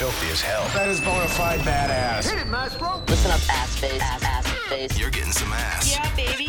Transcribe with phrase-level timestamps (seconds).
[0.00, 0.64] filthy as hell.
[0.72, 2.30] That is bona fide badass.
[2.30, 3.02] Hit it, Maestro.
[3.06, 4.98] Listen up, ass face, ass, ass face.
[4.98, 5.92] You're getting some ass.
[5.92, 6.46] Yeah, baby.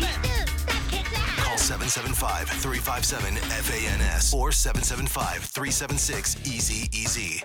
[1.36, 7.42] Call 775-357-FANS or 775-376-EASY-EASY.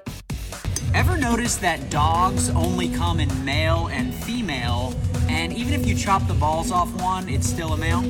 [0.94, 4.96] Ever notice that dogs only come in male and female,
[5.28, 8.02] and even if you chop the balls off one, it's still a male?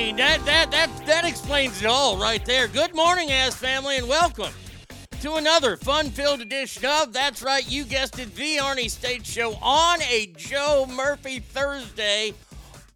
[0.00, 2.68] mean, that that that that explains it all right there.
[2.68, 4.52] Good morning, ass family, and welcome
[5.20, 10.00] to another fun-filled edition of That's Right, you guessed it, the Arnie State Show on
[10.00, 12.32] a Joe Murphy Thursday.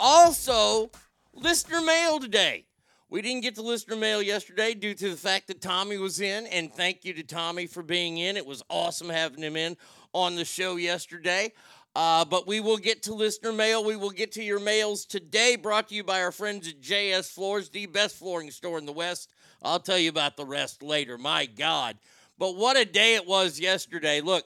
[0.00, 0.90] Also,
[1.34, 2.64] listener mail today.
[3.10, 6.46] We didn't get the listener mail yesterday due to the fact that Tommy was in,
[6.46, 8.38] and thank you to Tommy for being in.
[8.38, 9.76] It was awesome having him in
[10.14, 11.52] on the show yesterday.
[11.96, 13.84] Uh, but we will get to listener mail.
[13.84, 17.32] We will get to your mails today, brought to you by our friends at JS
[17.32, 19.30] Floors, the best flooring store in the West.
[19.62, 21.16] I'll tell you about the rest later.
[21.16, 21.96] My God.
[22.36, 24.20] But what a day it was yesterday.
[24.20, 24.44] Look,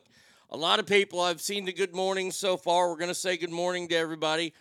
[0.51, 2.91] a lot of people, I've seen the good morning so far.
[2.91, 4.53] We're going to say good morning to everybody.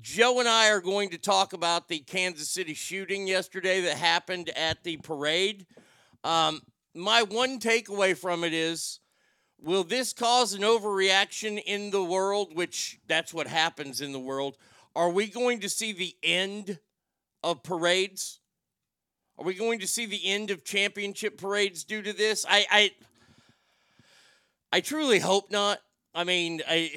[0.00, 4.50] Joe and I are going to talk about the Kansas City shooting yesterday that happened
[4.56, 5.66] at the parade.
[6.24, 6.62] Um,
[6.94, 9.00] my one takeaway from it is
[9.62, 14.56] will this cause an overreaction in the world, which that's what happens in the world?
[14.94, 16.78] Are we going to see the end
[17.42, 18.40] of parades?
[19.38, 22.44] Are we going to see the end of championship parades due to this?
[22.48, 22.90] I I,
[24.72, 25.80] I truly hope not.
[26.14, 26.90] I mean, I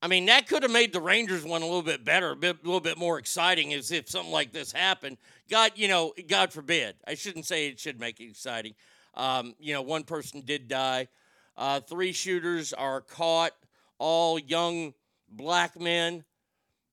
[0.00, 2.58] I mean that could have made the Rangers one a little bit better, a, bit,
[2.62, 5.16] a little bit more exciting as if something like this happened.
[5.50, 6.94] God, you know, God forbid.
[7.06, 8.74] I shouldn't say it should make it exciting.
[9.14, 11.08] Um, you know, one person did die.
[11.56, 13.52] Uh, three shooters are caught,
[13.98, 14.94] all young
[15.28, 16.24] black men.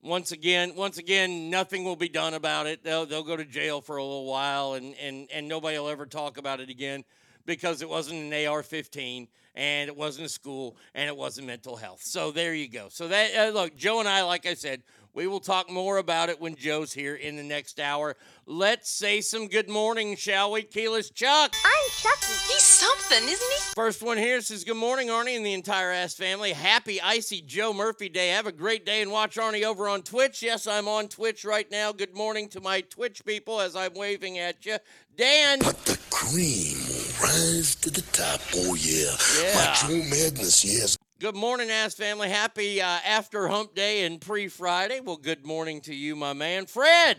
[0.04, 2.84] Once again, once again, nothing will be done about it.
[2.84, 6.06] They'll they'll go to jail for a little while, and and and nobody will ever
[6.06, 7.04] talk about it again
[7.46, 12.02] because it wasn't an AR-15 and it wasn't a school and it wasn't mental health.
[12.04, 12.88] So there you go.
[12.90, 16.30] So that uh, look, Joe and I, like I said, we will talk more about
[16.30, 18.16] it when Joe's here in the next hour.
[18.46, 20.64] Let's say some good morning, shall we?
[20.64, 21.54] Keyless Chuck.
[21.66, 22.34] I'm Chucky.
[22.48, 23.60] He's something, isn't he?
[23.76, 26.54] First one here says, Good morning, Arnie and the entire ass family.
[26.54, 28.30] Happy icy Joe Murphy Day.
[28.30, 30.42] Have a great day and watch Arnie over on Twitch.
[30.42, 31.92] Yes, I'm on Twitch right now.
[31.92, 34.78] Good morning to my Twitch people as I'm waving at you.
[35.18, 35.60] Dan.
[35.60, 38.42] But the cream will rise to the top.
[38.56, 39.16] Oh, yeah.
[39.42, 39.56] Yeah.
[39.56, 40.98] Macho Madness, yes.
[41.22, 42.30] Good morning, ass family.
[42.30, 45.02] Happy uh, after hump day and pre Friday.
[45.02, 46.66] Well, good morning to you, my man.
[46.66, 47.18] Fred.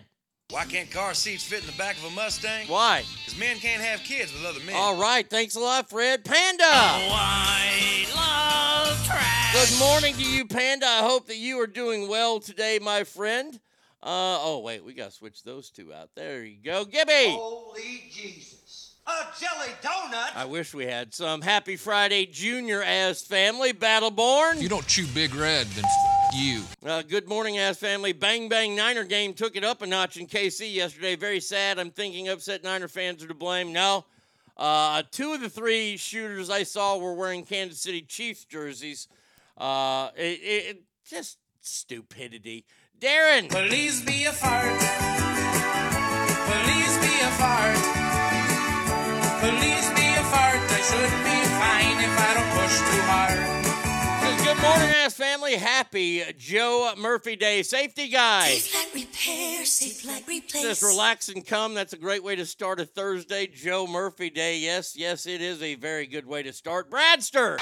[0.50, 2.66] Why can't car seats fit in the back of a Mustang?
[2.66, 3.04] Why?
[3.18, 4.74] Because men can't have kids with other men.
[4.74, 5.30] All right.
[5.30, 6.24] Thanks a lot, Fred.
[6.24, 6.64] Panda.
[9.52, 10.86] Good morning to you, Panda.
[10.86, 13.54] I hope that you are doing well today, my friend.
[14.02, 14.84] Uh, oh, wait.
[14.84, 16.10] We got to switch those two out.
[16.16, 16.84] There you go.
[16.84, 17.36] Gibby.
[17.36, 18.61] Holy Jesus.
[19.04, 20.36] A jelly donut?
[20.36, 21.40] I wish we had some.
[21.42, 23.72] Happy Friday, Junior Ass family.
[23.72, 24.54] Battleborn.
[24.56, 26.62] If you don't chew Big Red, then f- you.
[26.86, 28.12] Uh, good morning, ass family.
[28.12, 31.16] Bang Bang Niner Gang took it up a notch in KC yesterday.
[31.16, 31.80] Very sad.
[31.80, 33.72] I'm thinking upset Niner fans are to blame.
[33.72, 34.04] No.
[34.56, 39.08] Uh, two of the three shooters I saw were wearing Kansas City Chiefs jerseys.
[39.58, 42.64] Uh, it, it, it- just stupidity.
[43.00, 43.50] Darren.
[43.50, 44.78] Please be a fart.
[46.46, 48.01] Please be a fart.
[49.42, 50.54] Please be a fart.
[50.54, 53.38] I should be fine if I don't push too hard.
[54.44, 55.56] Good morning, ass family.
[55.56, 57.62] Happy Joe Murphy Day.
[57.62, 58.46] Safety guy.
[58.46, 60.62] Safe like repair, safe like replace.
[60.62, 61.74] Just relax and come.
[61.74, 63.48] That's a great way to start a Thursday.
[63.48, 64.58] Joe Murphy Day.
[64.58, 66.88] Yes, yes, it is a very good way to start.
[66.88, 67.58] Bradster.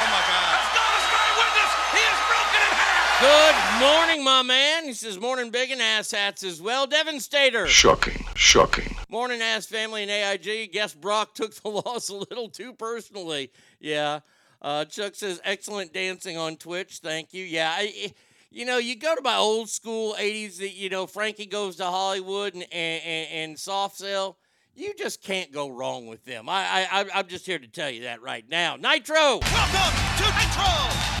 [0.00, 0.56] Oh my God.
[0.74, 1.70] God is my witness.
[1.92, 3.20] He is broken in half.
[3.20, 4.84] Good morning, my man.
[4.84, 6.86] He says, morning, big and ass hats as well.
[6.86, 7.66] Devin Stater.
[7.66, 8.96] Shocking, shocking.
[9.08, 10.72] Morning, ass family and AIG.
[10.72, 13.50] Guess Brock took the loss a little too personally.
[13.80, 14.20] Yeah.
[14.62, 16.98] Uh, Chuck says, excellent dancing on Twitch.
[17.02, 17.44] Thank you.
[17.44, 17.72] Yeah.
[17.76, 18.14] I, I-
[18.50, 21.84] you know, you go to my old school 80s, that you know, Frankie goes to
[21.84, 24.38] Hollywood and, and, and, and Soft Cell.
[24.74, 26.48] You just can't go wrong with them.
[26.48, 28.76] I, I, I- I'm just here to tell you that right now.
[28.76, 29.40] Nitro!
[29.42, 31.18] Welcome to Nitro.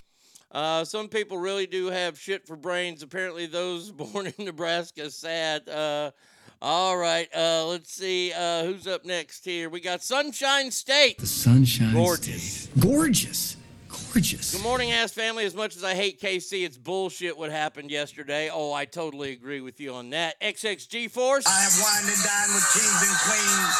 [0.50, 3.02] Uh, some people really do have shit for brains.
[3.02, 5.68] Apparently, those born in Nebraska sad.
[5.68, 6.12] Uh,
[6.60, 9.68] all right, uh, let's see uh, who's up next here.
[9.68, 11.18] We got Sunshine State.
[11.18, 11.94] The sunshine.
[11.94, 12.62] Gorgeous.
[12.62, 12.80] State.
[12.80, 13.56] Gorgeous.
[13.88, 14.54] Gorgeous.
[14.54, 15.44] Good morning, ass family.
[15.44, 18.50] As much as I hate KC, it's bullshit what happened yesterday.
[18.52, 20.40] Oh, I totally agree with you on that.
[20.40, 21.46] XXG Force.
[21.46, 23.74] I have wined and dined with kings and queens,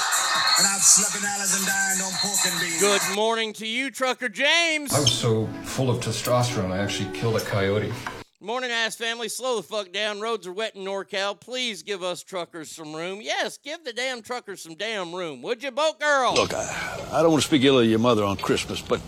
[0.59, 2.81] and I've slept in alleys and dined on pork and beans.
[2.81, 4.95] Good morning to you, Trucker James.
[4.95, 7.93] I was so full of testosterone, I actually killed a coyote.
[8.41, 9.29] Morning, ass family.
[9.29, 10.21] Slow the fuck down.
[10.21, 11.41] Roads are wet in NorCal.
[11.41, 13.19] Please give us truckers some room.
[13.21, 15.43] Yes, give the damn truckers some damn room.
[15.43, 16.35] Would you, boat girl?
[16.35, 19.01] Look, I, I don't want to speak ill of your mother on Christmas, but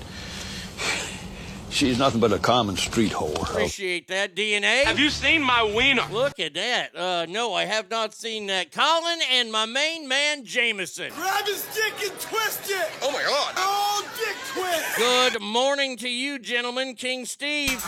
[1.70, 3.48] she's nothing but a common street whore.
[3.48, 4.82] Appreciate that, DNA.
[4.82, 6.02] Have you seen my wiener?
[6.10, 6.96] Look at that.
[6.96, 8.72] Uh, no, I have not seen that.
[8.72, 11.12] Colin and my main man, Jameson.
[11.14, 12.90] Grab his dick and twist it!
[13.00, 13.54] Oh my God.
[13.56, 14.96] Oh, dick twist!
[14.96, 16.96] Good morning to you, gentlemen.
[16.96, 17.80] King Steve.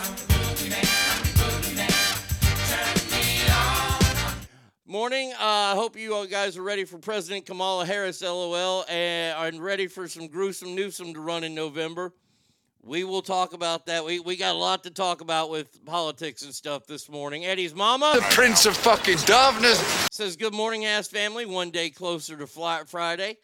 [4.93, 5.33] Morning.
[5.41, 9.59] I uh, hope you all guys are ready for President Kamala Harris, LOL, and are
[9.59, 12.13] ready for some gruesome Newsom to run in November.
[12.83, 14.05] We will talk about that.
[14.05, 17.47] We, we got a lot to talk about with politics and stuff this morning.
[17.47, 18.13] Eddie's mama.
[18.17, 19.79] The Prince of fucking Doveness.
[20.11, 21.47] Says, Good morning, ass family.
[21.47, 23.39] One day closer to Fly- Friday.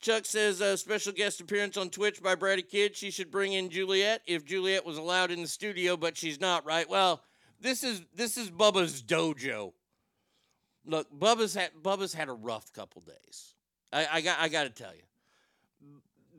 [0.00, 2.96] Chuck says, a Special guest appearance on Twitch by Brady Kid.
[2.96, 6.66] She should bring in Juliet if Juliet was allowed in the studio, but she's not,
[6.66, 6.90] right?
[6.90, 7.22] Well,
[7.60, 9.74] this is this is Bubba's dojo.
[10.88, 13.54] Look, Bubba's had Bubba's had a rough couple days.
[13.92, 15.02] I, I got I got to tell you,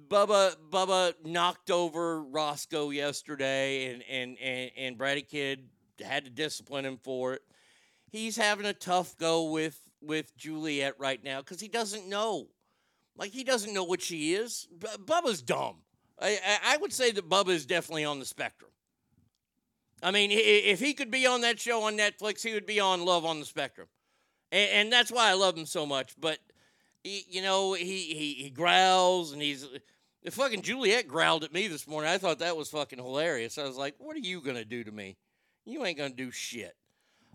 [0.10, 5.70] Bubba Bubba knocked over Roscoe yesterday, and and and and Brady Kid
[6.04, 7.42] had to discipline him for it.
[8.12, 12.48] He's having a tough go with with Juliet right now because he doesn't know,
[13.16, 14.68] like he doesn't know what she is.
[14.80, 15.78] B- Bubba's dumb.
[16.20, 18.72] I, I I would say that Bubba is definitely on the spectrum.
[20.02, 23.04] I mean, if he could be on that show on Netflix, he would be on
[23.04, 23.88] Love on the Spectrum,
[24.52, 26.16] and, and that's why I love him so much.
[26.20, 26.40] But
[27.04, 29.68] he, you know, he, he he growls and he's.
[30.22, 32.12] The fucking Juliet growled at me this morning.
[32.12, 33.58] I thought that was fucking hilarious.
[33.58, 35.16] I was like, "What are you gonna do to me?
[35.64, 36.76] You ain't gonna do shit."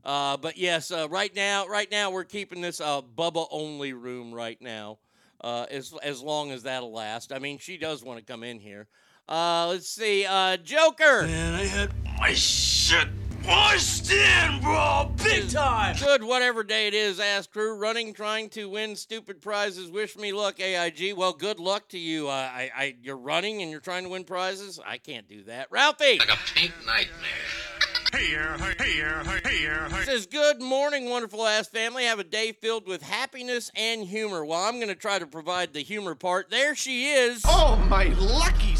[0.05, 4.35] Uh, but yes, uh, right now, right now we're keeping this uh, Bubba only room
[4.35, 4.98] right now,
[5.40, 7.33] uh, as as long as that'll last.
[7.33, 8.87] I mean, she does want to come in here.
[9.27, 11.22] Uh, let's see, uh, Joker.
[11.22, 13.09] Man, I had my shit
[13.46, 15.96] washed in, bro, big time.
[15.96, 17.76] Good, whatever day it is, ass crew.
[17.76, 19.90] Running, trying to win stupid prizes.
[19.90, 21.16] Wish me luck, AIG.
[21.16, 22.28] Well, good luck to you.
[22.28, 24.80] Uh, I, I, you're running and you're trying to win prizes.
[24.85, 25.68] I can't do that.
[25.70, 26.18] Ralphie.
[26.18, 27.09] Like a pink nightmare.
[28.12, 30.04] Hey, yeah, hey, hey, hey, hey, hey.
[30.04, 32.04] Says, Good morning, wonderful ass family.
[32.04, 34.44] Have a day filled with happiness and humor.
[34.44, 36.48] Well, I'm going to try to provide the humor part.
[36.48, 37.42] There she is.
[37.44, 38.76] Oh, my lucky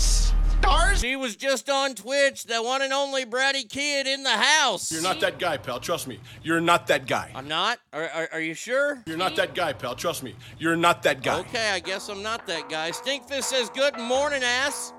[0.64, 1.00] stars.
[1.00, 4.90] She was just on Twitch, the one and only Bratty Kid in the house.
[4.90, 5.81] You're not that guy, pal.
[5.81, 6.20] Trust me.
[6.42, 7.31] You're not that guy.
[7.35, 7.79] I'm not?
[7.92, 9.03] Are, are, are you sure?
[9.07, 9.94] You're not that guy, pal.
[9.94, 10.35] Trust me.
[10.59, 11.40] You're not that guy.
[11.40, 12.90] Okay, I guess I'm not that guy.
[12.90, 14.92] Stinkfist says, Good morning, ass.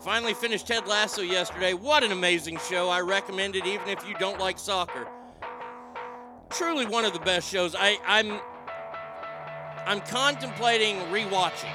[0.00, 1.72] Finally finished Ted Lasso yesterday.
[1.72, 2.90] What an amazing show.
[2.90, 5.08] I recommend it even if you don't like soccer.
[6.50, 7.74] Truly one of the best shows.
[7.74, 8.38] I, I'm
[9.86, 11.72] I'm contemplating rewatching.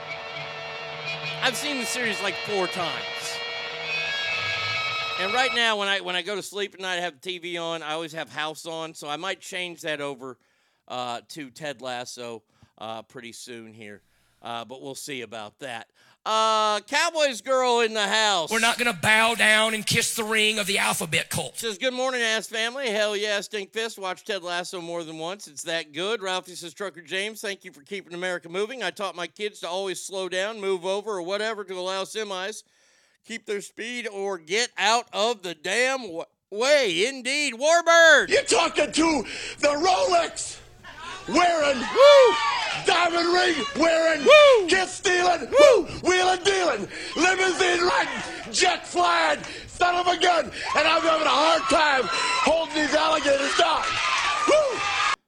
[1.41, 3.39] I've seen the series like four times.
[5.19, 7.59] And right now when I when I go to sleep at night I have TV
[7.59, 10.37] on, I always have house on, so I might change that over
[10.87, 12.43] uh, to Ted Lasso
[12.77, 14.01] uh, pretty soon here.
[14.41, 15.87] Uh, but we'll see about that.
[16.25, 18.51] Uh, Cowboys girl in the house.
[18.51, 21.57] We're not going to bow down and kiss the ring of the alphabet cult.
[21.57, 22.89] Says, good morning, ass family.
[22.89, 23.97] Hell yeah, Stink Fist.
[23.97, 25.47] Watch Ted Lasso more than once.
[25.47, 26.21] It's that good.
[26.21, 28.83] Ralphie says, Trucker James, thank you for keeping America moving.
[28.83, 32.63] I taught my kids to always slow down, move over, or whatever to allow semis
[33.29, 37.07] keep their speed or get out of the damn w- way.
[37.07, 38.29] Indeed, Warbird.
[38.29, 39.23] You're talking to
[39.59, 40.59] the Rolex
[41.27, 42.35] wearing, woo,
[42.85, 50.07] diamond ring wearing, woo, kiss stealing, woo, wheeling dealing, limousine riding, jet flying, son of
[50.07, 53.83] a gun, and I'm having a hard time holding these alligators down.
[54.47, 54.79] Woo!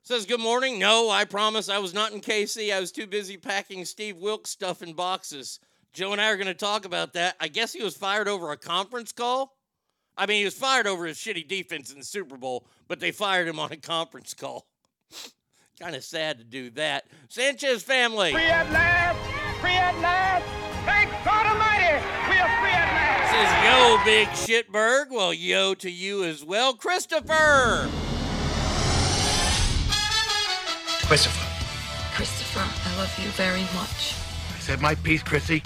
[0.04, 0.78] Says, good morning.
[0.80, 2.74] No, I promise I was not in KC.
[2.74, 5.60] I was too busy packing Steve Wilks stuff in boxes.
[5.94, 7.36] Joe and I are going to talk about that.
[7.40, 9.56] I guess he was fired over a conference call.
[10.18, 13.12] I mean, he was fired over his shitty defense in the Super Bowl, but they
[13.12, 14.66] fired him on a conference call.
[15.82, 17.06] Kind of sad to do that.
[17.28, 18.32] Sanchez family.
[18.32, 19.18] Free at last!
[19.62, 20.46] Free at last!
[20.86, 21.96] Thank God Almighty!
[22.30, 23.32] We are free at last!
[23.32, 25.10] Says, yo, big shitberg.
[25.10, 26.76] Well, yo to you as well.
[26.76, 27.90] Christopher.
[31.08, 31.48] Christopher.
[32.14, 34.14] Christopher, I love you very much.
[34.56, 35.64] I said my piece, Chrissy.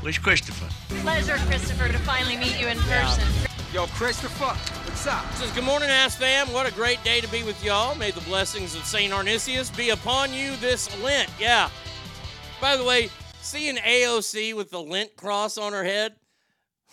[0.00, 0.68] Where's Christopher?
[1.02, 3.51] Pleasure, Christopher, to finally meet you in person.
[3.72, 4.44] Yo, Christopher,
[4.84, 5.32] what's up?
[5.32, 6.52] Says, good morning, ass fam.
[6.52, 7.94] What a great day to be with y'all.
[7.94, 9.10] May the blessings of St.
[9.10, 11.30] Arnisius be upon you this Lent.
[11.40, 11.70] Yeah.
[12.60, 13.08] By the way,
[13.40, 16.16] seeing AOC with the Lent cross on her head,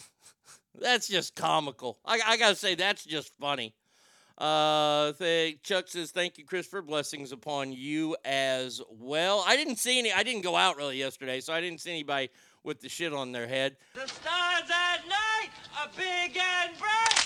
[0.80, 2.00] that's just comical.
[2.06, 3.76] I, I got to say, that's just funny.
[4.38, 6.82] Uh, th- Chuck says, thank you, Christopher.
[6.82, 9.44] Blessings upon you as well.
[9.46, 12.30] I didn't see any, I didn't go out really yesterday, so I didn't see anybody
[12.64, 13.78] with the shit on their head.
[13.94, 17.20] The stars at night are big and bright.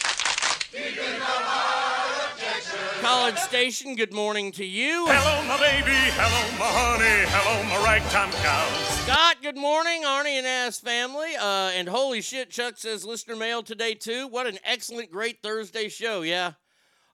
[3.02, 5.06] College Station, good morning to you.
[5.08, 5.92] Hello, my baby.
[5.92, 7.30] Hello, my honey.
[7.30, 9.00] Hello, my ragtime cows.
[9.04, 10.04] Scott, good morning.
[10.04, 11.36] Arnie and Ass family.
[11.40, 14.28] Uh, and holy shit, Chuck says listener mail today too.
[14.28, 16.22] What an excellent, great Thursday show.
[16.22, 16.54] Yeah.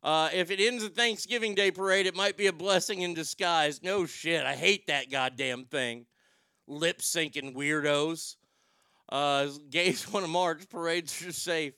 [0.01, 3.83] Uh, if it ends a Thanksgiving Day parade, it might be a blessing in disguise.
[3.83, 4.45] No shit.
[4.45, 6.05] I hate that goddamn thing.
[6.69, 8.35] Lip syncing weirdos.
[9.11, 10.69] Uh, gays want to march.
[10.69, 11.73] Parades are safe.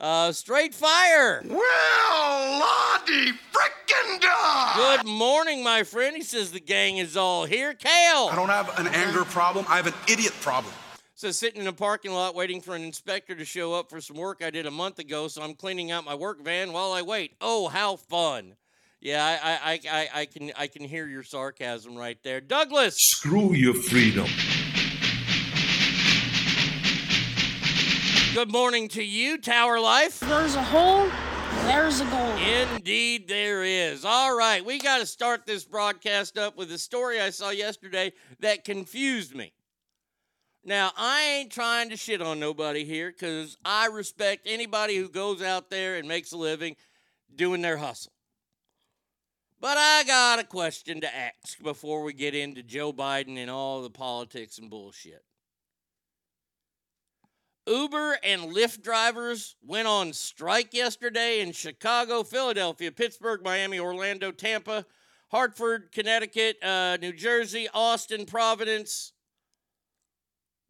[0.00, 1.42] Uh, straight fire.
[1.44, 4.76] Well, Lottie frickin' dog!
[4.76, 6.16] Good morning, my friend.
[6.16, 7.74] He says the gang is all here.
[7.74, 8.28] Kale.
[8.30, 9.66] I don't have an anger problem.
[9.68, 10.72] I have an idiot problem.
[11.14, 14.16] Says sitting in a parking lot waiting for an inspector to show up for some
[14.16, 17.02] work I did a month ago, so I'm cleaning out my work van while I
[17.02, 17.34] wait.
[17.40, 18.54] Oh, how fun!
[19.00, 22.96] Yeah, I, I, I, I can, I can hear your sarcasm right there, Douglas.
[22.98, 24.26] Screw your freedom.
[28.34, 30.20] Good morning to you, Tower Life.
[30.20, 31.08] There's a hole
[31.64, 32.36] There's a goal.
[32.36, 34.04] Indeed, there is.
[34.04, 38.12] All right, we got to start this broadcast up with a story I saw yesterday
[38.40, 39.52] that confused me.
[40.64, 45.40] Now, I ain't trying to shit on nobody here because I respect anybody who goes
[45.40, 46.76] out there and makes a living
[47.34, 48.12] doing their hustle.
[49.60, 53.82] But I got a question to ask before we get into Joe Biden and all
[53.82, 55.24] the politics and bullshit.
[57.66, 64.86] Uber and Lyft drivers went on strike yesterday in Chicago, Philadelphia, Pittsburgh, Miami, Orlando, Tampa,
[65.30, 69.12] Hartford, Connecticut, uh, New Jersey, Austin, Providence,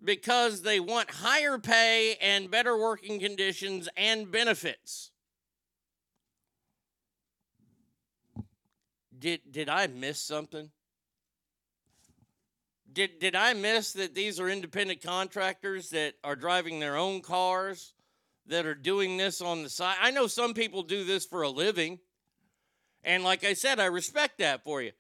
[0.03, 5.13] because they want higher pay and better working conditions and benefits.
[9.19, 10.71] Did did I miss something?
[12.93, 17.95] Did did I miss that these are independent contractors that are driving their own cars
[18.47, 19.97] that are doing this on the side?
[20.01, 21.99] I know some people do this for a living.
[23.05, 24.93] And like I said, I respect that for you.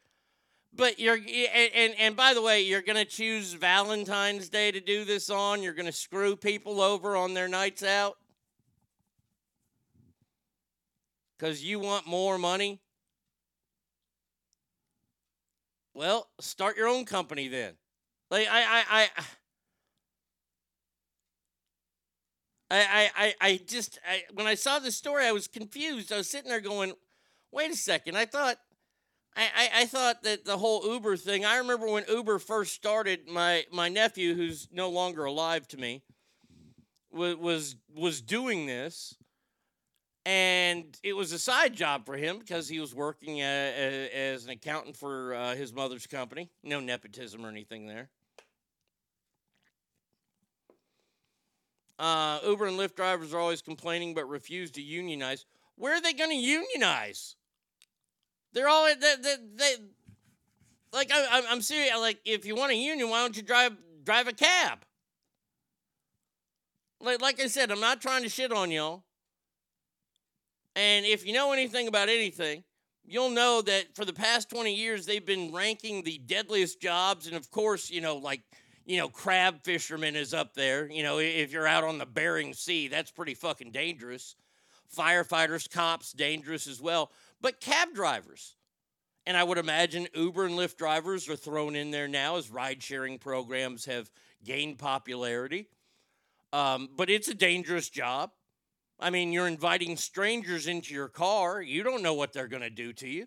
[0.72, 4.81] But you're and and, and by the way, you're going to choose Valentine's Day to
[4.81, 5.62] do this on.
[5.62, 8.16] You're going to screw people over on their nights out
[11.38, 12.81] cuz you want more money.
[15.98, 17.74] Well, start your own company then.
[18.30, 19.11] Like I I I
[22.70, 26.12] I I, I just I, when I saw this story, I was confused.
[26.12, 26.92] I was sitting there going,
[27.50, 28.16] "Wait a second!
[28.16, 28.58] I thought,
[29.34, 31.44] I, I, I thought that the whole Uber thing.
[31.44, 33.26] I remember when Uber first started.
[33.26, 36.04] My my nephew, who's no longer alive to me,
[37.11, 39.16] was was was doing this,
[40.29, 44.51] and it was a side job for him because he was working a, as an
[44.51, 46.51] accountant for uh, his mother's company.
[46.62, 48.11] No nepotism or anything there.
[51.99, 55.47] Uh, Uber and Lyft drivers are always complaining but refuse to unionize.
[55.77, 57.37] Where are they going to unionize?
[58.53, 59.75] They're all they, they, they
[60.93, 61.97] like I, I'm serious.
[61.99, 63.73] Like if you want a union, why don't you drive
[64.05, 64.81] drive a cab?
[67.01, 69.05] Like like I said, I'm not trying to shit on y'all.
[70.79, 72.62] And if you know anything about anything,
[73.05, 77.27] you'll know that for the past 20 years, they've been ranking the deadliest jobs.
[77.27, 78.43] And of course, you know, like,
[78.87, 80.88] you know, crab fisherman is up there.
[80.88, 84.37] You know, if you're out on the Bering Sea, that's pretty fucking dangerous.
[84.97, 87.11] Firefighters, cops, dangerous as well.
[87.41, 88.55] But cab drivers,
[89.27, 92.85] and I would imagine Uber and Lyft drivers are thrown in there now as ride
[92.85, 94.12] sharing programs have
[94.45, 95.67] gained popularity.
[96.53, 98.31] Um, but it's a dangerous job.
[99.00, 101.62] I mean, you're inviting strangers into your car.
[101.62, 103.26] You don't know what they're going to do to you.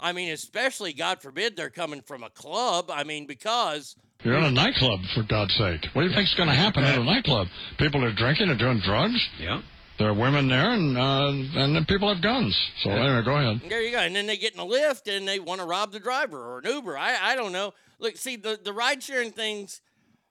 [0.00, 2.90] I mean, especially, God forbid, they're coming from a club.
[2.90, 3.96] I mean, because.
[4.22, 5.86] You're in a nightclub, for God's sake.
[5.92, 7.48] What do you think's going to happen at a nightclub?
[7.78, 9.28] People are drinking and doing drugs.
[9.40, 9.62] Yeah.
[9.98, 12.56] There are women there, and uh, and then people have guns.
[12.82, 13.68] So anyway, go ahead.
[13.68, 13.98] There you go.
[13.98, 16.58] And then they get in a lift and they want to rob the driver or
[16.58, 16.96] an Uber.
[16.96, 17.74] I, I don't know.
[17.98, 19.80] Look, see, the, the ride sharing things,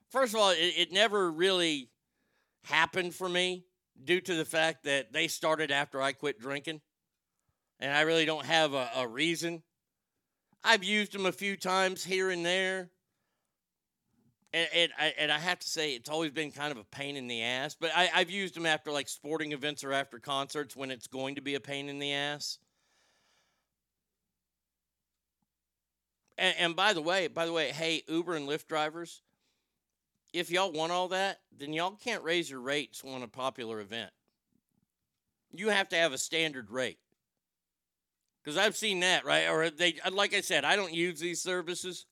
[0.09, 1.89] first of all, it, it never really
[2.63, 3.65] happened for me
[4.03, 6.81] due to the fact that they started after I quit drinking.
[7.79, 9.63] And I really don't have a, a reason.
[10.63, 12.89] I've used them a few times here and there.
[14.53, 17.15] And, and, I, and I have to say, it's always been kind of a pain
[17.15, 17.75] in the ass.
[17.79, 21.35] But I, I've used them after like sporting events or after concerts when it's going
[21.35, 22.57] to be a pain in the ass.
[26.37, 29.21] And, and by the way, by the way, hey, Uber and Lyft drivers,
[30.33, 34.11] if y'all want all that, then y'all can't raise your rates on a popular event.
[35.51, 36.99] You have to have a standard rate.
[38.43, 39.47] Because I've seen that, right?
[39.49, 42.05] Or they, like I said, I don't use these services,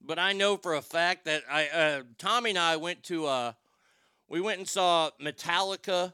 [0.00, 3.52] but I know for a fact that I, uh, Tommy and I went to, uh,
[4.28, 6.12] we went and saw Metallica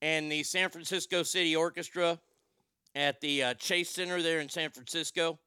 [0.00, 2.18] and the San Francisco City Orchestra
[2.94, 5.38] at the uh, Chase Center there in San Francisco,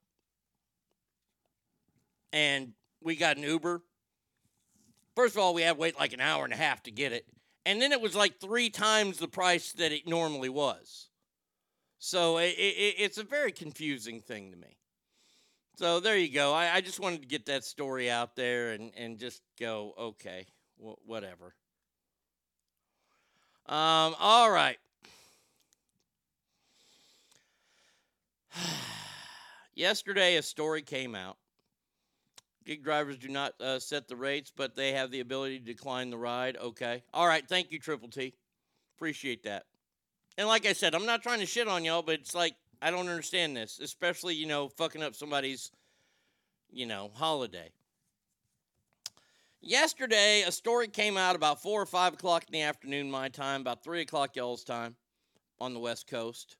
[2.32, 3.82] and we got an Uber.
[5.15, 7.13] First of all, we had to wait like an hour and a half to get
[7.13, 7.25] it.
[7.65, 11.08] And then it was like three times the price that it normally was.
[11.99, 14.78] So it, it, it's a very confusing thing to me.
[15.78, 16.54] So there you go.
[16.54, 20.45] I, I just wanted to get that story out there and, and just go, okay,
[20.78, 21.56] wh- whatever.
[23.67, 24.78] Um, all right.
[29.75, 31.38] Yesterday, a story came out
[32.65, 36.10] Gig drivers do not uh, set the rates, but they have the ability to decline
[36.10, 36.58] the ride.
[36.58, 37.04] Okay.
[37.13, 37.47] All right.
[37.47, 38.34] Thank you, Triple T.
[38.97, 39.65] Appreciate that.
[40.38, 42.91] And like I said, I'm not trying to shit on y'all, but it's like, I
[42.91, 45.71] don't understand this, especially, you know, fucking up somebody's,
[46.71, 47.71] you know, holiday.
[49.62, 53.62] Yesterday, a story came out about 4 or 5 o'clock in the afternoon, my time,
[53.62, 54.95] about 3 o'clock y'all's time.
[55.60, 56.58] on the West Coast.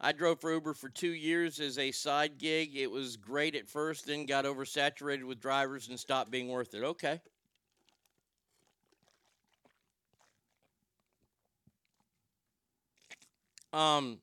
[0.00, 2.76] I drove for Uber for two years as a side gig.
[2.76, 6.84] It was great at first, then got oversaturated with drivers and stopped being worth it.
[6.84, 7.20] Okay.
[13.72, 14.20] Um,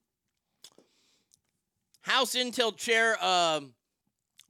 [2.01, 3.73] House Intel Chair um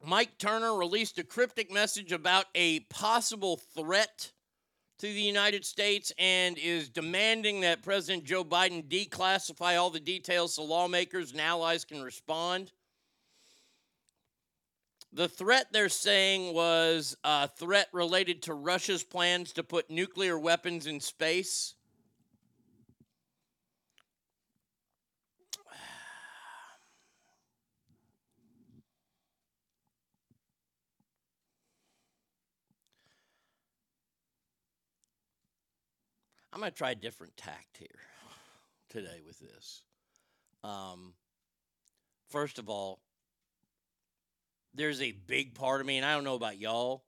[0.03, 4.31] Mike Turner released a cryptic message about a possible threat
[4.97, 10.55] to the United States and is demanding that President Joe Biden declassify all the details
[10.55, 12.71] so lawmakers and allies can respond.
[15.11, 20.87] The threat they're saying was a threat related to Russia's plans to put nuclear weapons
[20.87, 21.74] in space.
[36.55, 37.89] I'm going to try a different tact here
[38.89, 39.83] today with this.
[40.63, 41.13] Um,
[42.29, 43.01] first of all,
[44.73, 47.03] there's a big part of me, and I don't know about y'all,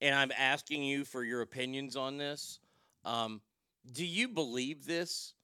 [0.00, 2.58] and I'm asking you for your opinions on this.
[3.04, 3.40] Um,
[3.92, 5.34] do you believe this,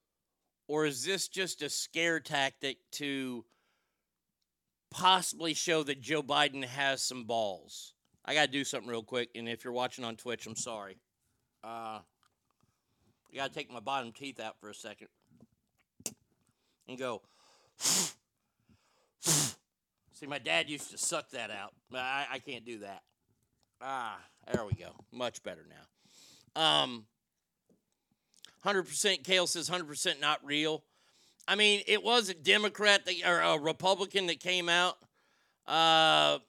[0.67, 3.45] or is this just a scare tactic to
[4.91, 7.93] possibly show that Joe Biden has some balls?
[8.25, 10.97] I got to do something real quick, and if you're watching on Twitch, I'm sorry.
[11.63, 11.99] Uh,
[13.35, 15.09] I got to take my bottom teeth out for a second
[16.87, 17.21] and go.
[19.19, 21.73] See, my dad used to suck that out.
[21.93, 23.01] I, I can't do that.
[23.81, 24.17] Ah,
[24.53, 24.91] there we go.
[25.11, 26.61] Much better now.
[26.61, 27.07] Um,
[28.63, 30.85] 100% Kale says 100% not real.
[31.45, 34.97] I mean, it was a Democrat that, or a Republican that came out.
[35.67, 36.39] Uh,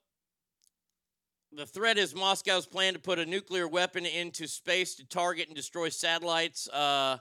[1.57, 5.57] the threat is Moscow's plan to put a nuclear weapon into space to target and
[5.57, 6.69] destroy satellites.
[6.69, 7.17] Uh,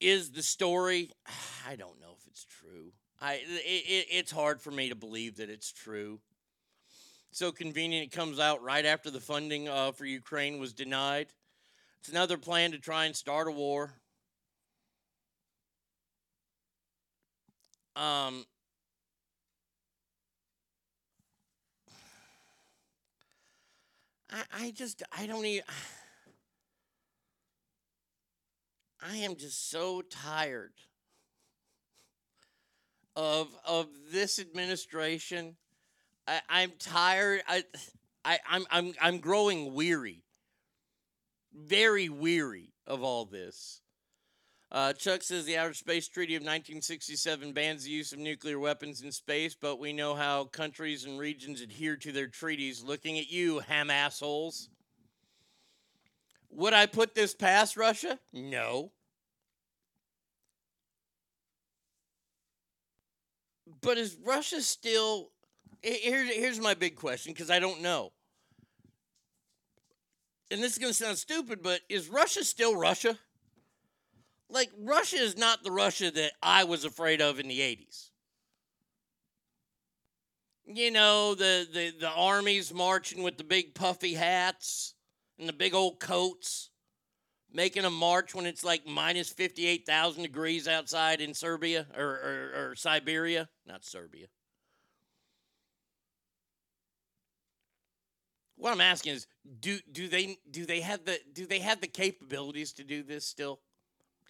[0.00, 1.10] is the story?
[1.68, 2.92] I don't know if it's true.
[3.20, 6.20] I it, it, it's hard for me to believe that it's true.
[7.30, 11.28] So convenient, it comes out right after the funding uh, for Ukraine was denied.
[12.00, 13.92] It's another plan to try and start a war.
[17.94, 18.44] Um,
[24.32, 25.64] I, I just I don't even
[29.02, 30.72] I am just so tired
[33.14, 35.56] of of this administration.
[36.26, 37.42] I, I'm tired.
[37.46, 37.64] I,
[38.24, 40.24] I I'm I'm I'm growing weary.
[41.54, 43.81] Very weary of all this.
[44.72, 49.02] Uh, Chuck says the Outer Space Treaty of 1967 bans the use of nuclear weapons
[49.02, 52.82] in space, but we know how countries and regions adhere to their treaties.
[52.82, 54.70] Looking at you, ham assholes.
[56.48, 58.18] Would I put this past Russia?
[58.32, 58.92] No.
[63.82, 65.32] But is Russia still.
[65.82, 68.12] Here's, here's my big question because I don't know.
[70.50, 73.18] And this is going to sound stupid, but is Russia still Russia?
[74.52, 78.10] Like, Russia is not the Russia that I was afraid of in the 80s.
[80.66, 84.92] You know, the, the, the armies marching with the big puffy hats
[85.38, 86.68] and the big old coats,
[87.50, 92.74] making a march when it's like minus 58,000 degrees outside in Serbia or, or, or
[92.76, 93.48] Siberia.
[93.66, 94.26] Not Serbia.
[98.56, 99.26] What I'm asking is,
[99.60, 103.24] do do they do they have the do they have the capabilities to do this
[103.24, 103.58] still?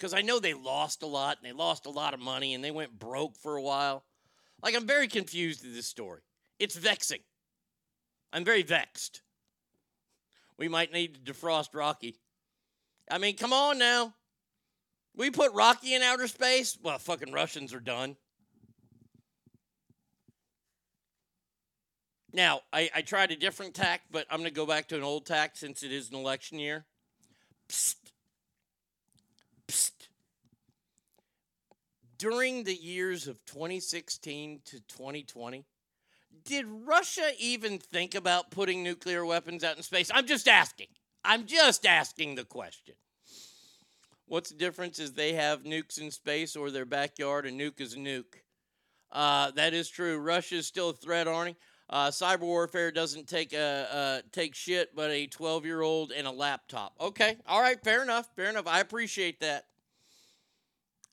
[0.03, 2.65] Because I know they lost a lot and they lost a lot of money and
[2.65, 4.03] they went broke for a while.
[4.61, 6.23] Like I'm very confused with this story.
[6.59, 7.21] It's vexing.
[8.33, 9.23] I'm very vexed.
[10.59, 12.19] We might need to defrost Rocky.
[13.09, 14.13] I mean, come on now.
[15.15, 16.77] We put Rocky in outer space?
[16.83, 18.17] Well, fucking Russians are done.
[22.33, 25.05] Now, I, I tried a different tack, but I'm going to go back to an
[25.05, 26.87] old tack since it is an election year.
[27.69, 28.02] Psst.
[32.23, 35.65] During the years of 2016 to 2020,
[36.45, 40.09] did Russia even think about putting nuclear weapons out in space?
[40.15, 40.87] I'm just asking.
[41.25, 42.95] I'm just asking the question.
[44.27, 47.95] What's the difference is they have nukes in space or their backyard, a nuke is
[47.95, 48.37] a nuke.
[49.11, 50.17] Uh, that is true.
[50.21, 51.57] Russia is still a threat, Arnie.
[51.91, 56.33] Uh, cyber warfare doesn't take a, take shit, but a 12 year old and a
[56.33, 56.95] laptop.
[57.01, 58.69] Okay, all right, fair enough, fair enough.
[58.69, 59.65] I appreciate that.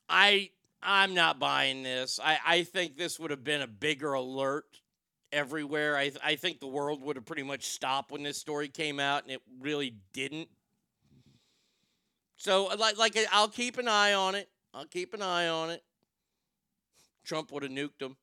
[0.08, 0.50] I
[0.82, 2.18] I'm not buying this.
[2.22, 4.80] I, I think this would have been a bigger alert
[5.32, 5.96] everywhere.
[5.96, 9.24] I I think the world would have pretty much stopped when this story came out,
[9.24, 10.48] and it really didn't.
[12.36, 14.48] So uh, like like I'll keep an eye on it.
[14.72, 15.82] I'll keep an eye on it.
[17.24, 18.16] Trump would have nuked them.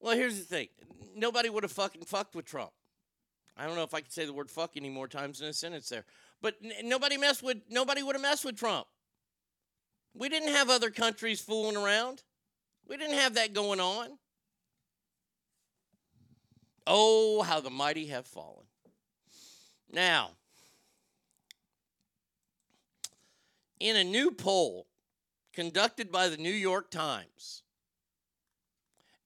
[0.00, 0.68] Well, here's the thing
[1.14, 2.70] nobody would have fucking fucked with Trump.
[3.56, 5.52] I don't know if I can say the word fuck any more times in a
[5.52, 6.04] sentence there.
[6.40, 8.86] But n- nobody messed with nobody would have messed with Trump.
[10.14, 12.22] We didn't have other countries fooling around.
[12.86, 14.18] We didn't have that going on.
[16.86, 18.66] Oh, how the mighty have fallen.
[19.90, 20.30] Now,
[23.78, 24.86] in a new poll
[25.52, 27.62] conducted by the New York Times,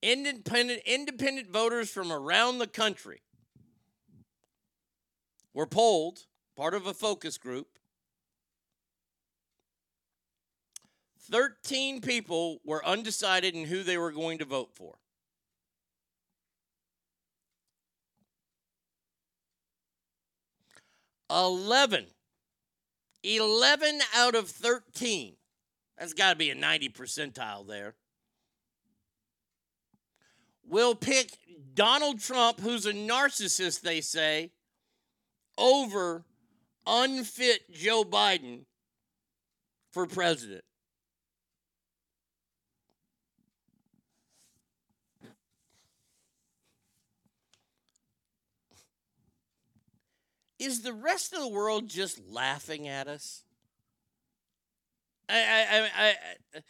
[0.03, 3.23] independent independent voters from around the country
[5.55, 6.21] were polled,
[6.57, 7.76] part of a focus group.
[11.31, 14.95] 13 people were undecided in who they were going to vote for.
[21.31, 22.07] Eleven.
[23.25, 25.35] 11 out of 13.
[25.99, 27.95] That's got to be a 90 percentile there.
[30.69, 31.39] Will pick
[31.75, 34.53] Donald Trump, who's a narcissist, they say,
[35.59, 36.25] over
[36.87, 38.67] unfit Joe Biden
[39.93, 40.63] for president.
[50.59, 53.43] Is the rest of the world just laughing at us?
[55.29, 56.15] I, I, I,
[56.55, 56.61] I,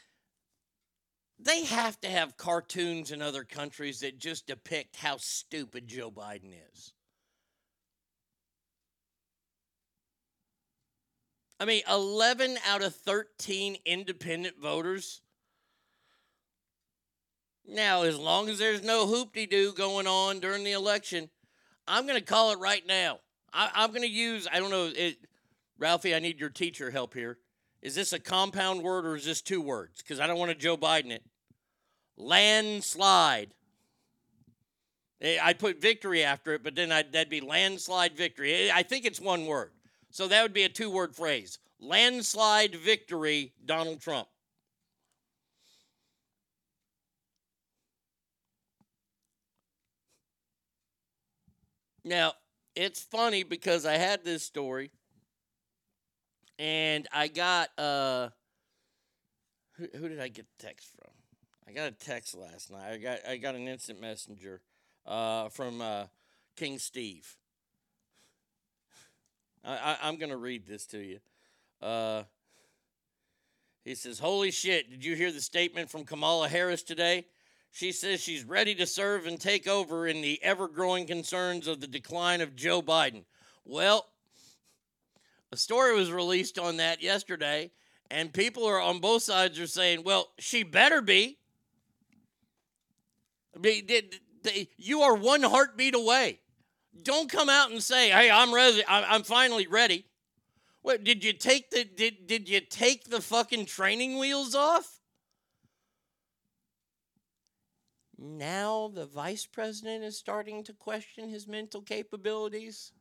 [1.38, 6.52] they have to have cartoons in other countries that just depict how stupid Joe Biden
[6.72, 6.92] is.
[11.58, 15.22] I mean, 11 out of 13 independent voters.
[17.66, 21.30] Now, as long as there's no hoopty doo going on during the election,
[21.88, 23.20] I'm going to call it right now.
[23.56, 25.16] I, am going to use, I don't know, it,
[25.78, 27.38] Ralphie, I need your teacher help here.
[27.80, 30.02] Is this a compound word or is this two words?
[30.02, 31.24] Because I don't want to Joe Biden it.
[32.18, 33.54] Landslide.
[35.22, 38.68] Eh, I'd put victory after it, but then I'd, that'd be landslide victory.
[38.68, 39.70] Eh, I think it's one word.
[40.10, 44.28] So that would be a two word phrase landslide victory, Donald Trump.
[52.04, 52.34] Now,
[52.76, 54.90] it's funny because I had this story
[56.58, 58.28] and I got uh
[59.76, 61.12] who, who did I get the text from?
[61.68, 62.92] I got a text last night.
[62.92, 64.60] I got I got an instant messenger
[65.06, 66.04] uh, from uh,
[66.56, 67.36] King Steve.
[69.64, 71.18] I, I, am to read this to you.
[71.82, 72.22] Uh,
[73.84, 77.26] he says, Holy shit, did you hear the statement from Kamala Harris today?
[77.76, 81.78] She says she's ready to serve and take over in the ever growing concerns of
[81.78, 83.24] the decline of Joe Biden.
[83.66, 84.06] Well,
[85.52, 87.70] a story was released on that yesterday,
[88.10, 91.36] and people are on both sides are saying, well, she better be.
[94.78, 96.40] You are one heartbeat away.
[97.02, 98.84] Don't come out and say, "Hey, I'm ready.
[98.88, 100.06] I'm finally ready."
[100.80, 104.95] What did you take the did did you take the fucking training wheels off?
[108.18, 112.92] Now the vice president is starting to question his mental capabilities.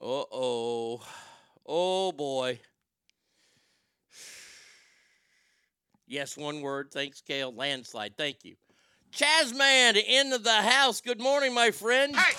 [0.00, 1.02] Uh oh.
[1.64, 2.60] Oh boy.
[6.06, 6.92] Yes, one word.
[6.92, 7.52] Thanks, Kale.
[7.54, 8.16] Landslide.
[8.16, 8.56] Thank you.
[9.12, 11.00] Chazman into the house.
[11.00, 12.14] Good morning, my friend.
[12.14, 12.36] Hey,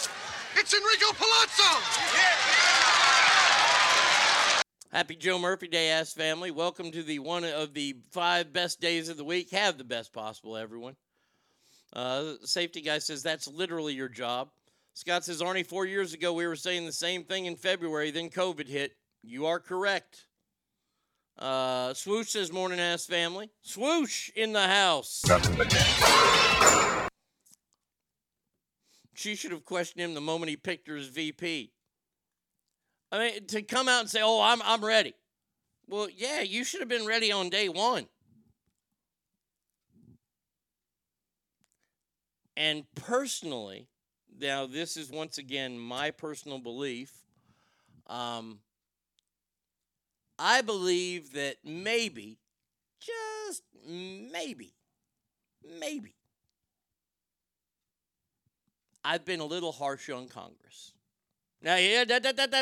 [0.56, 1.64] it's Enrico Palazzo.
[4.92, 6.52] Happy Joe Murphy Day, ass family.
[6.52, 9.52] Welcome to the one of the five best days of the week.
[9.52, 10.96] Have the best possible, everyone.
[11.94, 14.50] Uh, safety guy says that's literally your job.
[14.94, 18.30] Scott says, Arnie, four years ago we were saying the same thing in February, then
[18.30, 18.96] COVID hit.
[19.24, 20.26] You are correct.
[21.38, 23.52] Uh, Swoosh says, morning ass family.
[23.62, 25.24] Swoosh in the house.
[29.14, 31.72] She should have questioned him the moment he picked her as VP.
[33.12, 35.14] I mean, to come out and say, oh, I'm, I'm ready.
[35.88, 38.08] Well, yeah, you should have been ready on day one.
[42.58, 43.88] And personally,
[44.40, 47.14] now this is once again my personal belief.
[48.08, 48.60] Um,
[50.40, 52.40] I believe that maybe,
[53.00, 54.74] just maybe,
[55.80, 56.16] maybe,
[59.06, 60.94] I've been a little harsh on Congress.
[61.62, 62.06] Now, yeah,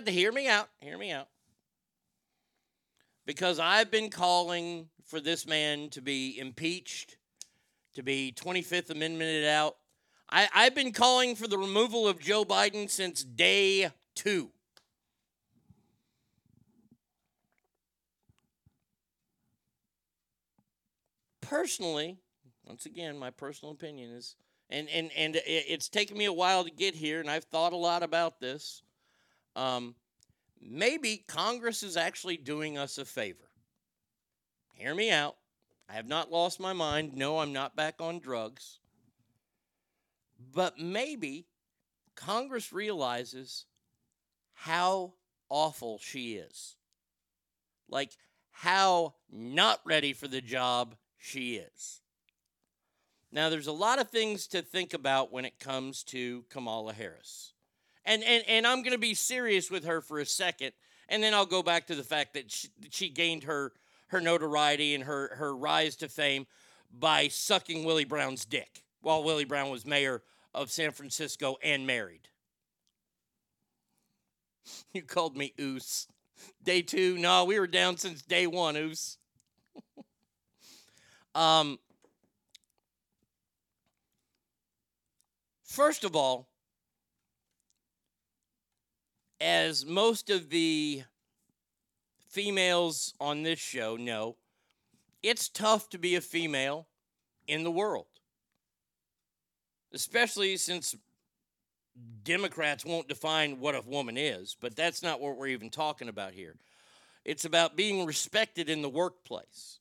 [0.08, 0.68] hear me out.
[0.82, 1.30] Hear me out.
[3.26, 7.16] Because I've been calling for this man to be impeached,
[7.94, 9.78] to be 25th Amendmented out.
[10.30, 14.52] I, I've been calling for the removal of Joe Biden since day two.
[21.42, 22.18] Personally,
[22.68, 24.36] Once again, my personal opinion is,
[24.70, 27.78] and and and it's taken me a while to get here, and I've thought a
[27.78, 28.82] lot about this.
[29.56, 29.96] Um,
[30.60, 33.50] maybe Congress is actually doing us a favor.
[34.74, 35.36] Hear me out.
[35.88, 37.14] I have not lost my mind.
[37.14, 38.80] No, I'm not back on drugs.
[40.54, 41.48] But maybe
[42.16, 43.66] Congress realizes
[44.54, 45.14] how
[45.50, 46.76] awful she is.
[47.90, 48.12] Like,
[48.52, 52.02] how not ready for the job she is.
[53.32, 57.54] Now, there's a lot of things to think about when it comes to Kamala Harris.
[58.06, 60.72] And, and, and I'm going to be serious with her for a second,
[61.10, 63.74] and then I'll go back to the fact that she, she gained her,
[64.08, 66.48] her notoriety and her, her rise to fame
[66.98, 70.22] by sucking Willie Brown's dick while Willie Brown was mayor
[70.56, 72.30] of San Francisco and married.
[74.94, 76.08] You called me Oos.
[76.64, 77.20] Day two?
[77.20, 79.20] No, we were down since day one, Oos.
[81.36, 81.78] um,
[85.64, 86.48] first of all,
[89.40, 91.04] as most of the
[92.28, 94.36] females on this show know,
[95.22, 96.88] it's tough to be a female
[97.48, 98.15] in the world.
[99.96, 100.96] Especially since
[102.24, 106.34] Democrats won't define what a woman is, but that's not what we're even talking about
[106.34, 106.58] here.
[107.24, 109.80] It's about being respected in the workplace.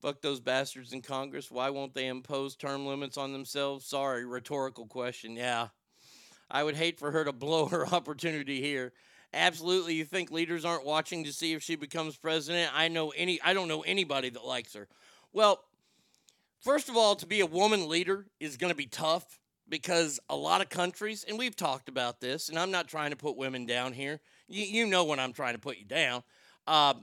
[0.00, 1.50] Fuck those bastards in Congress.
[1.50, 3.84] Why won't they impose term limits on themselves?
[3.84, 5.36] Sorry, rhetorical question.
[5.36, 5.68] Yeah.
[6.50, 8.92] I would hate for her to blow her opportunity here.
[9.34, 12.70] Absolutely, you think leaders aren't watching to see if she becomes president?
[12.74, 14.88] I know any I don't know anybody that likes her.
[15.32, 15.60] Well,
[16.66, 19.38] first of all, to be a woman leader is going to be tough
[19.68, 23.16] because a lot of countries, and we've talked about this, and I'm not trying to
[23.16, 24.18] put women down here.
[24.48, 26.24] You, you know when I'm trying to put you down.
[26.66, 26.94] Uh,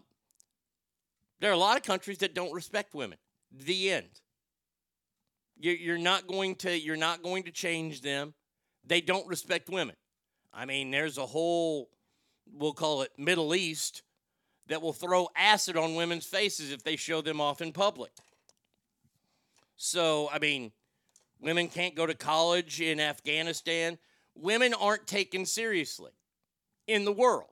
[1.39, 3.17] there are a lot of countries that don't respect women.
[3.51, 4.19] The end.
[5.57, 8.33] You're, you're not going to you're not going to change them.
[8.85, 9.95] They don't respect women.
[10.53, 11.89] I mean, there's a whole
[12.51, 14.01] we'll call it Middle East
[14.67, 18.11] that will throw acid on women's faces if they show them off in public.
[19.75, 20.71] So, I mean,
[21.41, 23.97] women can't go to college in Afghanistan.
[24.35, 26.11] Women aren't taken seriously
[26.87, 27.49] in the world.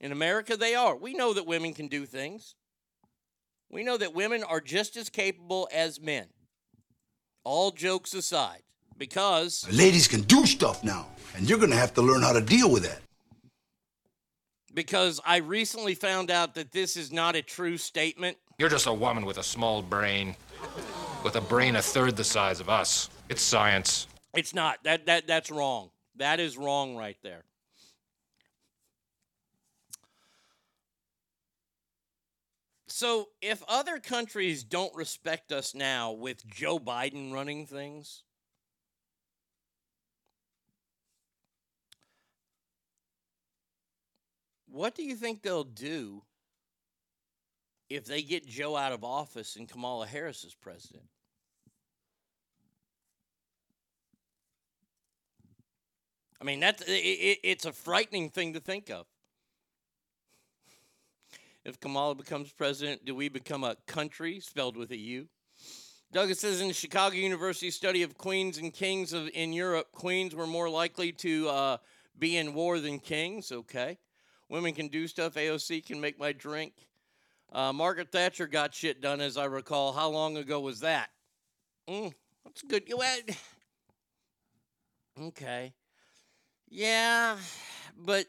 [0.00, 0.96] In America, they are.
[0.96, 2.54] We know that women can do things.
[3.70, 6.26] We know that women are just as capable as men.
[7.44, 8.62] All jokes aside,
[8.98, 11.06] because Ladies can do stuff now,
[11.36, 13.00] and you're gonna have to learn how to deal with that.
[14.74, 18.36] because I recently found out that this is not a true statement.
[18.58, 20.36] You're just a woman with a small brain,
[21.22, 23.10] with a brain a third the size of us.
[23.28, 24.06] It's science.
[24.34, 24.82] It's not.
[24.84, 25.90] That that that's wrong.
[26.16, 27.44] That is wrong right there.
[32.88, 38.24] So, if other countries don't respect us now with Joe Biden running things,
[44.66, 46.22] what do you think they'll do
[47.90, 51.04] if they get Joe out of office and Kamala Harris is president?
[56.40, 59.04] I mean, that's it, it, it's a frightening thing to think of.
[61.64, 65.28] If Kamala becomes president, do we become a country spelled with a U?
[66.12, 70.34] Douglas says in the Chicago University study of queens and kings of in Europe, queens
[70.34, 71.76] were more likely to uh,
[72.18, 73.52] be in war than kings.
[73.52, 73.98] Okay,
[74.48, 75.34] women can do stuff.
[75.34, 76.72] AOC can make my drink.
[77.52, 79.92] Uh, Margaret Thatcher got shit done, as I recall.
[79.92, 81.10] How long ago was that?
[81.88, 82.12] Mm,
[82.44, 82.88] that's good.
[82.88, 83.36] You had-
[85.20, 85.74] Okay.
[86.68, 87.36] Yeah,
[87.96, 88.26] but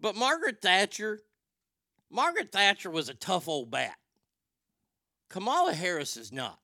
[0.00, 1.20] but Margaret Thatcher,
[2.10, 3.96] Margaret Thatcher was a tough old bat.
[5.30, 6.58] Kamala Harris is not.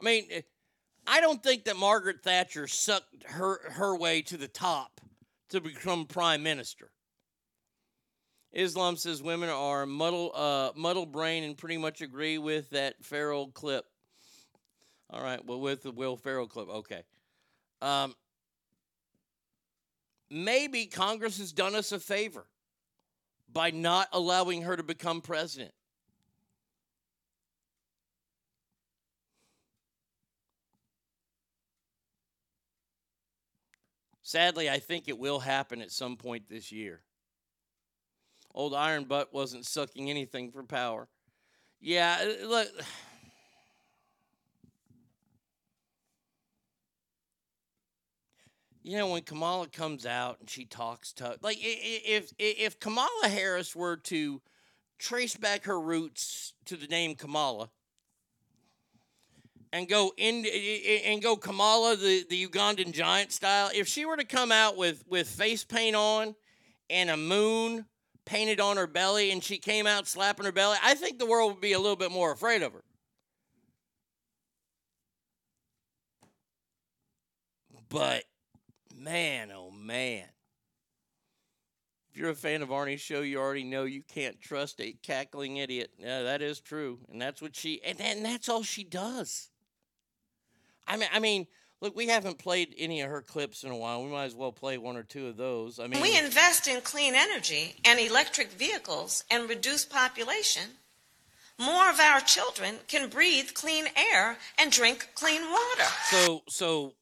[0.00, 0.42] I mean, eh,
[1.06, 5.00] I don't think that Margaret Thatcher sucked her her way to the top
[5.50, 6.90] to become prime minister.
[8.54, 13.48] Islam says women are muddle uh, muddle brain and pretty much agree with that Ferrell
[13.48, 13.84] clip.
[15.10, 17.02] All right, well with the Will Ferrell clip, okay.
[17.82, 18.14] Um,
[20.30, 22.46] maybe Congress has done us a favor
[23.52, 25.72] by not allowing her to become president.
[34.22, 37.02] Sadly, I think it will happen at some point this year.
[38.54, 41.08] Old Iron Butt wasn't sucking anything for power.
[41.80, 42.68] Yeah, uh, look.
[48.84, 53.74] you know when Kamala comes out and she talks tough, like if if Kamala Harris
[53.74, 54.40] were to
[54.98, 57.70] trace back her roots to the name Kamala
[59.72, 60.46] and go in
[61.04, 65.02] and go Kamala the, the Ugandan giant style, if she were to come out with
[65.08, 66.36] with face paint on
[66.88, 67.86] and a moon
[68.24, 71.52] painted on her belly and she came out slapping her belly, I think the world
[71.52, 72.84] would be a little bit more afraid of her.
[77.88, 78.24] But
[78.96, 80.24] man, oh man.
[82.10, 85.56] If you're a fan of Arnie's show, you already know you can't trust a cackling
[85.56, 85.90] idiot.
[85.98, 87.00] Yeah, that is true.
[87.10, 89.50] And that's what she and, and that's all she does.
[90.86, 91.46] I mean I mean,
[91.80, 94.02] look, we haven't played any of her clips in a while.
[94.02, 95.78] We might as well play one or two of those.
[95.78, 100.62] I mean we invest in clean energy and electric vehicles and reduce population,
[101.58, 105.88] more of our children can breathe clean air and drink clean water.
[106.10, 106.94] So so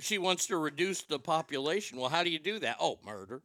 [0.00, 1.98] she wants to reduce the population.
[1.98, 2.76] Well, how do you do that?
[2.80, 3.42] Oh, murder.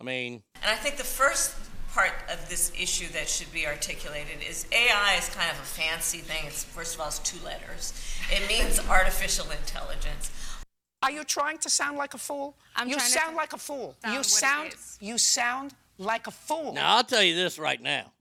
[0.00, 1.54] I mean, And I think the first
[1.94, 6.18] part of this issue that should be articulated is AI is kind of a fancy
[6.18, 6.44] thing.
[6.46, 7.92] It's first of all, it's two letters.
[8.30, 10.30] It means artificial intelligence.
[11.02, 12.54] Are you trying to sound like a fool?
[12.76, 13.96] I'm you trying to sound like a fool.
[14.02, 16.74] sound you sound you sound like a fool.
[16.74, 18.12] Now I'll tell you this right now.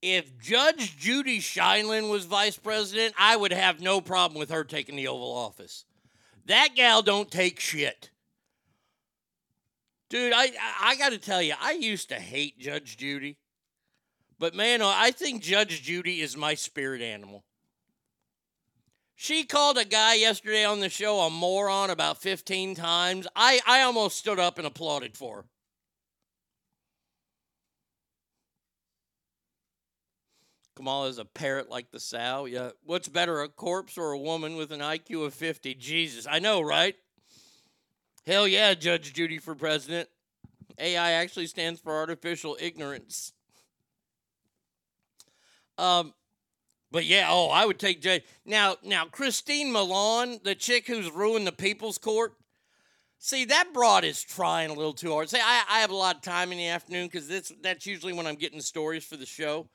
[0.00, 4.96] If Judge Judy Sheindlin was vice president, I would have no problem with her taking
[4.96, 5.84] the Oval Office.
[6.46, 8.10] That gal don't take shit.
[10.12, 13.38] Dude, I I, got to tell you, I used to hate Judge Judy.
[14.38, 17.44] But man, uh, I think Judge Judy is my spirit animal.
[19.14, 23.26] She called a guy yesterday on the show a moron about 15 times.
[23.34, 25.44] I, I almost stood up and applauded for her.
[30.76, 32.44] Kamala is a parrot like the sow.
[32.44, 32.72] Yeah.
[32.84, 35.72] What's better, a corpse or a woman with an IQ of 50?
[35.76, 36.26] Jesus.
[36.30, 36.96] I know, right?
[38.26, 40.08] Hell yeah, Judge Judy for president.
[40.78, 43.32] AI actually stands for artificial ignorance.
[45.76, 46.14] Um,
[46.90, 48.22] but yeah, oh, I would take Judge.
[48.44, 52.34] Now, now Christine Milan, the chick who's ruined the People's Court.
[53.18, 55.30] See, that broad is trying a little too hard.
[55.30, 58.12] See, I, I have a lot of time in the afternoon because that's that's usually
[58.12, 59.68] when I'm getting stories for the show.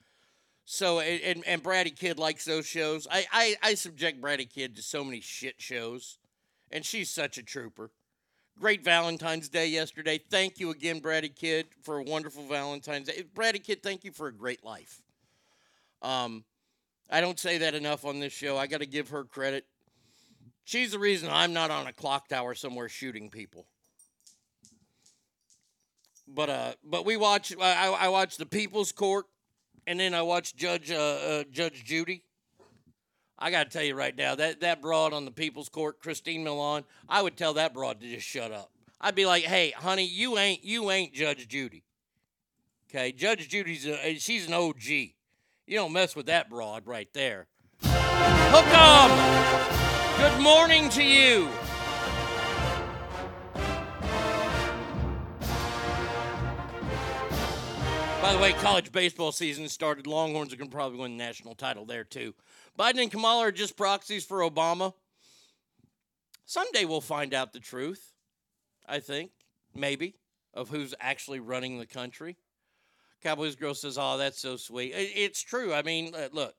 [0.66, 3.08] So and, and, Brady Kid likes those shows.
[3.10, 6.18] I, I I subject Brady Kid to so many shit shows,
[6.72, 7.91] and she's such a trooper.
[8.60, 10.18] Great Valentine's Day yesterday.
[10.18, 13.24] Thank you again, Brady Kid, for a wonderful Valentine's Day.
[13.36, 14.99] Brady Kid, thank you for a great life.
[16.01, 16.43] Um,
[17.10, 18.58] I don't say that enough on this show.
[18.58, 19.66] I got to give her credit.
[20.64, 23.68] She's the reason I'm not on a clock tower somewhere shooting people.
[26.28, 27.53] But uh, but we watch.
[27.62, 29.28] I I watched the People's Court,
[29.86, 32.24] and then I watched Judge uh, uh Judge Judy.
[33.40, 36.44] I got to tell you right now that that broad on the People's Court, Christine
[36.44, 38.72] Milan, I would tell that broad to just shut up.
[39.00, 41.84] I'd be like, "Hey, honey, you ain't you ain't Judge Judy.
[42.90, 44.86] Okay, Judge Judy's a, she's an OG.
[44.88, 45.14] You
[45.76, 47.48] don't mess with that broad right there.
[47.84, 49.68] Hook 'em.
[50.18, 51.50] Good morning to you.
[58.28, 60.08] By the way, college baseball season started.
[60.08, 62.34] Longhorns are going to probably win the national title there, too.
[62.78, 64.93] Biden and Kamala are just proxies for Obama.
[66.45, 68.13] Someday we'll find out the truth,
[68.86, 69.32] I think,
[69.75, 70.15] maybe,
[70.53, 72.38] of who's actually running the country.
[73.21, 75.73] Cowboys girl says, "Oh, that's so sweet." It's true.
[75.73, 76.55] I mean, uh, look,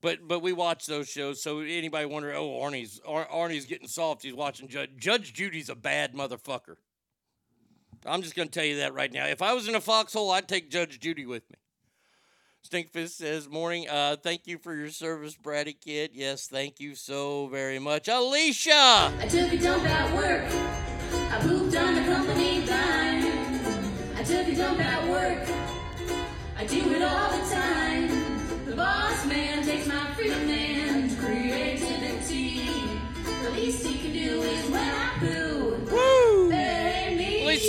[0.00, 1.42] but but we watch those shows.
[1.42, 4.22] So anybody wonder, oh, Arnie's Ar- Arnie's getting soft.
[4.22, 6.76] He's watching Judge Judge Judy's a bad motherfucker.
[8.06, 9.26] I'm just gonna tell you that right now.
[9.26, 11.56] If I was in a foxhole, I'd take Judge Judy with me.
[12.68, 13.88] Stinkfist says, "Morning.
[13.88, 16.10] Uh, thank you for your service, Brady Kid.
[16.14, 20.44] Yes, thank you so very much, Alicia." I took a dump at work.
[21.32, 23.24] I pooped on the company dime.
[24.16, 25.48] I took a dump at work.
[26.56, 27.79] I do it all the time.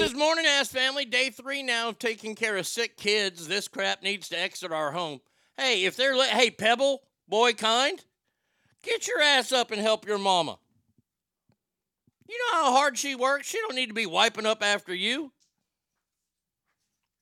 [0.01, 1.05] Says, morning, ass family.
[1.05, 3.47] Day three now of taking care of sick kids.
[3.47, 5.21] This crap needs to exit our home.
[5.57, 8.03] Hey, if they're, li- hey, Pebble, boy kind,
[8.81, 10.57] get your ass up and help your mama.
[12.27, 13.47] You know how hard she works?
[13.47, 15.31] She don't need to be wiping up after you.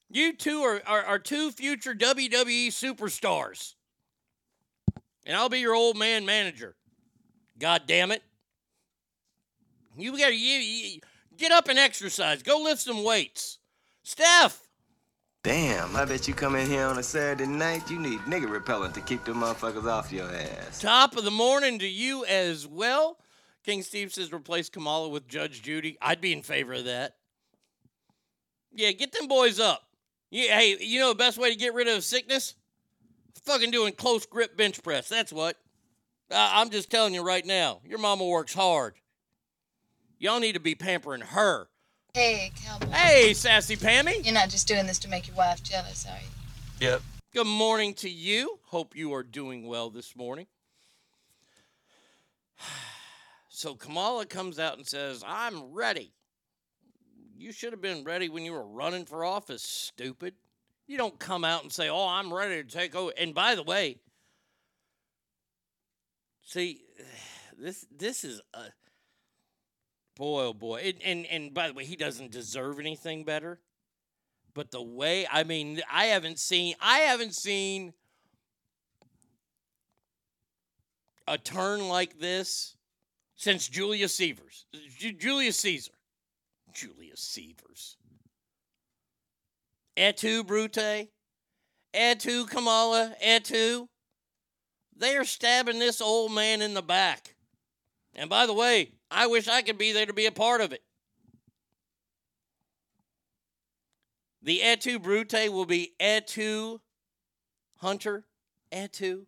[0.09, 3.75] You two are, are, are two future WWE superstars.
[5.25, 6.75] And I'll be your old man manager.
[7.59, 8.23] God damn it.
[9.97, 10.99] You gotta you, you-
[11.39, 12.43] get up and exercise.
[12.43, 13.57] Go lift some weights.
[14.03, 14.69] Steph,
[15.41, 18.93] Damn, I bet you come in here on a Saturday night, you need nigga repellent
[18.95, 20.81] to keep the motherfuckers off your ass.
[20.81, 23.19] top of the morning to you as well.
[23.65, 25.97] King Steve says replace Kamala with Judge Judy.
[26.01, 27.15] I'd be in favor of that.
[28.73, 29.83] Yeah, get them boys up.
[30.29, 32.55] Yeah, hey, you know the best way to get rid of sickness?
[33.45, 35.07] Fucking doing close grip bench press.
[35.07, 35.55] That's what.
[36.29, 37.79] Uh, I'm just telling you right now.
[37.85, 38.95] Your mama works hard.
[40.21, 41.69] Y'all need to be pampering her.
[42.13, 42.91] Hey, cowboy.
[42.91, 44.25] Hey, sassy Pammy.
[44.25, 46.87] You're not just doing this to make your wife jealous, are you?
[46.87, 47.01] Yep.
[47.33, 48.59] Good morning to you.
[48.65, 50.47] Hope you are doing well this morning.
[53.51, 56.13] So Kamala comes out and says, I'm ready.
[57.35, 60.35] You should have been ready when you were running for office, stupid.
[60.87, 63.11] You don't come out and say, Oh, I'm ready to take over.
[63.17, 63.97] And by the way,
[66.41, 66.83] see,
[67.59, 68.67] this this is a
[70.19, 70.81] boy, oh boy.
[70.85, 73.59] And, and and by the way, he doesn't deserve anything better.
[74.53, 77.93] But the way, I mean, I haven't seen, I haven't seen
[81.27, 82.75] a turn like this
[83.35, 84.17] since Julius.
[84.17, 85.93] Ju- Julius Caesar.
[86.73, 87.97] Julius Caesars.
[89.95, 91.09] Et tu, Brute?
[91.93, 93.15] Et tu, Kamala?
[93.21, 93.87] Et tu?
[94.97, 97.35] They are stabbing this old man in the back.
[98.13, 100.71] And by the way, I wish I could be there to be a part of
[100.71, 100.83] it.
[104.41, 106.79] The Et tu, Brute will be Et tu,
[107.77, 108.23] Hunter?
[108.71, 109.25] Et tu?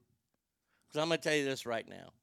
[0.88, 2.13] Because I'm going to tell you this right now.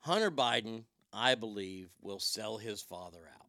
[0.00, 3.46] Hunter Biden, I believe, will sell his father out.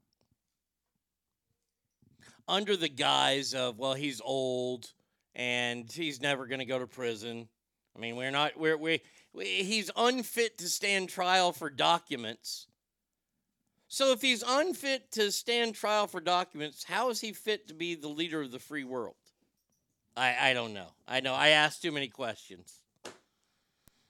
[2.48, 4.92] Under the guise of, well, he's old
[5.36, 7.48] and he's never going to go to prison.
[7.96, 9.02] I mean, we're not, we're, we, we,
[9.38, 12.68] he's unfit to stand trial for documents.
[13.88, 17.96] So if he's unfit to stand trial for documents, how is he fit to be
[17.96, 19.16] the leader of the free world?
[20.16, 20.88] I, I don't know.
[21.08, 21.34] I know.
[21.34, 22.82] I asked too many questions.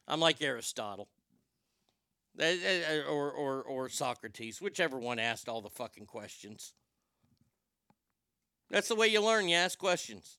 [0.07, 1.07] I'm like Aristotle.
[2.39, 6.74] Uh, uh, or, or, or Socrates, whichever one asked all the fucking questions.
[8.69, 9.49] That's the way you learn.
[9.49, 10.38] You ask questions.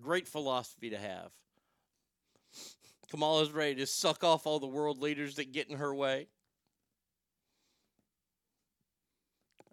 [0.00, 1.32] Great philosophy to have.
[3.10, 6.28] Kamala's ready to suck off all the world leaders that get in her way.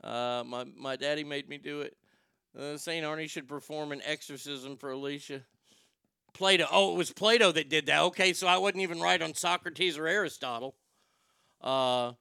[0.04, 1.98] Uh, my, my daddy made me do it.
[2.58, 3.06] Uh, St.
[3.06, 5.42] Arnie should perform an exorcism for Alicia.
[6.34, 6.68] Plato.
[6.72, 8.02] Oh, it was Plato that did that.
[8.04, 10.76] Okay, so I wasn't even right on Socrates or Aristotle.
[11.60, 12.14] Uh,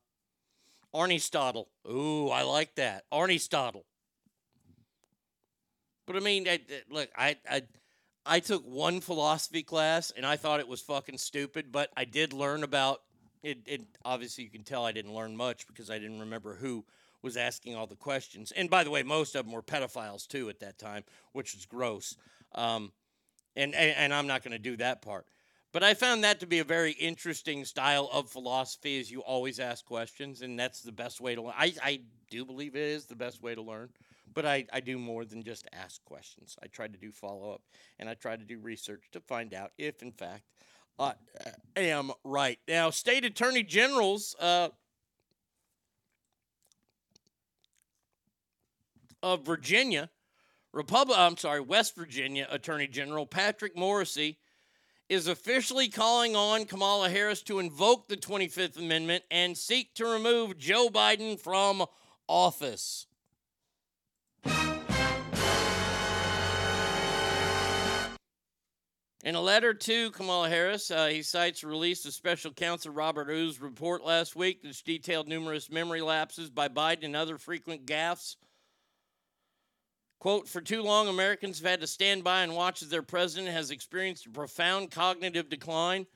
[0.94, 1.68] Aristotle.
[1.88, 3.04] Ooh, I like that.
[3.12, 3.84] Aristotle.
[6.06, 6.60] But I mean, I,
[6.90, 7.62] look, I, I,
[8.26, 12.32] I took one philosophy class and I thought it was fucking stupid, but I did
[12.32, 13.02] learn about
[13.42, 13.58] it.
[13.66, 16.84] it obviously, you can tell I didn't learn much because I didn't remember who
[17.22, 18.52] was asking all the questions.
[18.52, 21.66] And by the way, most of them were pedophiles too at that time, which was
[21.66, 22.16] gross.
[22.54, 22.92] Um,
[23.56, 25.26] and, and, and I'm not going to do that part.
[25.72, 29.58] But I found that to be a very interesting style of philosophy, is you always
[29.58, 31.54] ask questions, and that's the best way to learn.
[31.58, 32.00] I, I
[32.30, 33.88] do believe it is the best way to learn,
[34.34, 36.56] but I, I do more than just ask questions.
[36.62, 37.62] I try to do follow up,
[37.98, 40.42] and I try to do research to find out if, in fact,
[40.98, 41.14] I
[41.76, 42.58] am right.
[42.68, 44.68] Now, state attorney generals uh,
[49.22, 50.10] of Virginia,
[50.72, 54.36] Republic, I'm sorry, West Virginia Attorney General Patrick Morrisey
[55.08, 60.56] is officially calling on Kamala Harris to invoke the 25th Amendment and seek to remove
[60.56, 61.84] Joe Biden from
[62.28, 63.06] office.
[69.24, 73.58] In a letter to Kamala Harris, uh, he cites release of Special Counsel Robert Hur's
[73.58, 78.36] report last week, which detailed numerous memory lapses by Biden and other frequent gaffes
[80.24, 83.52] Quote, for too long, Americans have had to stand by and watch as their president
[83.52, 86.06] has experienced a profound cognitive decline.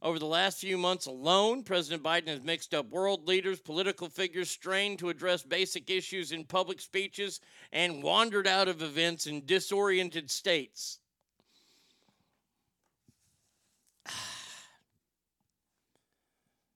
[0.00, 4.48] Over the last few months alone, President Biden has mixed up world leaders, political figures
[4.48, 7.40] strained to address basic issues in public speeches,
[7.70, 10.98] and wandered out of events in disoriented states.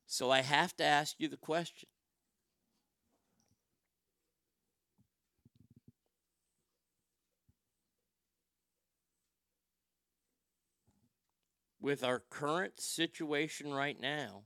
[0.06, 1.88] So I have to ask you the question
[11.80, 14.44] with our current situation right now.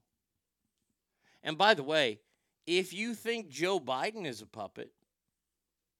[1.42, 2.20] And by the way,
[2.66, 4.90] if you think Joe Biden is a puppet,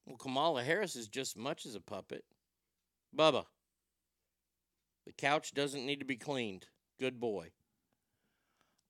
[0.05, 2.25] well, Kamala Harris is just as much as a puppet.
[3.17, 3.45] Bubba,
[5.09, 6.67] the couch doesn't need to be cleaned.
[7.01, 7.49] Good boy.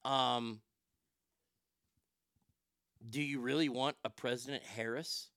[0.04, 0.60] Um,
[3.08, 5.28] do you really want a President Harris?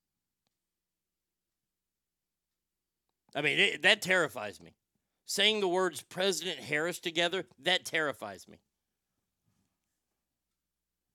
[3.35, 4.73] I mean, it, that terrifies me
[5.27, 8.57] saying the words President Harris together, that terrifies me.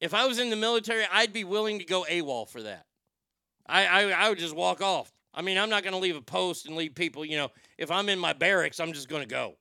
[0.01, 2.87] If I was in the military, I'd be willing to go AWOL for that.
[3.67, 5.13] I, I, I would just walk off.
[5.37, 7.91] I mean, I'm not going to leave a post and leave people, you know, if
[7.91, 9.57] I'm in my barracks, I'm just going to go.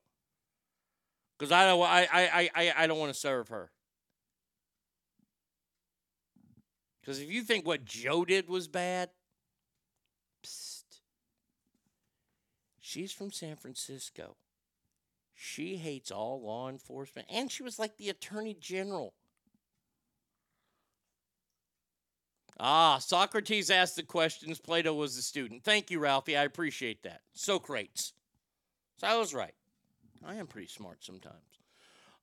[1.37, 3.69] Because I don't, I, I, I, I don't want to serve her.
[7.01, 9.09] Because if you think what Joe did was bad,
[10.43, 10.83] psst.
[12.79, 14.37] She's from San Francisco.
[15.33, 17.27] She hates all law enforcement.
[17.29, 19.13] And she was like the attorney general.
[22.59, 24.59] Ah, Socrates asked the questions.
[24.59, 25.63] Plato was the student.
[25.63, 26.37] Thank you, Ralphie.
[26.37, 27.21] I appreciate that.
[27.33, 28.13] Socrates.
[28.97, 29.53] So I was right.
[30.25, 31.35] I am pretty smart sometimes.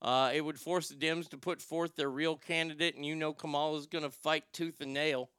[0.01, 3.33] Uh, it would force the Dems to put forth their real candidate, and you know
[3.33, 5.31] Kamala's going to fight tooth and nail.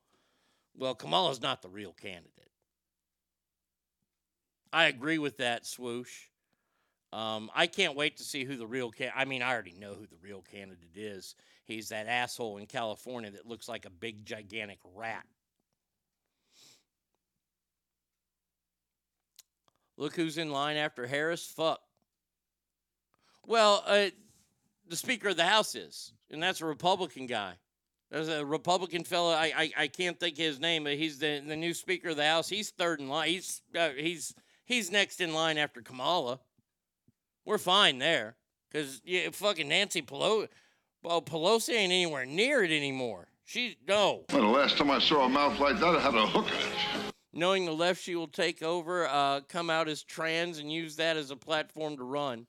[0.78, 2.30] Well, Kamala's not the real candidate.
[4.72, 6.28] I agree with that, swoosh.
[7.14, 9.12] Um, I can't wait to see who the real can.
[9.16, 11.36] I mean, I already know who the real candidate is.
[11.64, 15.24] He's that asshole in California that looks like a big, gigantic rat.
[19.96, 21.46] Look who's in line after Harris.
[21.46, 21.82] Fuck.
[23.46, 24.08] Well, uh,
[24.88, 27.54] the Speaker of the House is, and that's a Republican guy.
[28.10, 29.34] There's a Republican fellow.
[29.34, 32.26] I, I, I can't think his name, but he's the, the new Speaker of the
[32.26, 32.50] House.
[32.50, 33.30] He's third in line.
[33.30, 34.34] He's uh, he's
[34.66, 36.40] he's next in line after Kamala.
[37.46, 38.36] We're fine there,
[38.72, 40.48] cause yeah, fucking Nancy Pelosi.
[41.04, 43.28] Well, Pelosi ain't anywhere near it anymore.
[43.46, 44.24] She no.
[44.32, 46.54] Well, the last time I saw a mouth like that, it had a hook in
[46.54, 47.14] it.
[47.34, 51.18] Knowing the left, she will take over, uh, come out as trans, and use that
[51.18, 52.48] as a platform to run.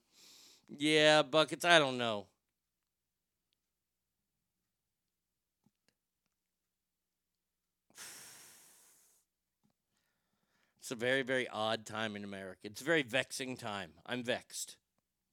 [0.69, 1.65] Yeah, buckets.
[1.65, 2.27] I don't know.
[10.85, 12.61] It's a very, very odd time in America.
[12.65, 13.93] It's a very vexing time.
[14.05, 14.77] I'm vexed.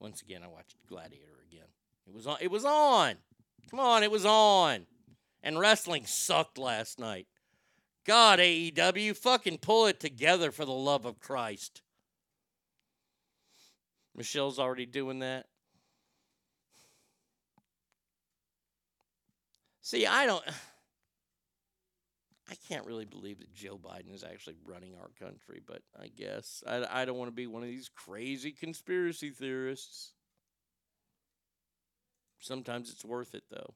[0.01, 1.67] Once again, I watched Gladiator again.
[2.07, 2.37] It was on.
[2.41, 3.17] It was on.
[3.69, 4.87] Come on, it was on.
[5.43, 7.27] And wrestling sucked last night.
[8.03, 11.83] God, AEW, fucking pull it together for the love of Christ.
[14.15, 15.45] Michelle's already doing that.
[19.81, 20.43] See, I don't.
[22.51, 26.61] I can't really believe that Joe Biden is actually running our country, but I guess
[26.67, 30.11] I, I don't want to be one of these crazy conspiracy theorists.
[32.39, 33.73] Sometimes it's worth it, though,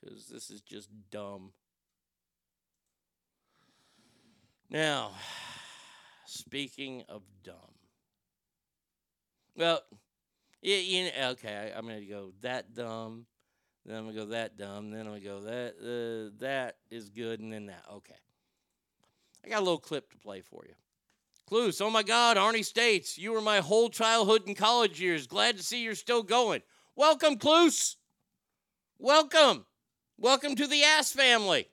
[0.00, 1.52] because this is just dumb.
[4.68, 5.12] Now,
[6.26, 7.54] speaking of dumb.
[9.56, 9.82] Well,
[10.62, 13.26] yeah, you know, okay, I, I'm going to go that dumb.
[13.86, 14.90] Then I'm gonna go that dumb.
[14.90, 17.84] Then I'm gonna go that uh, that is good, and then that.
[17.92, 18.14] Okay.
[19.44, 20.74] I got a little clip to play for you.
[21.46, 21.80] Clues.
[21.80, 25.26] Oh my God, Arnie States, you were my whole childhood and college years.
[25.26, 26.62] Glad to see you're still going.
[26.94, 27.96] Welcome, Clues.
[28.98, 29.64] Welcome.
[30.18, 31.66] Welcome to the Ass family.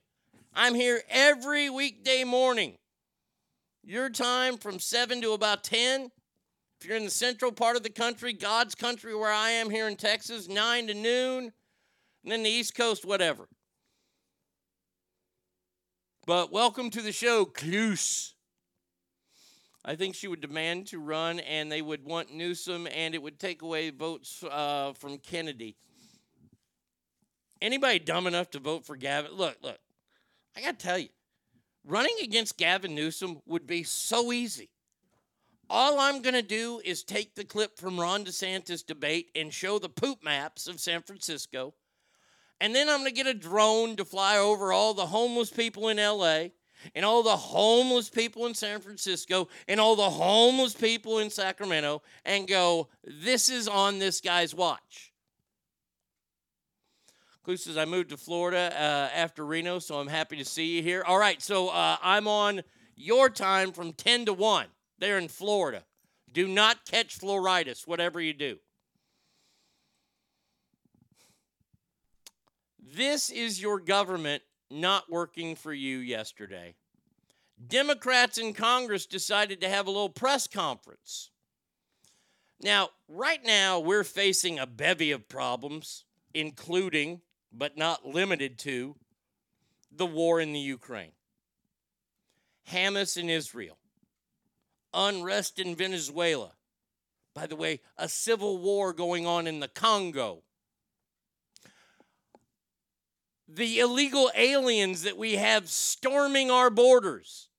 [0.55, 2.77] I'm here every weekday morning.
[3.83, 6.09] Your time from 7 to about 10.
[6.79, 9.87] If you're in the central part of the country, God's country where I am here
[9.87, 11.51] in Texas, 9 to noon.
[12.23, 13.47] And then the East Coast, whatever.
[16.25, 18.33] But welcome to the show, Cluse.
[19.85, 23.39] I think she would demand to run, and they would want Newsom, and it would
[23.39, 25.77] take away votes uh, from Kennedy.
[27.61, 29.31] Anybody dumb enough to vote for Gavin?
[29.31, 29.79] Look, look,
[30.57, 31.07] I got to tell you,
[31.85, 34.69] running against Gavin Newsom would be so easy.
[35.69, 39.79] All I'm going to do is take the clip from Ron DeSantis' debate and show
[39.79, 41.73] the poop maps of San Francisco
[42.59, 45.89] and then I'm going to get a drone to fly over all the homeless people
[45.89, 46.47] in LA
[46.95, 52.01] and all the homeless people in San Francisco and all the homeless people in Sacramento
[52.25, 55.13] and go, this is on this guy's watch.
[57.43, 60.83] Clue says, I moved to Florida uh, after Reno, so I'm happy to see you
[60.83, 61.03] here.
[61.07, 62.61] All right, so uh, I'm on
[62.95, 64.65] your time from 10 to 1
[64.99, 65.83] there in Florida.
[66.33, 68.57] Do not catch fluoritis, whatever you do.
[72.97, 74.41] This is your government
[74.71, 76.73] not working for you yesterday.
[77.67, 81.29] Democrats in Congress decided to have a little press conference.
[82.59, 87.21] Now, right now, we're facing a bevy of problems, including,
[87.53, 88.95] but not limited to,
[89.91, 91.11] the war in the Ukraine,
[92.67, 93.77] Hamas in Israel,
[94.91, 96.53] unrest in Venezuela.
[97.35, 100.41] By the way, a civil war going on in the Congo
[103.47, 107.49] the illegal aliens that we have storming our borders.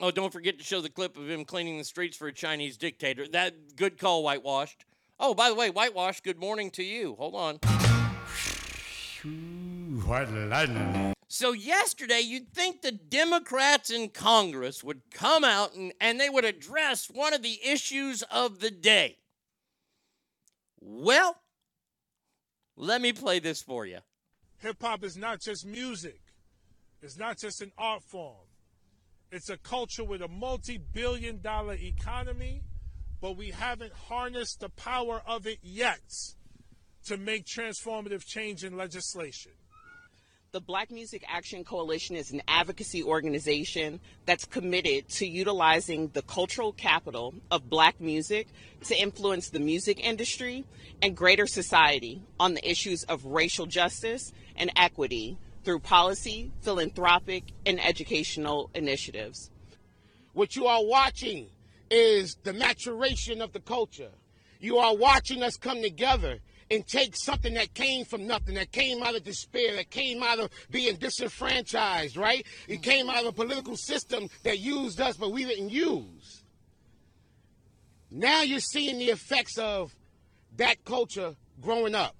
[0.00, 2.78] Oh, don't forget to show the clip of him cleaning the streets for a Chinese
[2.78, 3.28] dictator.
[3.28, 4.86] That good call, whitewashed.
[5.18, 7.16] Oh, by the way, whitewashed, good morning to you.
[7.16, 7.58] Hold on.
[11.28, 16.46] So yesterday, you'd think the Democrats in Congress would come out and, and they would
[16.46, 19.18] address one of the issues of the day.
[20.80, 21.36] Well,
[22.80, 23.98] let me play this for you.
[24.60, 26.20] Hip hop is not just music,
[27.02, 28.46] it's not just an art form.
[29.30, 32.62] It's a culture with a multi billion dollar economy,
[33.20, 36.00] but we haven't harnessed the power of it yet
[37.06, 39.52] to make transformative change in legislation.
[40.52, 46.72] The Black Music Action Coalition is an advocacy organization that's committed to utilizing the cultural
[46.72, 48.48] capital of black music
[48.82, 50.64] to influence the music industry
[51.02, 57.78] and greater society on the issues of racial justice and equity through policy, philanthropic, and
[57.80, 59.52] educational initiatives.
[60.32, 61.46] What you are watching
[61.92, 64.10] is the maturation of the culture.
[64.58, 66.40] You are watching us come together
[66.70, 70.38] and take something that came from nothing, that came out of despair, that came out
[70.38, 72.46] of being disenfranchised, right?
[72.68, 72.82] It mm.
[72.82, 76.44] came out of a political system that used us, but we didn't use.
[78.10, 79.94] Now you're seeing the effects of
[80.56, 82.16] that culture growing up.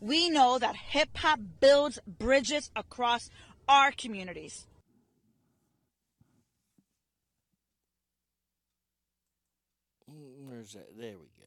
[0.00, 3.30] We know that hip hop builds bridges across
[3.68, 4.66] our communities.
[10.10, 10.88] Mm, where's that?
[10.98, 11.42] There we go.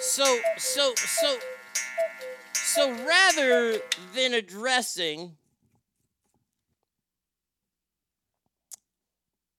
[0.00, 1.38] So, so, so,
[2.52, 3.78] so rather
[4.14, 5.36] than addressing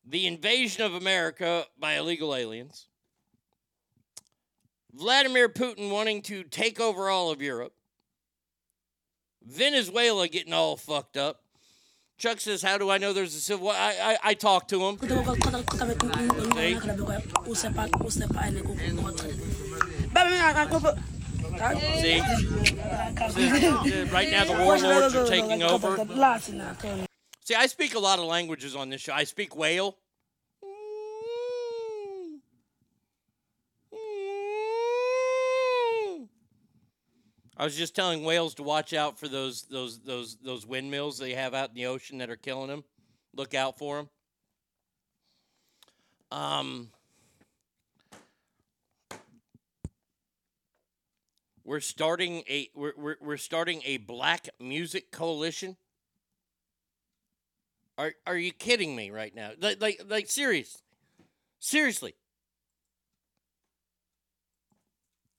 [0.05, 2.88] the invasion of America by illegal aliens,
[4.93, 7.74] Vladimir Putin wanting to take over all of Europe,
[9.43, 11.44] Venezuela getting all fucked up.
[12.18, 14.82] Chuck says, "How do I know there's a civil?" war?" I I, I talked to
[14.82, 14.97] him.
[22.01, 22.22] See,
[23.30, 24.03] See?
[24.11, 25.97] right now the warlords are taking over.
[27.43, 29.13] See, I speak a lot of languages on this show.
[29.13, 29.97] I speak whale.
[37.57, 41.33] I was just telling whales to watch out for those those those those windmills they
[41.33, 42.83] have out in the ocean that are killing them.
[43.33, 44.09] Look out for them.
[46.31, 46.89] Um,
[51.63, 55.77] we're starting a we're, we're, we're starting a black music coalition.
[57.97, 59.51] Are are you kidding me right now?
[59.61, 60.83] Like like like serious,
[61.59, 62.15] seriously.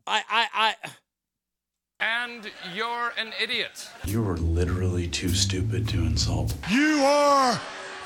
[0.07, 0.91] I I I.
[2.01, 3.89] And you're an idiot.
[4.05, 6.55] You are literally too stupid to insult.
[6.71, 7.59] You are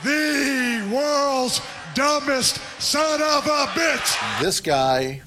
[0.04, 1.60] the world's
[1.94, 4.40] dumbest son of a bitch.
[4.40, 5.22] This guy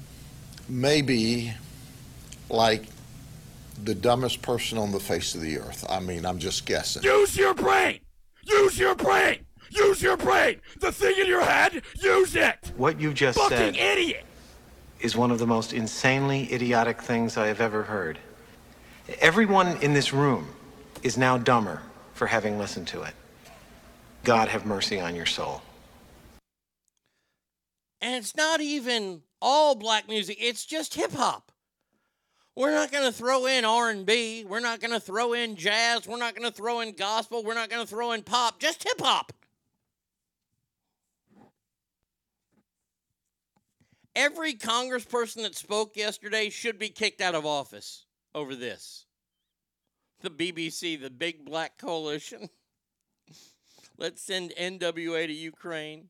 [0.66, 1.52] may be
[2.48, 2.86] like
[3.82, 5.84] the dumbest person on the face of the earth.
[5.90, 7.02] I mean, I'm just guessing.
[7.02, 8.00] Use your brain!
[8.44, 9.40] Use your brain!
[9.70, 10.60] Use your brain!
[10.80, 12.72] The thing in your head, use it!
[12.76, 14.24] What you just Fucking said idiot!
[15.00, 18.18] is one of the most insanely idiotic things I have ever heard.
[19.20, 20.48] Everyone in this room
[21.02, 21.82] is now dumber
[22.14, 23.14] for having listened to it.
[24.24, 25.62] God have mercy on your soul.
[28.04, 31.50] and it's not even all black music it's just hip hop
[32.54, 36.18] we're not going to throw in r&b we're not going to throw in jazz we're
[36.18, 39.00] not going to throw in gospel we're not going to throw in pop just hip
[39.00, 39.32] hop
[44.14, 48.03] every congressperson that spoke yesterday should be kicked out of office
[48.34, 49.06] over this
[50.20, 52.48] the bbc the big black coalition
[53.98, 56.08] let's send nwa to ukraine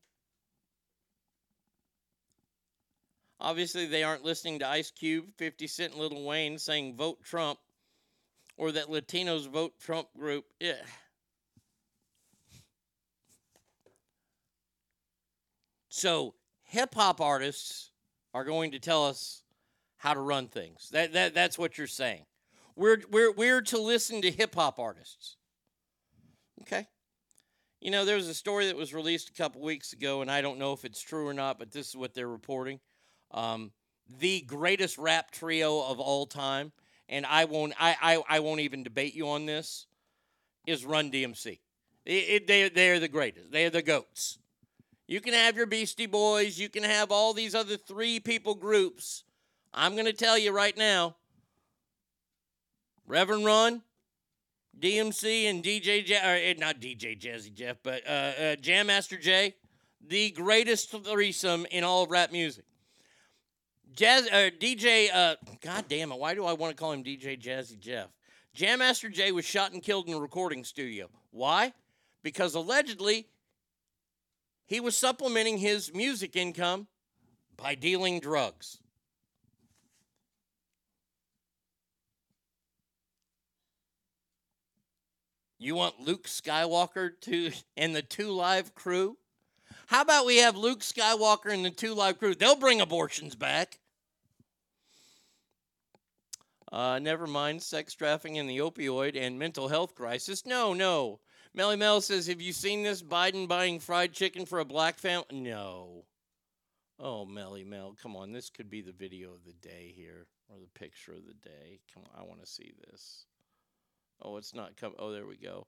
[3.39, 7.59] Obviously, they aren't listening to Ice Cube, 50 Cent, and Lil Wayne saying vote Trump
[8.57, 10.45] or that Latinos vote Trump group.
[10.59, 10.81] Yeah.
[15.89, 17.91] So, hip hop artists
[18.33, 19.43] are going to tell us
[19.97, 20.89] how to run things.
[20.91, 22.25] That, that, that's what you're saying.
[22.75, 25.37] We're, we're, we're to listen to hip hop artists.
[26.61, 26.87] Okay.
[27.81, 30.41] You know, there was a story that was released a couple weeks ago, and I
[30.41, 32.79] don't know if it's true or not, but this is what they're reporting.
[33.31, 33.71] Um,
[34.19, 36.71] the greatest rap trio of all time,
[37.09, 39.87] and I won't, I, I, I won't even debate you on this,
[40.65, 41.59] is Run DMC.
[42.05, 43.51] It, it, they, they're the greatest.
[43.51, 44.39] They're the goats.
[45.07, 46.57] You can have your Beastie Boys.
[46.57, 49.23] You can have all these other three people groups.
[49.75, 51.17] I'm going to tell you right now
[53.05, 53.81] Reverend Run,
[54.79, 59.17] DMC, and DJ, Ja- or, eh, not DJ Jazzy Jeff, but uh, uh, Jam Master
[59.17, 59.55] Jay,
[60.07, 62.63] the greatest threesome in all of rap music.
[63.95, 65.09] Jazz uh, DJ.
[65.13, 66.19] Uh, God damn it!
[66.19, 68.07] Why do I want to call him DJ Jazzy Jeff?
[68.53, 71.09] Jam Master Jay was shot and killed in a recording studio.
[71.31, 71.73] Why?
[72.23, 73.27] Because allegedly
[74.65, 76.87] he was supplementing his music income
[77.55, 78.79] by dealing drugs.
[85.65, 89.17] You want Luke Skywalker to and the two live crew?
[89.87, 92.35] How about we have Luke Skywalker and the two live crew?
[92.35, 93.79] They'll bring abortions back.
[96.71, 100.45] Uh, never mind sex trafficking and the opioid and mental health crisis.
[100.45, 101.19] No, no.
[101.55, 105.25] Melly Mel says, Have you seen this Biden buying fried chicken for a black family?
[105.31, 106.05] No.
[106.99, 108.31] Oh, Melly Mel, come on.
[108.31, 111.79] This could be the video of the day here or the picture of the day.
[111.91, 113.25] Come on, I want to see this.
[114.21, 114.95] Oh, it's not coming.
[114.99, 115.67] Oh, there we go.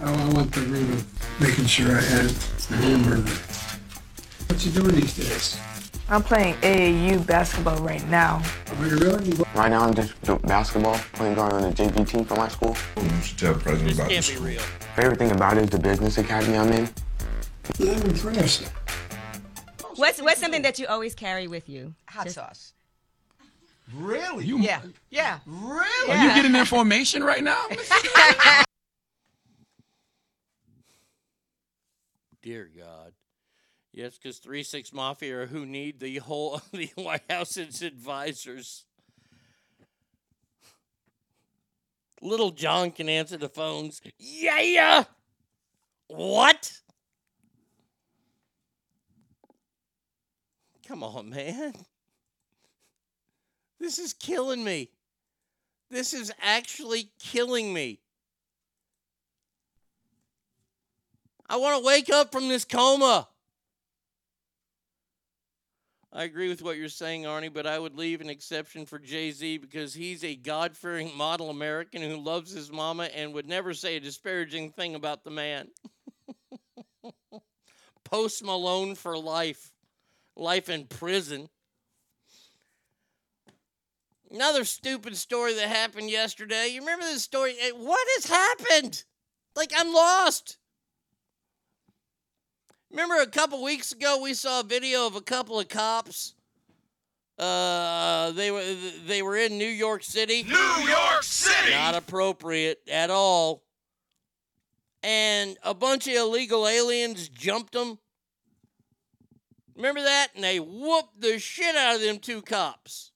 [0.00, 3.30] Oh, I went the route of making sure I had the hamburger.
[4.48, 5.58] What you doing these days?
[6.08, 8.42] I'm playing AAU basketball right now.
[8.78, 9.30] Are you really?
[9.54, 12.76] Right now, I'm just doing basketball, playing guard on the JV team for my school.
[13.00, 14.38] You should tell President This about can't this.
[14.38, 14.60] be real.
[14.96, 16.88] Favorite thing about it is the business academy I'm in.
[17.80, 18.70] I'm impressed.
[19.96, 21.94] What's what's something that you always carry with you?
[22.10, 22.74] Hot sauce.
[23.94, 24.44] Really?
[24.46, 24.80] You, yeah.
[25.10, 25.38] Yeah.
[25.46, 26.10] Really?
[26.10, 27.66] Are you getting information right now?
[32.42, 33.12] Dear God.
[33.92, 37.80] Yes, because 3 6 Mafia are who need the whole the White House and its
[37.80, 38.84] advisors.
[42.20, 44.00] Lil Jon can answer the phones.
[44.18, 45.04] Yeah, yeah.
[46.08, 46.72] What?
[50.86, 51.72] Come on, man.
[53.84, 54.88] This is killing me.
[55.90, 58.00] This is actually killing me.
[61.50, 63.28] I want to wake up from this coma.
[66.10, 69.30] I agree with what you're saying, Arnie, but I would leave an exception for Jay
[69.30, 73.74] Z because he's a God fearing model American who loves his mama and would never
[73.74, 75.68] say a disparaging thing about the man.
[78.04, 79.72] Post Malone for life,
[80.36, 81.50] life in prison.
[84.34, 86.66] Another stupid story that happened yesterday.
[86.72, 87.54] You remember this story?
[87.60, 89.04] Eh, What has happened?
[89.54, 90.58] Like, I'm lost.
[92.90, 96.34] Remember a couple weeks ago we saw a video of a couple of cops.
[97.38, 98.62] Uh, they were
[99.06, 100.42] they were in New York City.
[100.42, 101.70] New York City!
[101.70, 103.62] Not appropriate at all.
[105.04, 107.98] And a bunch of illegal aliens jumped them.
[109.76, 110.28] Remember that?
[110.34, 113.12] And they whooped the shit out of them two cops.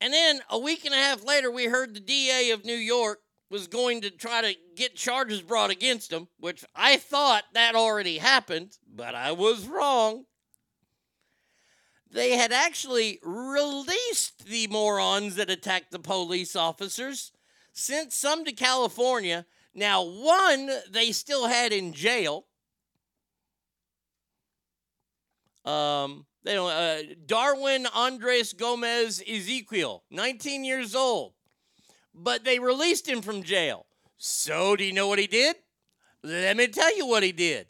[0.00, 3.20] And then a week and a half later, we heard the DA of New York
[3.50, 8.18] was going to try to get charges brought against him, which I thought that already
[8.18, 10.24] happened, but I was wrong.
[12.10, 17.32] They had actually released the morons that attacked the police officers,
[17.72, 19.46] sent some to California.
[19.74, 22.46] Now, one they still had in jail.
[25.64, 26.26] Um,
[26.56, 31.34] uh, Darwin Andres Gomez Izquiel, 19 years old.
[32.14, 33.86] But they released him from jail.
[34.16, 35.56] So, do you know what he did?
[36.22, 37.66] Let me tell you what he did.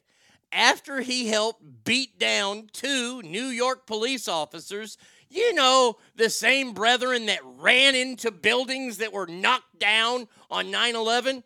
[0.50, 4.96] After he helped beat down two New York police officers,
[5.28, 10.96] you know, the same brethren that ran into buildings that were knocked down on 9
[10.96, 11.44] 11,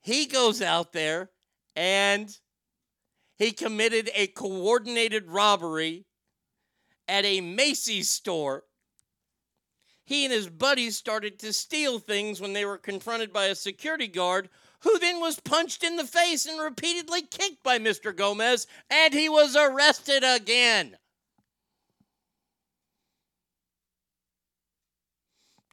[0.00, 1.30] he goes out there
[1.74, 2.38] and
[3.36, 6.06] he committed a coordinated robbery
[7.06, 8.64] at a Macy's store.
[10.04, 14.06] He and his buddies started to steal things when they were confronted by a security
[14.06, 14.48] guard
[14.80, 18.14] who then was punched in the face and repeatedly kicked by Mr.
[18.14, 20.96] Gomez, and he was arrested again.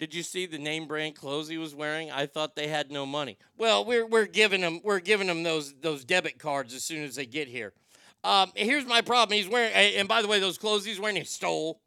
[0.03, 2.11] Did you see the name brand clothes he was wearing?
[2.11, 3.37] I thought they had no money.
[3.57, 7.15] Well, we're, we're giving them we're giving them those those debit cards as soon as
[7.15, 7.71] they get here.
[8.21, 9.37] Um, here's my problem.
[9.37, 11.79] He's wearing, and by the way, those clothes he's wearing, he stole.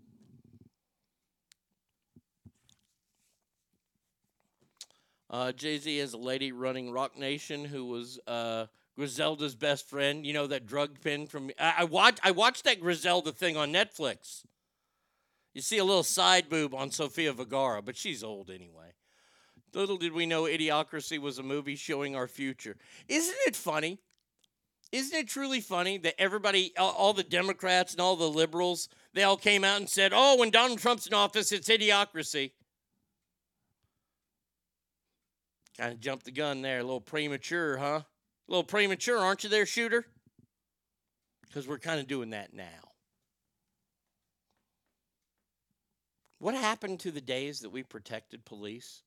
[5.28, 8.64] Uh, Jay Z has a lady running Roc Nation who was uh,
[8.96, 10.24] Griselda's best friend.
[10.24, 11.50] You know that drug pin from.
[11.60, 12.20] I, I watched.
[12.24, 14.44] I watched that Griselda thing on Netflix.
[15.56, 18.92] You see a little side boob on Sofia Vergara, but she's old anyway.
[19.72, 22.76] Little did we know Idiocracy was a movie showing our future.
[23.08, 23.98] Isn't it funny?
[24.92, 29.38] Isn't it truly funny that everybody, all, the Democrats and all the liberals, they all
[29.38, 32.52] came out and said, oh, when Donald Trump's in office, it's idiocracy.
[35.78, 38.02] Kind of jumped the gun there, a little premature, huh?
[38.02, 38.04] A
[38.46, 40.04] little premature, aren't you there, shooter?
[41.46, 42.85] Because we're kind of doing that now.
[46.38, 49.02] What happened to the days that we protected police?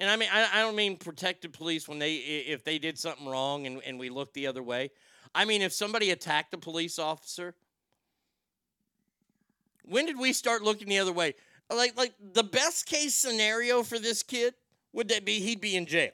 [0.00, 3.26] And I mean, I, I don't mean protected police when they if they did something
[3.26, 4.90] wrong and, and we looked the other way.
[5.34, 7.54] I mean, if somebody attacked a police officer,
[9.84, 11.34] when did we start looking the other way?
[11.70, 14.54] Like, like the best case scenario for this kid
[14.92, 16.12] would that be he'd be in jail.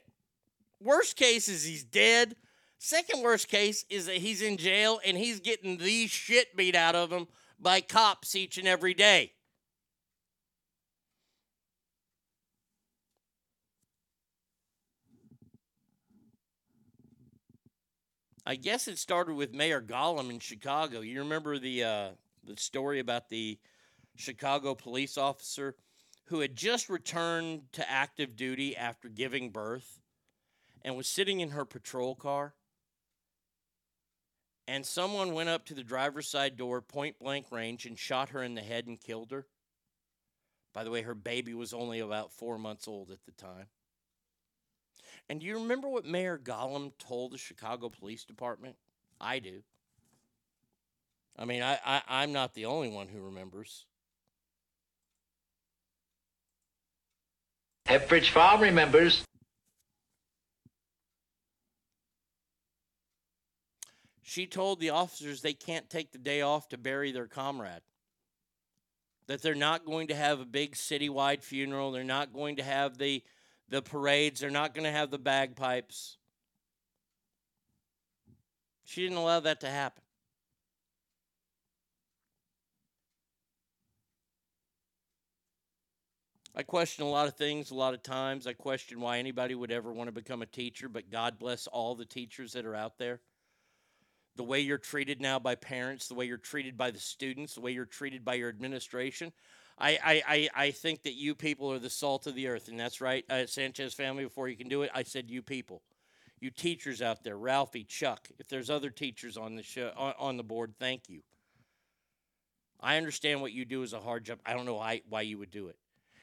[0.81, 2.35] Worst case is he's dead.
[2.77, 6.95] Second worst case is that he's in jail and he's getting the shit beat out
[6.95, 7.27] of him
[7.59, 9.31] by cops each and every day.
[18.45, 21.01] I guess it started with Mayor Gollum in Chicago.
[21.01, 22.09] You remember the uh,
[22.43, 23.57] the story about the
[24.15, 25.75] Chicago police officer
[26.25, 29.99] who had just returned to active duty after giving birth
[30.83, 32.53] and was sitting in her patrol car.
[34.67, 38.41] And someone went up to the driver's side door, point blank range, and shot her
[38.41, 39.45] in the head and killed her.
[40.73, 43.67] By the way, her baby was only about four months old at the time.
[45.29, 48.75] And do you remember what Mayor Gollum told the Chicago Police Department?
[49.19, 49.63] I do.
[51.37, 53.85] I mean, I, I, I'm not the only one who remembers.
[57.85, 59.23] Pepperidge Farm remembers.
[64.21, 67.81] She told the officers they can't take the day off to bury their comrade.
[69.27, 71.91] That they're not going to have a big citywide funeral.
[71.91, 73.23] They're not going to have the
[73.69, 74.39] the parades.
[74.39, 76.17] They're not going to have the bagpipes.
[78.83, 80.03] She didn't allow that to happen.
[86.57, 88.47] I question a lot of things a lot of times.
[88.47, 91.95] I question why anybody would ever want to become a teacher, but God bless all
[91.95, 93.19] the teachers that are out there.
[94.37, 97.61] The way you're treated now by parents, the way you're treated by the students, the
[97.61, 99.33] way you're treated by your administration.
[99.77, 102.79] I, I, I, I think that you people are the salt of the earth, and
[102.79, 103.25] that's right.
[103.29, 105.81] Uh, Sanchez family, before you can do it, I said you people.
[106.39, 110.37] You teachers out there, Ralphie, Chuck, if there's other teachers on the show, on, on
[110.37, 111.21] the board, thank you.
[112.79, 114.39] I understand what you do is a hard job.
[114.45, 115.77] I don't know why, why you would do it.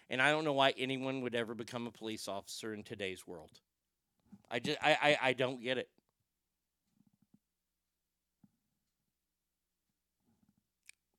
[0.08, 3.50] And I don't know why anyone would ever become a police officer in today's world.
[4.50, 5.88] I just I, I, I don't get it.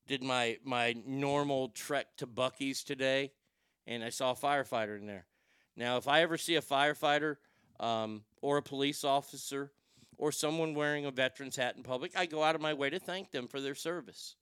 [0.07, 3.31] Did my my normal trek to Buc-ee's today,
[3.87, 5.25] and I saw a firefighter in there.
[5.75, 7.37] Now, if I ever see a firefighter
[7.79, 9.71] um, or a police officer
[10.17, 12.99] or someone wearing a veteran's hat in public, I go out of my way to
[12.99, 14.35] thank them for their service.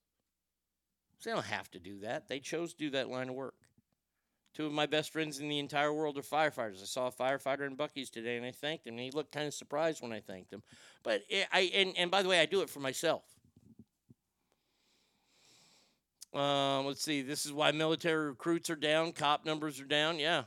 [1.19, 2.27] So they don't have to do that.
[2.27, 3.55] They chose to do that line of work.
[4.53, 6.81] Two of my best friends in the entire world are firefighters.
[6.81, 8.95] I saw a firefighter in Buc-ee's today, and I thanked him.
[8.95, 10.63] And he looked kind of surprised when I thanked him.
[11.03, 13.23] But it, I and, and by the way, I do it for myself.
[16.33, 17.21] Um, let's see.
[17.21, 19.11] This is why military recruits are down.
[19.11, 20.17] Cop numbers are down.
[20.19, 20.43] Yeah.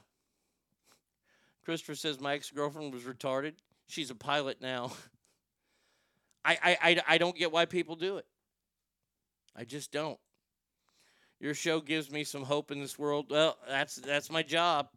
[1.65, 3.55] Christopher says my ex girlfriend was retarded.
[3.87, 4.93] She's a pilot now.
[6.45, 8.27] I, I, I, I don't get why people do it.
[9.57, 10.19] I just don't.
[11.41, 13.27] Your show gives me some hope in this world.
[13.31, 14.89] Well, that's that's my job.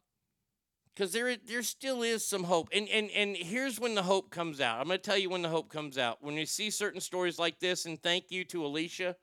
[0.95, 2.69] Cuz there there still is some hope.
[2.72, 4.80] And and and here's when the hope comes out.
[4.80, 6.23] I'm to tell you when the hope comes out.
[6.23, 9.15] When you see certain stories like this and thank you to Alicia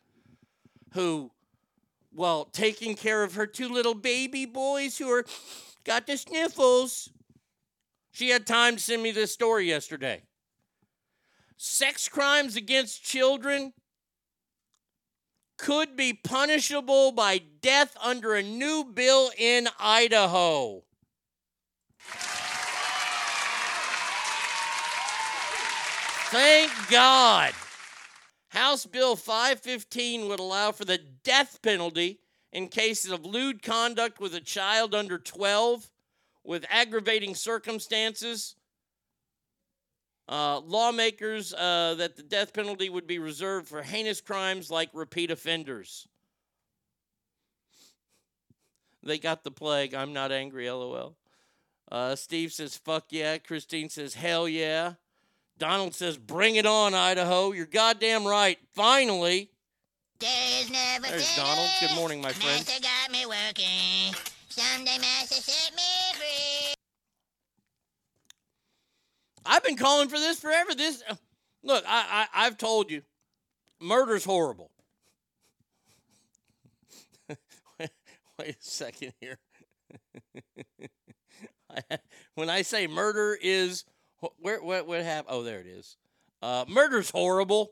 [0.95, 1.31] who
[2.15, 5.25] well, taking care of her two little baby boys who are
[5.85, 7.11] got the sniffles.
[8.13, 10.23] She had time to send me this story yesterday.
[11.57, 13.73] Sex crimes against children
[15.59, 20.83] could be punishable by death under a new bill in Idaho.
[26.31, 27.55] Thank God.
[28.55, 32.21] House Bill 515 would allow for the death penalty
[32.53, 35.91] in cases of lewd conduct with a child under 12
[36.45, 38.55] with aggravating circumstances.
[40.29, 45.33] Uh, lawmakers uh, that the death penalty would be reserved for heinous crimes like repeat
[45.33, 46.07] offenders.
[49.03, 49.95] They got the plague.
[49.95, 51.17] I'm not angry, lol.
[51.91, 53.37] Uh, Steve says, fuck yeah.
[53.39, 54.95] Christine says, hell yeah.
[55.59, 57.53] Donald says, bring it on, Idaho.
[57.53, 58.59] You're goddamn right.
[58.75, 59.51] Finally.
[60.19, 61.69] There's never There's Donald.
[61.81, 62.65] Good morning, my friend.
[62.67, 64.15] Master got me working.
[64.49, 65.83] Someday Master set me
[66.15, 66.75] free.
[69.47, 70.75] I've been calling for this forever.
[70.75, 71.17] This, uh,
[71.63, 73.03] look, I, I I've told you,
[73.81, 74.71] murder's horrible.
[77.29, 77.39] wait,
[78.39, 79.39] wait a second here.
[82.35, 83.85] when I say murder is
[84.25, 85.35] Wh- Where what what happened?
[85.37, 85.97] Oh, there it is.
[86.41, 87.71] Uh, murder's horrible.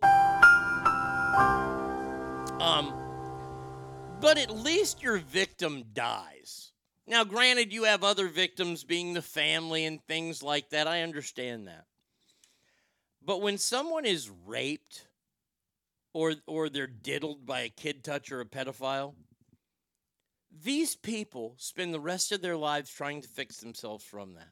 [2.61, 2.95] Um,
[4.21, 6.73] but at least your victim dies.
[7.07, 10.87] Now, granted, you have other victims being the family and things like that.
[10.87, 11.87] I understand that.
[13.25, 15.07] But when someone is raped
[16.13, 19.15] or or they're diddled by a kid touch or a pedophile,
[20.51, 24.51] these people spend the rest of their lives trying to fix themselves from that.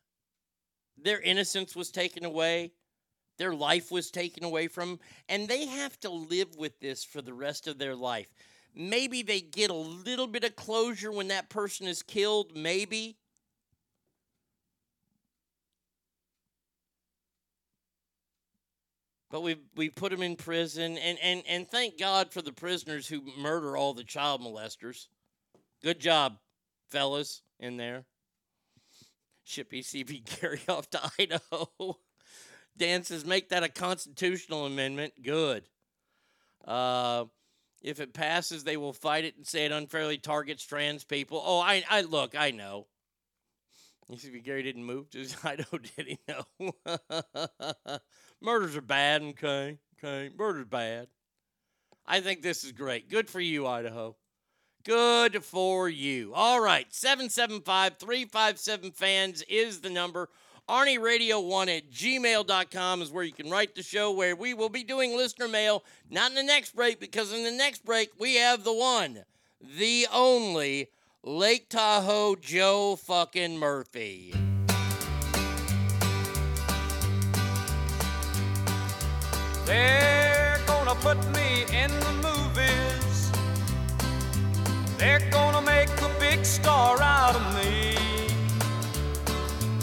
[1.02, 2.72] Their innocence was taken away,
[3.38, 7.32] their life was taken away from and they have to live with this for the
[7.32, 8.28] rest of their life.
[8.74, 13.16] Maybe they get a little bit of closure when that person is killed, maybe.
[19.30, 23.06] But we we put them in prison, and, and, and thank God for the prisoners
[23.06, 25.06] who murder all the child molesters.
[25.82, 26.38] Good job,
[26.90, 28.04] fellas, in there.
[29.44, 31.98] Ship ECB Gary off to Idaho.
[32.76, 35.14] Dan says, make that a constitutional amendment.
[35.22, 35.64] Good.
[36.64, 37.24] Uh,
[37.82, 41.42] if it passes, they will fight it and say it unfairly targets trans people.
[41.44, 42.86] Oh, I, I look, I know.
[44.10, 46.18] ECB Gary didn't move to Idaho, did he?
[46.28, 46.74] No.
[48.40, 49.78] Murders are bad, okay?
[50.02, 50.30] Okay.
[50.36, 51.08] Murder's bad.
[52.06, 53.08] I think this is great.
[53.08, 54.16] Good for you, Idaho.
[54.84, 56.32] Good for you.
[56.34, 56.86] All right.
[56.92, 60.28] 775 357 fans is the number.
[60.68, 64.68] Arnie Radio 1 at gmail.com is where you can write the show, where we will
[64.68, 68.36] be doing listener mail, not in the next break, because in the next break, we
[68.36, 69.24] have the one,
[69.60, 70.88] the only
[71.24, 74.32] Lake Tahoe Joe fucking Murphy.
[79.66, 83.09] They're gonna put me in the movies.
[85.00, 87.96] They're gonna make a big star out of me.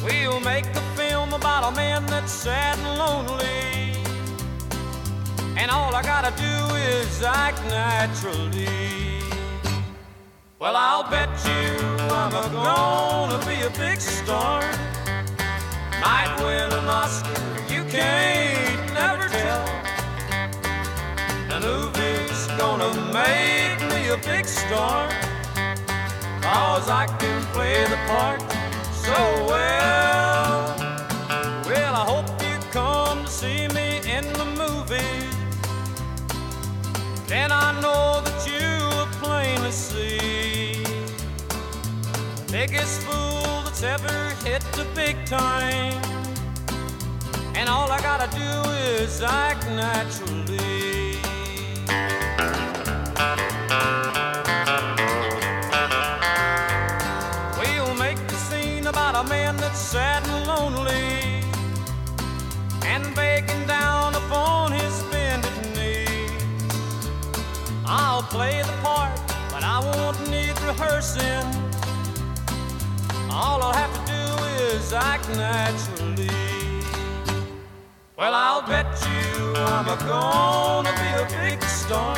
[0.04, 3.98] We'll make a film about a man that's sad and lonely.
[5.58, 9.24] And all I gotta do is act naturally.
[10.60, 11.66] Well, I'll bet you
[12.14, 14.62] I'm a gonna be a big star.
[16.00, 17.42] Might win an Oscar,
[17.74, 19.66] you can't never tell.
[21.50, 25.10] The movie's gonna make me a big star.
[26.42, 28.42] Cause I can play the part
[28.92, 30.76] so well.
[31.66, 35.20] Well, I hope you come to see me in the movie.
[37.28, 40.84] Then I know that you will plainly see
[42.36, 45.94] the biggest fool that's ever hit the big time.
[47.56, 50.57] And all I gotta do is act naturally.
[68.30, 69.16] Play the part,
[69.52, 71.48] but I won't need rehearsing.
[73.32, 74.24] All I'll have to do
[74.66, 76.28] is act naturally.
[78.18, 82.18] Well, I'll bet you I'm a gonna be a big star.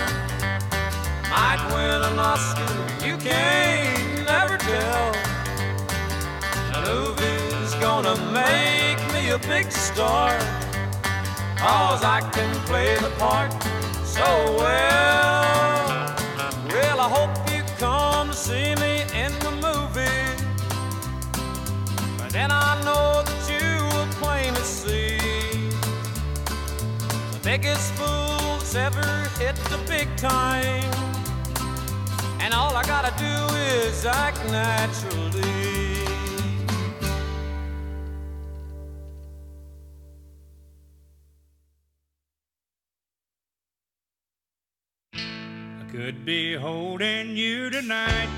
[1.30, 5.12] Might win an Oscar, you can't never tell.
[6.74, 10.32] The movie's gonna make me a big star.
[11.58, 13.52] Cause I can play the part
[14.04, 15.49] so well.
[17.12, 20.30] Hope you come to see me in the movie.
[22.20, 25.18] But then I know that you will plainly see
[27.34, 30.84] the biggest fool that's ever hit the big time.
[32.40, 35.59] And all I gotta do is act naturally.
[46.10, 48.30] Could be holding you tonight.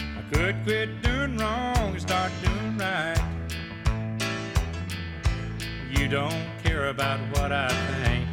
[0.00, 3.20] I could quit doing wrong and start doing right.
[5.90, 7.68] You don't care about what I
[8.04, 8.28] think.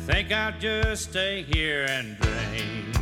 [0.00, 2.96] Think I'll just stay here and drink.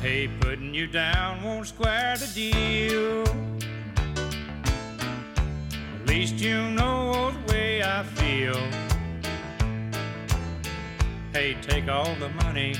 [0.00, 3.59] Hey, putting you down won't square the deal
[6.10, 8.60] least you know the way I feel.
[11.32, 12.74] Hey, take all the money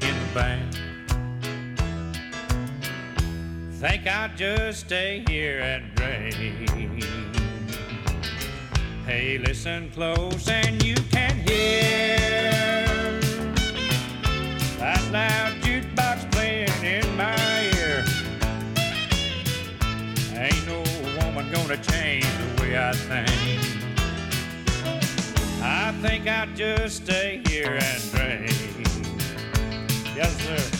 [0.00, 0.72] in the bank.
[3.72, 7.02] Think I'd just stay here and drink.
[9.04, 12.20] Hey, listen close and you can hear
[14.78, 17.34] that loud jukebox playing in my
[17.80, 18.04] ear.
[20.38, 20.84] Ain't no
[21.18, 22.39] woman gonna change
[22.76, 23.30] I think.
[25.62, 28.52] I think I'll just stay here and drink.
[30.14, 30.79] Yes, sir.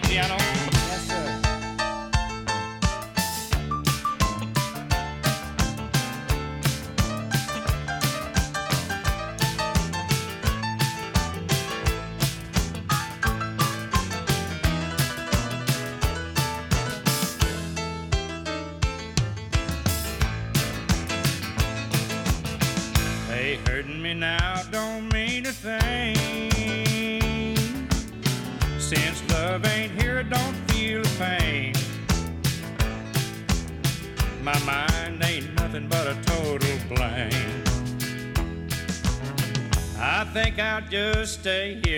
[0.00, 0.59] Piano.
[41.40, 41.89] Stay here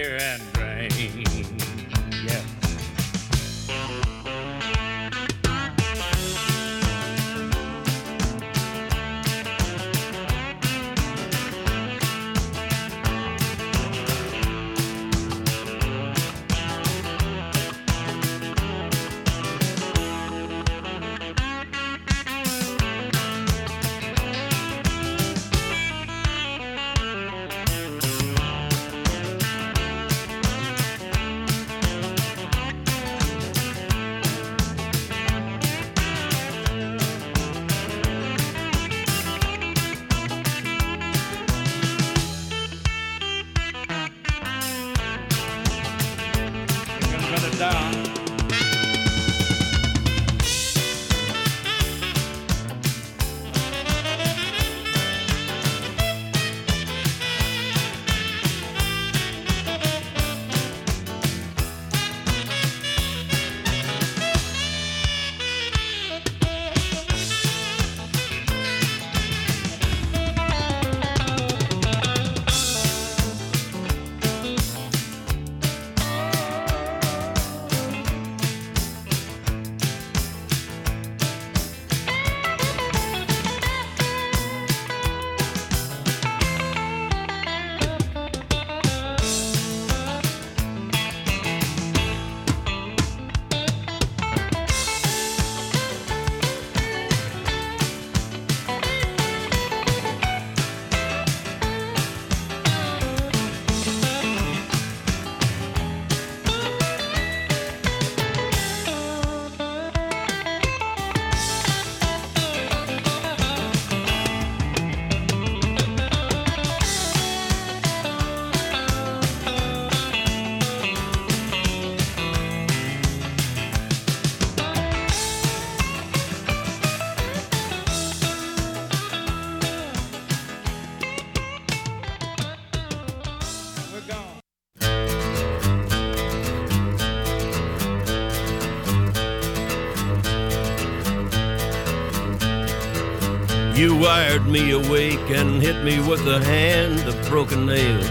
[144.02, 148.08] wired me awake and hit me with a hand of broken nails.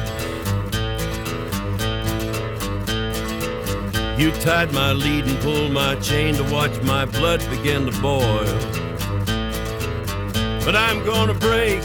[4.17, 8.45] You tied my lead and pulled my chain to watch my blood begin to boil.
[10.63, 11.81] But I'm gonna break,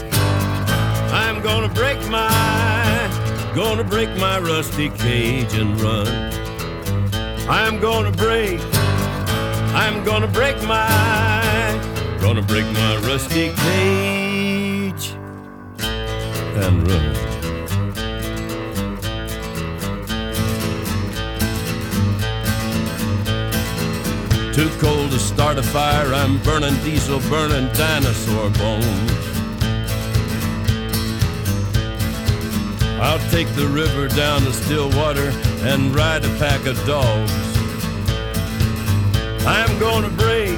[1.11, 6.07] I'm gonna break my, gonna break my rusty cage and run.
[7.49, 8.61] I'm gonna break,
[9.83, 11.36] I'm gonna break my,
[12.19, 15.13] gonna break my rusty cage
[16.63, 17.13] and run.
[24.53, 29.11] Too cold to start a fire, I'm burning diesel, burning dinosaur bones.
[32.99, 35.29] I'll take the river down to Stillwater
[35.61, 37.31] and ride a pack of dogs.
[39.45, 40.57] I'm gonna break,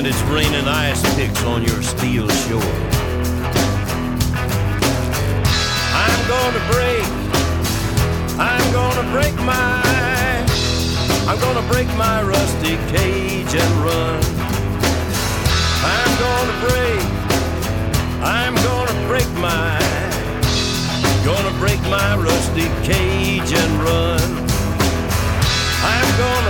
[0.00, 2.74] And it's raining ice picks on your steel shore.
[5.92, 7.04] I'm gonna break,
[8.40, 9.82] I'm gonna break my,
[11.28, 14.24] I'm gonna break my rusty cage and run.
[15.84, 17.04] I'm gonna break,
[18.24, 19.78] I'm gonna break my,
[21.26, 24.30] gonna break my rusty cage and run.
[25.84, 26.49] I'm gonna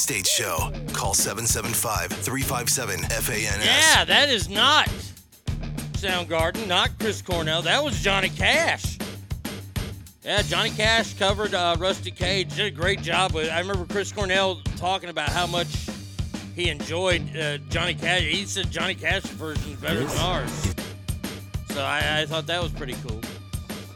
[0.00, 0.72] State Show.
[0.94, 3.64] Call 775 357 FANS.
[3.64, 4.88] Yeah, that is not
[5.92, 7.60] Soundgarden, not Chris Cornell.
[7.60, 8.96] That was Johnny Cash.
[10.24, 12.56] Yeah, Johnny Cash covered uh, Rusty Cage.
[12.56, 13.46] Did a great job with.
[13.46, 13.50] it.
[13.50, 15.68] I remember Chris Cornell talking about how much
[16.56, 18.22] he enjoyed uh, Johnny Cash.
[18.22, 20.74] He said Johnny Cash's version is better than ours.
[21.68, 23.19] So I, I thought that was pretty cool.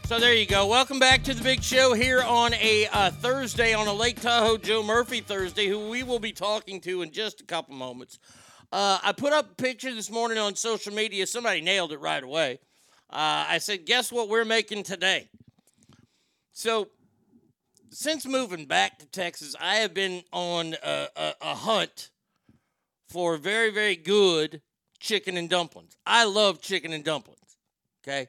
[0.06, 0.66] So there you go.
[0.66, 4.58] Welcome back to the big show here on a uh, Thursday, on a Lake Tahoe
[4.58, 8.18] Joe Murphy Thursday, who we will be talking to in just a couple moments.
[8.70, 11.26] Uh, I put up a picture this morning on social media.
[11.26, 12.58] Somebody nailed it right away.
[13.08, 15.30] Uh, I said, Guess what we're making today?
[16.52, 16.88] So,
[17.88, 22.10] since moving back to Texas, I have been on a, a, a hunt
[23.08, 24.60] for very, very good
[25.00, 25.96] chicken and dumplings.
[26.04, 27.38] I love chicken and dumplings.
[28.06, 28.28] Okay,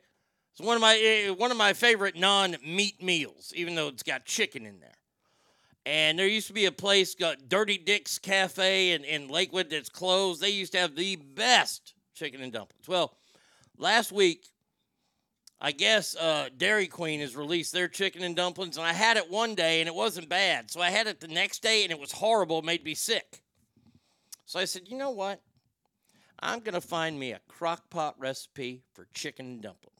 [0.56, 4.24] it's one of my eh, one of my favorite non-meat meals, even though it's got
[4.24, 4.96] chicken in there.
[5.86, 9.90] And there used to be a place called Dirty Dick's Cafe in, in Lakewood that's
[9.90, 10.42] closed.
[10.42, 12.88] They used to have the best chicken and dumplings.
[12.88, 13.18] Well,
[13.78, 14.46] last week,
[15.60, 19.30] I guess uh, Dairy Queen has released their chicken and dumplings, and I had it
[19.30, 20.72] one day and it wasn't bad.
[20.72, 22.60] So I had it the next day and it was horrible.
[22.60, 23.42] It made me sick.
[24.46, 25.42] So I said, you know what?
[26.40, 29.95] I'm going to find me a crock pot recipe for chicken and dumplings.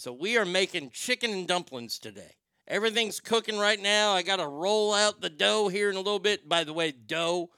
[0.00, 2.32] So we are making chicken and dumplings today.
[2.66, 4.12] Everything's cooking right now.
[4.12, 6.48] I got to roll out the dough here in a little bit.
[6.48, 7.50] By the way, dough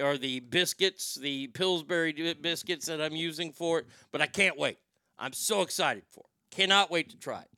[0.00, 4.78] are the biscuits, the Pillsbury biscuits that I'm using for it, but I can't wait.
[5.18, 6.56] I'm so excited for it.
[6.56, 7.50] Cannot wait to try it.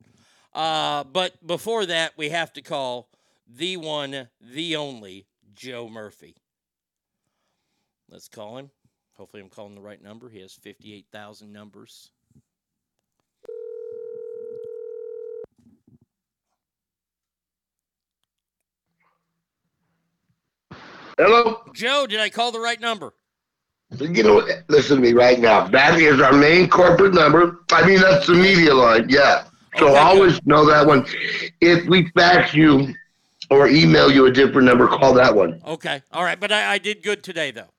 [0.52, 3.10] Uh, but before that, we have to call
[3.46, 6.34] the one, the only Joe Murphy.
[8.10, 8.72] Let's call him.
[9.12, 10.28] Hopefully, I'm calling the right number.
[10.28, 12.10] He has 58,000 numbers.
[21.22, 21.62] Hello?
[21.72, 23.14] Joe, did I call the right number?
[23.96, 25.68] You know, listen to me right now.
[25.68, 27.60] That is our main corporate number.
[27.70, 29.08] I mean, that's the media line.
[29.08, 29.44] Yeah.
[29.76, 31.06] Oh, so always know that one.
[31.60, 32.92] If we fax you
[33.50, 35.62] or email you a different number, call that one.
[35.64, 36.02] Okay.
[36.10, 36.40] All right.
[36.40, 37.70] But I, I did good today, though.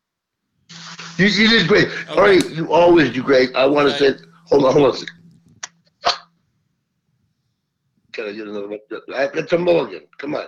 [1.17, 1.89] You, you did great.
[2.11, 3.53] All right, you always do great.
[3.55, 5.19] I want to say, hold on, hold on a second.
[8.13, 8.79] Can I get another one?
[8.89, 10.07] It's a mulligan.
[10.17, 10.45] Come on.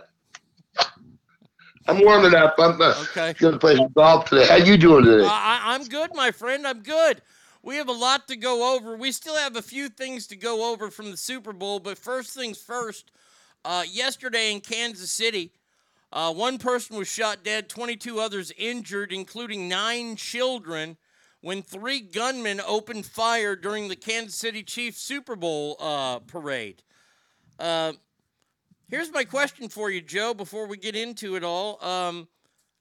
[1.88, 2.56] I'm warming up.
[2.58, 3.34] I'm uh, Okay.
[3.34, 4.48] going to play some golf today.
[4.48, 5.24] How you doing today?
[5.26, 6.66] Uh, I, I'm good, my friend.
[6.66, 7.22] I'm good.
[7.62, 8.96] We have a lot to go over.
[8.96, 12.32] We still have a few things to go over from the Super Bowl, but first
[12.34, 13.12] things first.
[13.64, 15.52] Uh, yesterday in Kansas City,
[16.14, 20.98] uh, one person was shot dead, 22 others injured, including nine children,
[21.42, 26.84] when three gunmen opened fire during the Kansas City Chiefs Super Bowl uh, parade.
[28.88, 31.84] Here's my question for you, Joe, before we get into it all.
[31.84, 32.28] Um,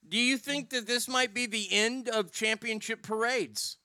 [0.09, 3.79] do you think that this might be the end of championship parades?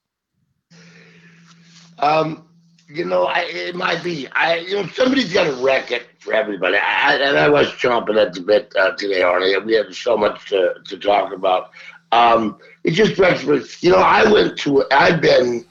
[1.97, 2.49] Um,
[2.87, 4.27] you know, I, it might be.
[4.29, 6.75] I, you know, somebody's got to wreck it for everybody.
[6.77, 9.63] I, and I was chomping at the bit uh, today, Arnie.
[9.63, 11.71] We had so much to, to talk about.
[12.11, 13.61] Um, it just wrecks me.
[13.81, 14.83] You know, I went to.
[14.91, 15.63] I've been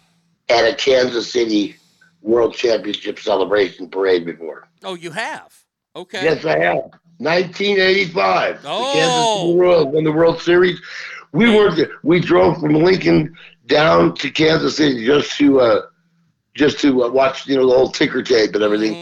[0.48, 1.76] at a Kansas City
[2.22, 4.68] World Championship celebration parade before.
[4.84, 5.57] Oh, you have?
[5.98, 6.22] Okay.
[6.22, 6.90] Yes, I have.
[7.18, 8.60] 1985.
[8.64, 8.78] Oh.
[8.78, 10.80] The Kansas City Royals won the World Series.
[11.32, 11.70] We were
[12.04, 15.82] we drove from Lincoln down to Kansas City just to uh,
[16.54, 18.96] just to uh, watch you know the whole ticker tape and everything,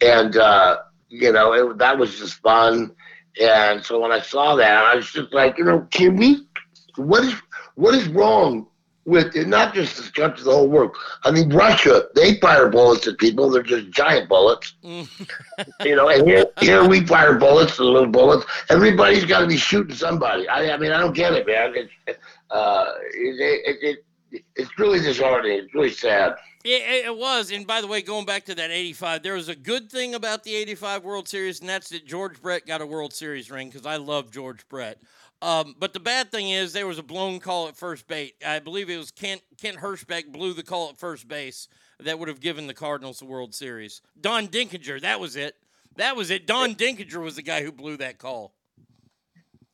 [0.00, 0.78] and uh,
[1.08, 2.94] you know it, that was just fun.
[3.40, 6.46] And so when I saw that, I was just like, you know, can we?
[6.94, 7.34] What is
[7.74, 8.68] what is wrong
[9.06, 10.94] with not just this country, the whole world?
[11.24, 13.48] I mean, Russia, they fire bullets at people.
[13.48, 14.74] They're just giant bullets.
[14.82, 18.44] you know, and here, here we fire bullets, the little bullets.
[18.68, 20.48] Everybody's got to be shooting somebody.
[20.48, 21.72] I, I mean, I don't get it, man.
[21.74, 22.18] It's,
[22.50, 23.98] uh, it, it,
[24.32, 25.58] it, it's really disheartening.
[25.58, 26.36] It's really sad.
[26.66, 27.52] Yeah, it was.
[27.52, 30.42] And by the way, going back to that 85, there was a good thing about
[30.42, 33.86] the 85 World Series, and that's that George Brett got a World Series ring because
[33.86, 34.98] I love George Brett.
[35.42, 38.32] Um, but the bad thing is there was a blown call at first base.
[38.44, 41.68] I believe it was Kent, Kent Hirschbeck blew the call at first base
[42.00, 44.00] that would have given the Cardinals the World Series.
[44.20, 45.56] Don Denkinger, that was it.
[45.96, 46.46] That was it.
[46.46, 48.54] Don Denkinger was the guy who blew that call.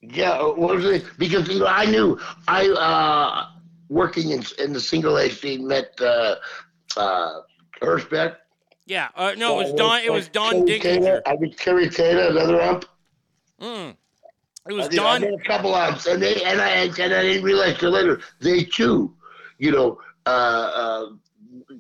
[0.01, 1.05] Yeah, uh, was it?
[1.16, 2.18] Because you know, I knew
[2.48, 3.47] I uh,
[3.89, 6.36] working in in the single A team met uh,
[6.97, 7.40] uh,
[7.80, 8.36] Hirschbeck.
[8.84, 10.01] Yeah, uh, no, it was Uh, Don.
[10.02, 11.22] It was Don Denkinger.
[11.24, 12.84] I mean, Kerry Taylor, another ump.
[13.60, 13.97] Mm.
[14.68, 15.20] It was I I Don.
[15.22, 18.62] did a couple umps, and they and I and I didn't realize till later they
[18.62, 19.14] too,
[19.59, 21.06] you know, uh, uh,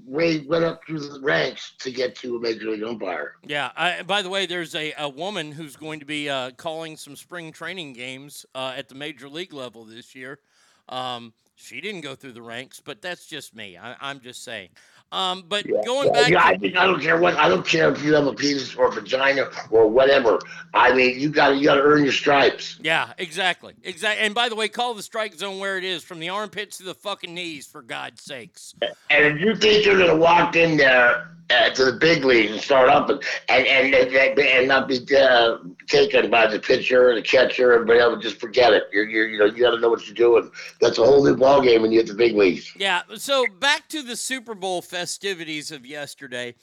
[0.06, 3.34] Ray went up through the ranks to get to a major league umpire.
[3.44, 3.70] Yeah.
[3.76, 7.16] I, by the way, there's a, a woman who's going to be uh, calling some
[7.16, 10.40] spring training games uh, at the major league level this year.
[10.88, 13.78] Um, she didn't go through the ranks, but that's just me.
[13.78, 14.70] I, I'm just saying.
[15.12, 17.92] Um, but going Yeah, back, yeah, I, think- I don't care what I don't care
[17.92, 20.38] if you have a penis or a vagina or whatever.
[20.72, 22.78] I mean, you got to you got to earn your stripes.
[22.82, 24.24] yeah, exactly, exactly.
[24.24, 26.84] And by the way, call the strike zone where it is, from the armpits to
[26.84, 28.74] the fucking knees, for God's sakes.
[29.10, 32.60] And if you think you're gonna walk in there uh, to the big leagues and
[32.60, 37.22] start up and and and, and, not be uh, taken by the pitcher and the
[37.22, 38.84] catcher and whatever, just forget it.
[38.92, 40.50] You're, you're you know you got to know what you're doing.
[40.80, 42.72] That's a whole new ball game when you hit the big leagues.
[42.76, 43.02] Yeah.
[43.16, 46.54] So back to the Super Bowl festivities of yesterday.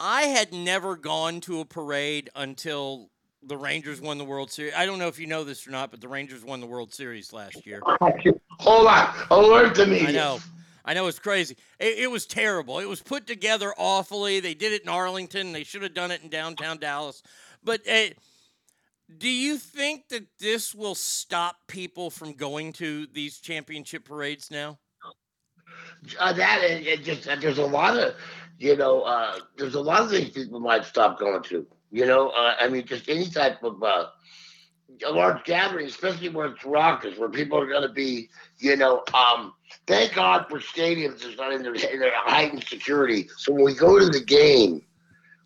[0.00, 3.10] I had never gone to a parade until
[3.46, 4.74] the Rangers won the World Series.
[4.76, 6.92] I don't know if you know this or not, but the Rangers won the World
[6.92, 7.80] Series last year.
[8.60, 10.06] Hold on, alert to me.
[10.06, 10.38] I know.
[10.84, 11.56] I know it's crazy.
[11.78, 12.78] It, it was terrible.
[12.78, 14.40] It was put together awfully.
[14.40, 15.52] They did it in Arlington.
[15.52, 17.22] They should have done it in downtown Dallas.
[17.62, 18.08] But uh,
[19.18, 24.78] do you think that this will stop people from going to these championship parades now?
[26.18, 28.14] Uh, that it, it just uh, there's a lot of
[28.58, 31.66] you know uh, there's a lot of things people might stop going to.
[31.90, 34.06] You know, uh, I mean, just any type of uh,
[35.06, 38.28] a large gathering, especially where it's raucous, where people are going to be,
[38.58, 39.02] you know.
[39.12, 39.54] Um,
[39.86, 43.28] thank God for stadiums that's not in their, in their heightened security.
[43.38, 44.82] So when we go to the game,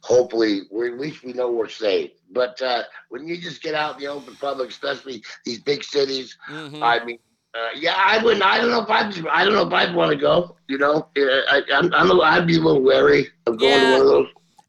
[0.03, 2.11] hopefully, we at least we know we're safe.
[2.31, 6.37] But uh, when you just get out in the open public, especially these big cities,
[6.51, 6.83] Mhm.
[6.83, 7.19] I mean.
[7.55, 8.45] Uh, yeah, I wouldn't.
[8.45, 9.27] I don't know if I'd.
[9.27, 10.55] I don't know if I'd want to go.
[10.69, 12.11] You know, I, I'm, I'm.
[12.11, 14.27] a- I'd be a little wary of going to one of those.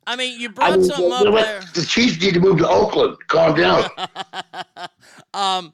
[0.08, 1.44] I mean, you I brought mean, something you up what?
[1.44, 1.62] there.
[1.76, 3.18] The Chiefs need to move to Oakland.
[3.28, 3.90] Calm down.
[5.34, 5.74] um,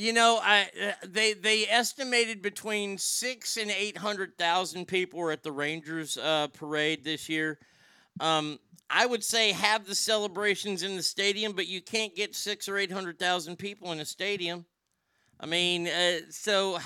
[0.00, 5.30] you know, I uh, they they estimated between six and eight hundred thousand people were
[5.30, 7.58] at the Rangers uh, parade this year.
[8.18, 8.58] Um,
[8.88, 12.78] I would say have the celebrations in the stadium, but you can't get six or
[12.78, 14.64] eight hundred thousand people in a stadium.
[15.38, 16.78] I mean, uh, so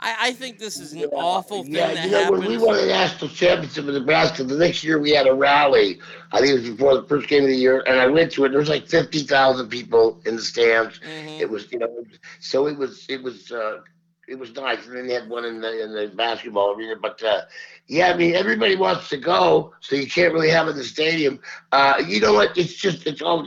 [0.00, 2.40] I, I think this is an awful thing yeah, you know, happens.
[2.40, 5.98] when we won the national championship in Nebraska, the next year we had a rally.
[6.32, 8.44] I think it was before the first game of the year, and I went to
[8.44, 8.50] it.
[8.50, 11.00] There was like fifty thousand people in the stands.
[11.00, 11.40] Mm-hmm.
[11.40, 12.04] It was, you know,
[12.38, 13.80] so it was, it was, uh,
[14.28, 14.86] it was nice.
[14.86, 16.94] And then they had one in the in the basketball arena.
[17.00, 17.42] But uh,
[17.88, 20.84] yeah, I mean, everybody wants to go, so you can't really have it in the
[20.84, 21.40] stadium.
[21.72, 22.56] Uh, you know what?
[22.56, 23.46] It's just, it's all.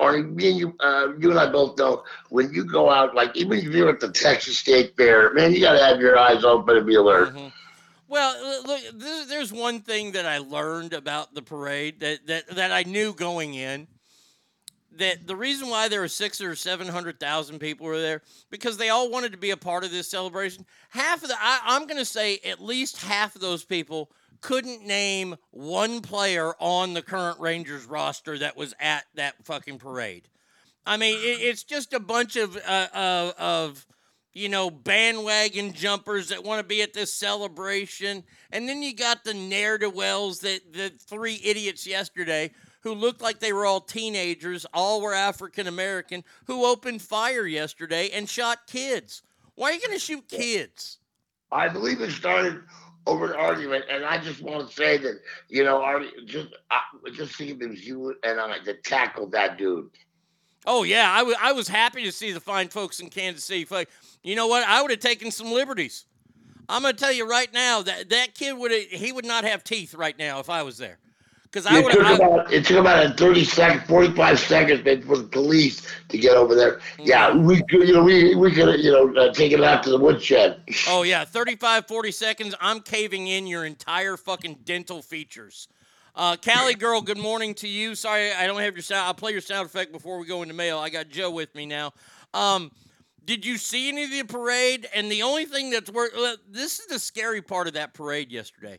[0.00, 3.36] Or me and you, uh, you and I both know when you go out, like
[3.36, 6.42] even if you're at the Texas State Fair, man, you got to have your eyes
[6.42, 7.34] open and be alert.
[7.34, 7.48] Mm-hmm.
[8.08, 8.80] Well, look,
[9.28, 13.54] there's, one thing that I learned about the parade that, that, that I knew going
[13.54, 13.88] in.
[14.98, 18.78] That the reason why there were six or seven hundred thousand people were there because
[18.78, 20.64] they all wanted to be a part of this celebration.
[20.88, 24.10] Half of the, I, I'm going to say, at least half of those people
[24.40, 30.28] couldn't name one player on the current Rangers roster that was at that fucking parade.
[30.84, 33.86] I mean, it, it's just a bunch of uh, uh, of
[34.32, 39.24] you know bandwagon jumpers that want to be at this celebration, and then you got
[39.24, 42.50] the ne'er do wells that the three idiots yesterday
[42.86, 48.10] who looked like they were all teenagers, all were African American, who opened fire yesterday
[48.10, 49.22] and shot kids.
[49.56, 50.98] Why are you going to shoot kids?
[51.50, 52.60] I believe it started
[53.06, 56.80] over an argument, and I just want to say that you know, just I,
[57.14, 59.90] just if it was you and I that tackled that dude.
[60.66, 63.64] Oh yeah, I wa- I was happy to see the fine folks in Kansas City
[63.64, 63.88] fight.
[64.22, 64.66] You know what?
[64.66, 66.06] I would have taken some liberties.
[66.68, 69.94] I'm to tell you right now that that kid would he would not have teeth
[69.94, 70.98] right now if I was there.
[71.50, 75.02] Because I It would took, about, it took about a 30 second, 45 seconds maybe
[75.02, 76.80] for the police to get over there.
[76.98, 79.90] Yeah, we could, you know, we, we could, you know, uh, take it out to
[79.90, 80.60] the woodshed.
[80.88, 82.54] Oh yeah, 35, 40 seconds.
[82.60, 85.68] I'm caving in your entire fucking dental features.
[86.14, 87.94] Uh, Callie girl, good morning to you.
[87.94, 89.06] Sorry, I don't have your sound.
[89.06, 90.78] I'll play your sound effect before we go into mail.
[90.78, 91.92] I got Joe with me now.
[92.32, 92.72] Um,
[93.26, 94.88] did you see any of the parade?
[94.94, 98.32] And the only thing that's worth uh, this is the scary part of that parade
[98.32, 98.78] yesterday.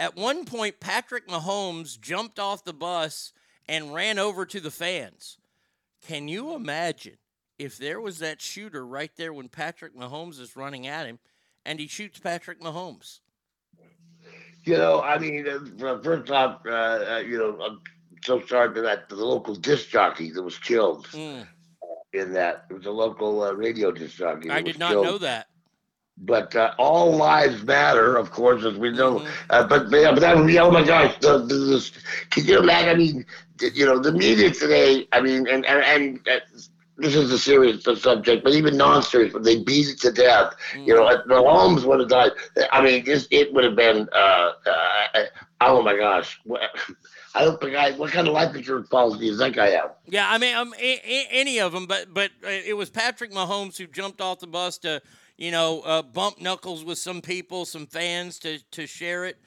[0.00, 3.34] At one point, Patrick Mahomes jumped off the bus
[3.68, 5.36] and ran over to the fans.
[6.00, 7.18] Can you imagine
[7.58, 11.18] if there was that shooter right there when Patrick Mahomes is running at him
[11.66, 13.20] and he shoots Patrick Mahomes?
[14.64, 17.80] You know, I mean, uh, first off, uh, uh, you know, I'm
[18.24, 19.10] so sorry for that.
[19.10, 21.46] The local disc jockey that was killed Mm,
[22.14, 22.64] in that.
[22.70, 24.48] It was a local uh, radio disc jockey.
[24.48, 25.04] I did not killed.
[25.04, 25.48] know that.
[26.22, 29.20] But uh, all lives matter, of course, as we know.
[29.20, 29.28] Mm-hmm.
[29.50, 31.92] Uh, but but, yeah, but that would be, oh my gosh, the, the, this,
[32.30, 32.88] can you imagine?
[32.90, 33.24] I mean,
[33.74, 35.08] you know, the media today.
[35.12, 36.40] I mean, and and, and uh,
[36.98, 40.54] this is a serious subject, but even non-serious, but they beat it to death.
[40.74, 42.32] You know, Mahomes would have died.
[42.72, 44.08] I mean, this it would have been.
[44.12, 45.24] Uh, uh,
[45.62, 46.38] oh my gosh,
[47.34, 47.92] I hope the guy.
[47.92, 49.92] What kind of life insurance policy does that guy have?
[50.06, 53.32] Yeah, I mean, um, a- a- any of them, but but uh, it was Patrick
[53.32, 55.00] Mahomes who jumped off the bus to,
[55.40, 59.38] you know, uh, bump knuckles with some people, some fans to to share it.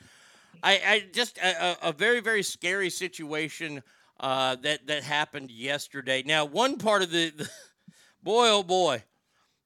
[0.61, 3.83] I, I just a, a- very very scary situation
[4.19, 6.23] uh, that that happened yesterday.
[6.25, 7.49] Now, one part of the, the
[8.23, 9.03] boy oh boy,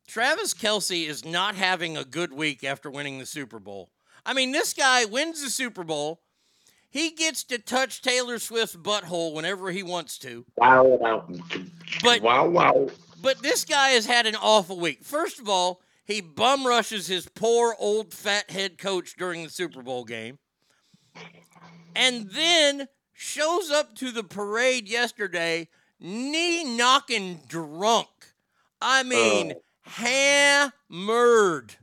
[0.06, 3.90] Travis Kelce is not having a good week after winning the Super Bowl.
[4.26, 6.22] I mean, this guy wins the Super Bowl.
[6.90, 10.45] He gets to touch Taylor Swift's butthole whenever he wants to.
[10.58, 11.28] Wow, wow,
[12.04, 12.88] But wow, wow.
[13.22, 15.04] but this guy has had an awful week.
[15.04, 19.84] First of all, he bum rushes his poor old fat head coach during the Super
[19.84, 20.39] Bowl game.
[21.95, 25.67] And then shows up to the parade yesterday,
[25.99, 28.07] knee knocking drunk.
[28.81, 31.75] I mean, hammered.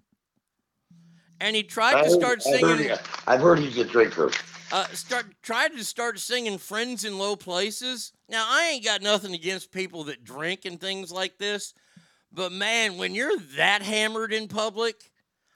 [1.40, 2.78] And he tried to start heard singing.
[2.78, 2.90] he-
[3.26, 4.30] I've heard he's a drinker.
[4.72, 9.34] Uh, start tried to start singing "Friends in Low Places." Now I ain't got nothing
[9.34, 11.74] against people that drink and things like this,
[12.34, 15.10] but man, when you're that hammered in public,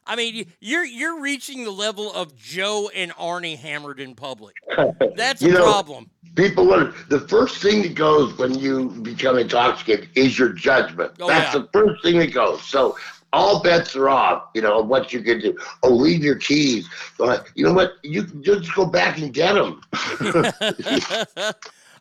[0.07, 4.57] I mean, you're you're reaching the level of Joe and Arnie hammered in public.
[5.17, 6.11] That's a know, problem.
[6.35, 6.67] People
[7.09, 11.13] the first thing that goes when you become intoxicated is your judgment.
[11.21, 11.61] Oh, That's yeah.
[11.61, 12.63] the first thing that goes.
[12.63, 12.97] So
[13.35, 15.57] all bets are off, you know, what you can do.
[15.83, 16.89] Oh, leave your keys.
[17.19, 17.95] But you know what?
[18.03, 19.83] You can just go back and get them.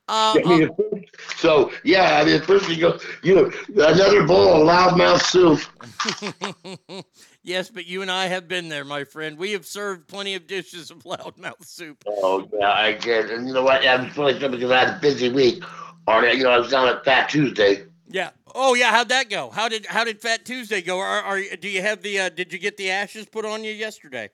[0.09, 3.51] Uh, I mean, the first- so yeah, I mean, first you go, you know,
[3.85, 7.05] another bowl of loudmouth soup.
[7.43, 9.37] yes, but you and I have been there, my friend.
[9.37, 12.03] We have served plenty of dishes of loudmouth soup.
[12.07, 13.29] Oh yeah, I get.
[13.29, 13.85] And you know what?
[13.85, 15.63] I'm really something because I had a busy week.
[16.07, 17.83] Or you know, I was down at Fat Tuesday.
[18.07, 18.29] Yeah.
[18.55, 18.91] Oh yeah.
[18.91, 19.49] How'd that go?
[19.49, 20.99] How did how did Fat Tuesday go?
[20.99, 23.73] Are, are do you have the uh, did you get the ashes put on you
[23.73, 24.29] yesterday?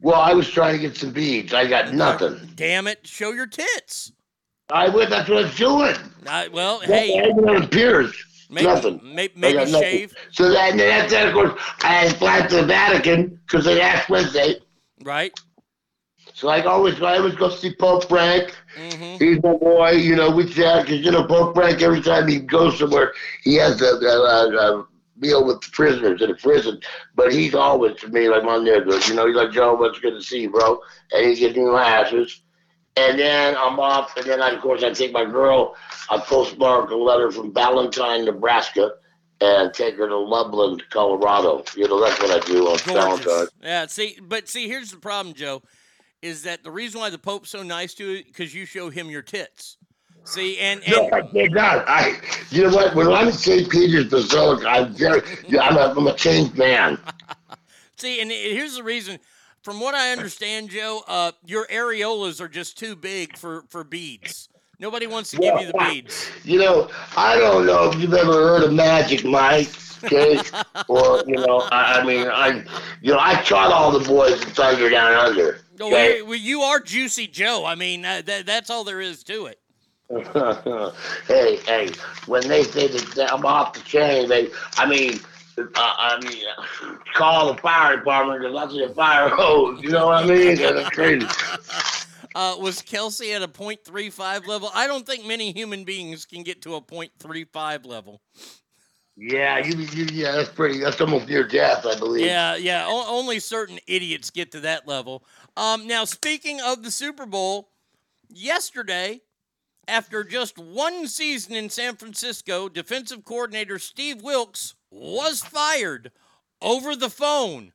[0.00, 1.52] Well, I was trying to get some beads.
[1.52, 2.50] I got nothing.
[2.54, 3.06] Damn it!
[3.06, 4.12] Show your tits.
[4.70, 5.10] I would.
[5.10, 5.96] That's what I was doing.
[6.26, 8.14] Uh, well, hey, even on Piers.
[8.48, 9.00] maybe nothing.
[9.02, 9.88] may- I maybe got nothing.
[9.88, 10.14] shave.
[10.30, 13.64] So that, and then after that, of course, I had fly to the Vatican because
[13.64, 14.56] they asked Wednesday.
[15.02, 15.32] Right.
[16.34, 18.54] So I always, I always go see Pope Frank.
[18.76, 19.24] Mm-hmm.
[19.24, 20.30] He's my boy, you know.
[20.30, 21.82] We chat because you know Pope Frank.
[21.82, 23.12] Every time he goes somewhere,
[23.44, 24.86] he has a, a, a,
[25.16, 26.80] meal with the prisoners in a prison.
[27.14, 29.08] But he's always to me like my nigga.
[29.08, 29.74] You know, he's like Joe.
[29.74, 30.80] What's good to see you, bro?
[31.12, 32.41] And he gives me lashes.
[32.96, 35.76] And then I'm off, and then I, of course I take my girl.
[36.10, 38.92] I postmark a letter from Valentine, Nebraska,
[39.40, 41.64] and take her to Loveland, Colorado.
[41.74, 43.46] You know, that's what I do on Valentine.
[43.62, 43.86] Yeah.
[43.86, 45.62] See, but see, here's the problem, Joe,
[46.20, 49.08] is that the reason why the Pope's so nice to you because you show him
[49.08, 49.78] your tits.
[50.24, 51.84] See, and No, I did not.
[51.88, 52.16] I,
[52.50, 52.94] you know what?
[52.94, 53.68] When I'm in St.
[53.68, 55.20] Peter's Basilica, I'm very,
[55.60, 56.98] I'm a, I'm a changed man.
[57.96, 59.18] see, and here's the reason.
[59.62, 64.48] From what I understand, Joe, uh, your areolas are just too big for for beads.
[64.80, 66.28] Nobody wants to give you the beads.
[66.44, 69.70] You know, I don't know if you've ever heard of Magic Mike,
[70.02, 70.40] okay?
[70.88, 72.64] or you know, I, I mean, I,
[73.00, 75.60] you know, I taught all the boys in Thunder Down Under.
[75.80, 76.22] Oh, Okay?
[76.22, 77.64] well, well, you are Juicy Joe.
[77.64, 79.60] I mean, uh, that, that's all there is to it.
[81.28, 81.90] hey, hey,
[82.26, 85.20] when they say that I'm off the chain, they, I mean,
[85.58, 89.82] uh, I mean, uh, call the fire department because I see a fire hose.
[89.82, 90.56] You know what I mean?
[90.56, 91.26] That's crazy.
[92.34, 94.70] Uh, was Kelce at a .35 level?
[94.74, 98.22] I don't think many human beings can get to a .35 level.
[99.16, 100.78] Yeah, you, you, yeah, that's pretty.
[100.78, 102.24] That's almost near death, I believe.
[102.24, 102.86] Yeah, yeah.
[102.86, 105.24] O- only certain idiots get to that level.
[105.56, 107.68] Um, now, speaking of the Super Bowl,
[108.30, 109.20] yesterday,
[109.86, 116.12] after just one season in San Francisco, defensive coordinator Steve Wilks was fired
[116.60, 117.72] over the phone.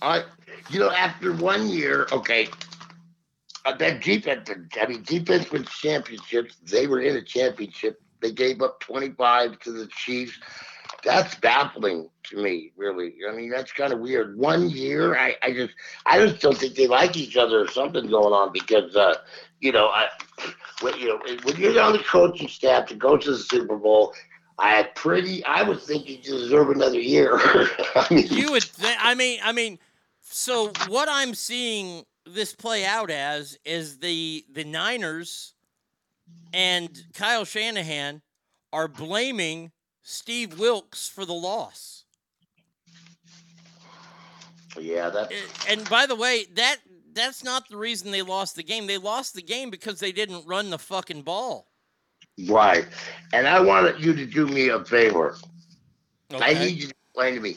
[0.00, 0.24] I,
[0.70, 2.48] you know, after one year, okay,
[3.64, 4.48] uh, that defense,
[4.80, 6.56] I mean, defense wins championships.
[6.56, 8.00] They were in a championship.
[8.20, 10.38] They gave up 25 to the Chiefs.
[11.04, 13.14] That's baffling to me, really.
[13.28, 14.36] I mean, that's kind of weird.
[14.36, 15.74] One year, I, I just,
[16.06, 19.14] I just don't think they like each other or something going on because, uh,
[19.60, 20.08] you know, I,
[20.80, 24.12] when, you know, when you're on the coaching staff to go to the Super Bowl,
[24.58, 25.44] I had pretty.
[25.44, 27.38] I was thinking you deserve another year.
[27.94, 29.78] I mean, You would, th- I mean, I mean,
[30.20, 35.54] so what I'm seeing this play out as is the the Niners
[36.52, 38.22] and Kyle Shanahan
[38.72, 39.72] are blaming
[40.02, 42.04] Steve Wilks for the loss.
[44.78, 45.32] yeah, that.
[45.32, 45.36] Eh,
[45.68, 46.78] and by the way, that
[47.12, 48.86] that's not the reason they lost the game.
[48.86, 51.67] They lost the game because they didn't run the fucking ball.
[52.46, 52.86] Right.
[53.32, 55.36] And I wanted you to do me a favor.
[56.34, 57.56] I need you to explain to me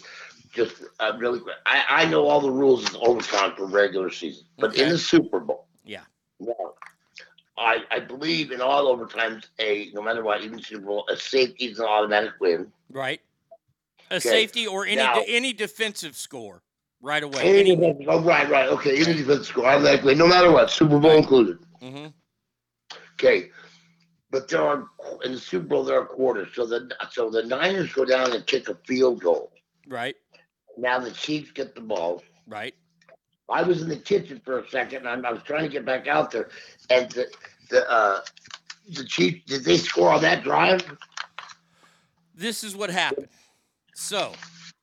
[0.53, 1.55] just uh, really quick.
[1.65, 5.39] I, I know all the rules in overtime for regular season, but in the Super
[5.39, 6.01] Bowl, Yeah.
[6.39, 6.53] now,
[7.57, 11.65] I, I believe in all overtimes, a no matter what, even Super Bowl, a safety
[11.65, 12.71] is an automatic win.
[12.89, 13.21] Right.
[14.09, 14.29] A Okay.
[14.29, 16.63] safety or any Now- any defensive score
[17.01, 17.59] right away.
[17.59, 17.75] Any
[18.07, 21.59] oh, right, right, okay, any defense score automatic win, no matter what, Super Bowl included.
[21.81, 22.07] hmm
[23.13, 23.51] Okay.
[24.31, 24.87] But there are
[25.23, 26.49] in the Super Bowl there are quarters.
[26.53, 29.51] So the so the Niners go down and kick a field goal.
[29.87, 30.15] Right.
[30.77, 32.23] Now the Chiefs get the ball.
[32.47, 32.73] Right.
[33.49, 36.07] I was in the kitchen for a second, and I was trying to get back
[36.07, 36.49] out there,
[36.89, 37.27] and the
[37.69, 38.21] the uh,
[38.89, 40.81] the Chiefs did they score on that drive?
[42.33, 43.27] This is what happened.
[43.93, 44.31] So,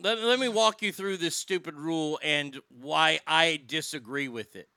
[0.00, 4.68] let, let me walk you through this stupid rule and why I disagree with it.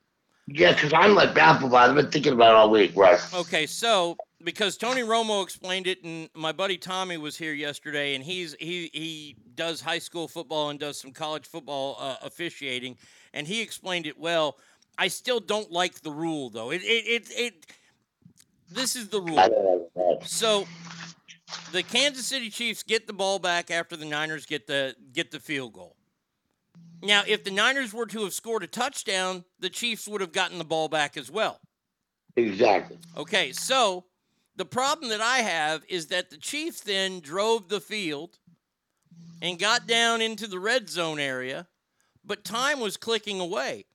[0.53, 1.89] Yeah, because I'm like baffled by it.
[1.89, 3.19] I've been thinking about it all week, right?
[3.33, 8.23] Okay, so because Tony Romo explained it, and my buddy Tommy was here yesterday, and
[8.23, 12.97] he's he he does high school football and does some college football uh, officiating,
[13.33, 14.57] and he explained it well.
[14.97, 16.71] I still don't like the rule though.
[16.71, 17.65] It it it, it
[18.69, 20.19] this is the rule.
[20.25, 20.65] So
[21.71, 25.39] the Kansas City Chiefs get the ball back after the Niners get the get the
[25.39, 25.95] field goal.
[27.01, 30.57] Now, if the Niners were to have scored a touchdown, the Chiefs would have gotten
[30.57, 31.59] the ball back as well.
[32.35, 32.97] Exactly.
[33.17, 34.05] Okay, so
[34.55, 38.37] the problem that I have is that the Chiefs then drove the field
[39.41, 41.67] and got down into the red zone area,
[42.23, 43.85] but time was clicking away.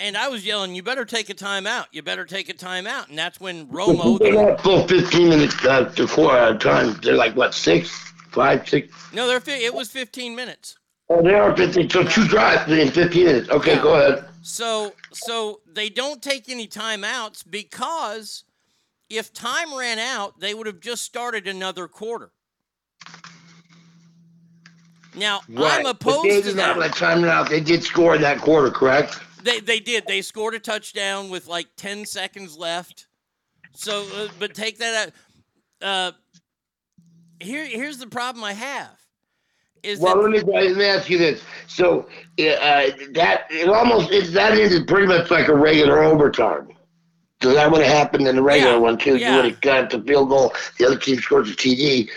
[0.00, 1.86] And I was yelling, "You better take a timeout!
[1.90, 5.64] You better take a timeout!" And that's when Romo, They're the, not full 15 minutes
[5.64, 6.98] uh, to four uh, time.
[7.02, 7.90] They're like what six,
[8.30, 8.94] five, six.
[9.12, 10.77] no, they're, fi- it was 15 minutes.
[11.10, 11.88] Oh, they are 15.
[11.90, 13.48] So two drives in 15 minutes.
[13.50, 13.82] Okay, Yeah.
[13.82, 14.24] go ahead.
[14.42, 18.44] So so they don't take any timeouts because
[19.08, 22.30] if time ran out, they would have just started another quarter.
[25.14, 25.78] Now Right.
[25.78, 26.76] I'm But opposed they to didn't that.
[26.76, 27.48] have that time out.
[27.48, 29.18] They did score in that quarter, correct?
[29.42, 30.06] They they did.
[30.06, 33.06] They scored a touchdown with like 10 seconds left.
[33.74, 35.12] So uh, but take that
[35.82, 35.86] out.
[35.88, 36.12] Uh
[37.40, 38.97] here here's the problem I have.
[39.82, 41.42] Is Well, that let me, let me ask you this.
[41.66, 42.06] So uh,
[42.38, 46.68] that it almost it, that ended pretty much like a regular overtime.
[47.42, 49.16] So that would have happened in the regular Yeah, one too.
[49.16, 49.30] yeah.
[49.30, 50.52] You would have got the field goal.
[50.78, 52.08] The other team scores a TD.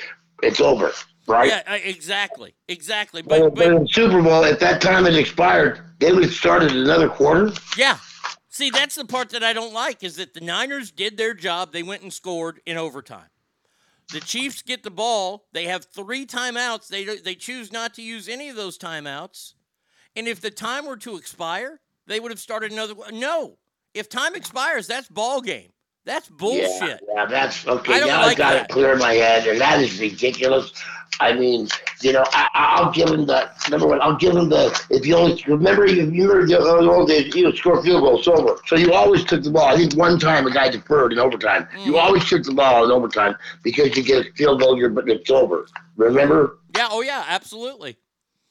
[0.41, 0.91] It's over,
[1.27, 1.47] right?
[1.47, 2.55] Yeah, uh, exactly.
[2.67, 3.21] Exactly.
[3.21, 6.23] But, But but but in the Super Bowl, if that time had expired, they would
[6.23, 7.51] have started another quarter.
[7.77, 7.97] Yeah.
[8.49, 11.71] See, that's the part that I don't like is that the Niners did their job.
[11.71, 13.29] They went and scored in overtime.
[14.11, 15.45] The Chiefs get the ball.
[15.53, 16.87] They have three timeouts.
[16.87, 19.53] They they choose not to use any of those timeouts.
[20.15, 22.93] And if the time were to expire, they would have started another.
[23.11, 23.57] No,
[23.93, 25.70] if time expires, that's ball game.
[26.03, 26.71] That's bullshit.
[26.81, 27.99] Yeah, yeah, that's okay.
[27.99, 28.63] Now like I got that.
[28.63, 30.73] it clear in my head, and that is ridiculous.
[31.19, 31.67] I mean,
[32.01, 34.01] you know, I, I'll give him the number one.
[34.01, 37.57] I'll give him the if you only remember you remember the old days, you would
[37.57, 38.57] score field goals over.
[38.65, 39.67] So you always took the ball.
[39.67, 41.67] I think one time a guy deferred in overtime.
[41.85, 42.01] You mm.
[42.01, 45.29] always took the ball in overtime because you get a field goal, you're but it's
[45.29, 45.67] over.
[45.97, 46.57] Remember?
[46.75, 46.87] Yeah.
[46.89, 47.25] Oh yeah.
[47.27, 47.97] Absolutely.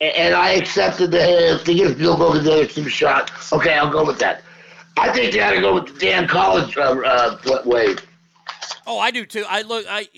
[0.01, 3.33] A- And I accepted the if they get a field goal, the other team shot.
[3.53, 4.45] Okay, I'll go with that.
[4.97, 7.95] I think they got to go with the damn college uh, uh, way.
[8.87, 9.45] Oh, I do too.
[9.49, 9.87] I look.
[9.89, 10.09] I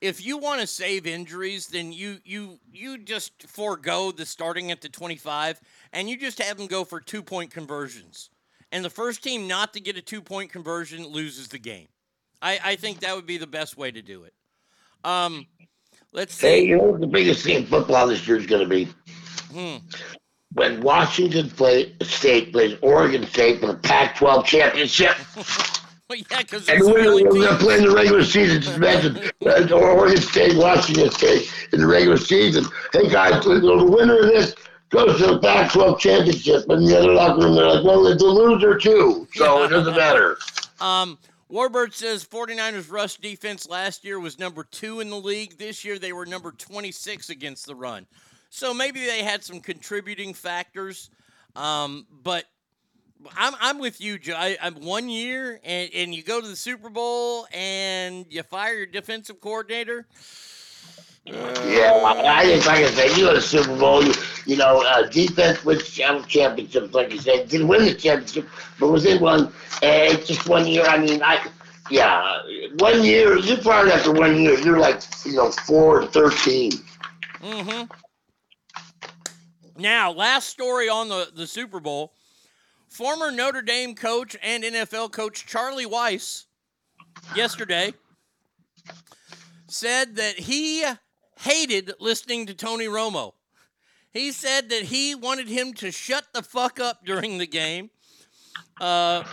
[0.00, 4.80] if you want to save injuries, then you you you just forego the starting at
[4.80, 5.60] the twenty five,
[5.92, 8.30] and you just have them go for two point conversions.
[8.72, 11.88] And the first team not to get a two point conversion loses the game.
[12.40, 14.34] I I think that would be the best way to do it.
[15.04, 15.46] Um,
[16.12, 18.68] let's Hey, you know what the biggest thing in football this year is going to
[18.68, 18.88] be?
[19.52, 19.76] Hmm.
[20.54, 25.16] When Washington play, State plays Oregon State for the Pac-12 championship.
[26.08, 28.60] Well, yeah, because And we're, we're playing the regular season.
[28.60, 32.64] Just imagine uh, Oregon State, Washington State in the regular season.
[32.92, 34.54] Hey guys, the the winner of this
[34.90, 38.26] goes to the Pac-12 championship, and the other locker room they're like, well, it's a
[38.26, 40.36] loser too, so it doesn't matter.
[40.80, 41.18] Um,
[41.50, 45.56] Warbird says 49ers rush defense last year was number two in the league.
[45.56, 48.06] This year they were number 26 against the run.
[48.54, 51.08] So maybe they had some contributing factors.
[51.56, 52.44] Um, but
[53.34, 54.34] I'm, I'm with you, Joe.
[54.36, 58.74] I, I'm one year and, and you go to the Super Bowl and you fire
[58.74, 60.06] your defensive coordinator.
[61.24, 64.12] Yeah, I I think, like I said, you go to the Super Bowl, you,
[64.44, 68.46] you know, uh, defense wins championships, like you said, didn't win the championship,
[68.78, 69.50] but was in one,
[69.82, 70.84] and it's just one year.
[70.84, 71.48] I mean, I,
[71.90, 72.42] yeah,
[72.80, 76.72] one year, you fired after one year, you're like, you know, four and 13.
[77.40, 78.01] Mm-hmm.
[79.78, 82.12] Now, last story on the, the Super Bowl.
[82.88, 86.44] Former Notre Dame coach and NFL coach Charlie Weis
[87.34, 87.94] yesterday
[89.66, 90.84] said that he
[91.38, 93.32] hated listening to Tony Romo.
[94.12, 97.88] He said that he wanted him to shut the fuck up during the game.
[98.78, 99.24] Uh,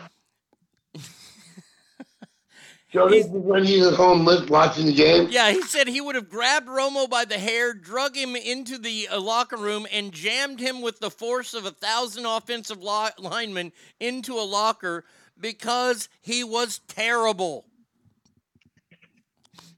[2.91, 5.27] So this is when he's at home watching the game?
[5.29, 9.07] Yeah, he said he would have grabbed Romo by the hair, drug him into the
[9.09, 13.73] uh, locker room, and jammed him with the force of a thousand offensive li- linemen
[13.99, 15.05] into a locker
[15.39, 17.65] because he was terrible.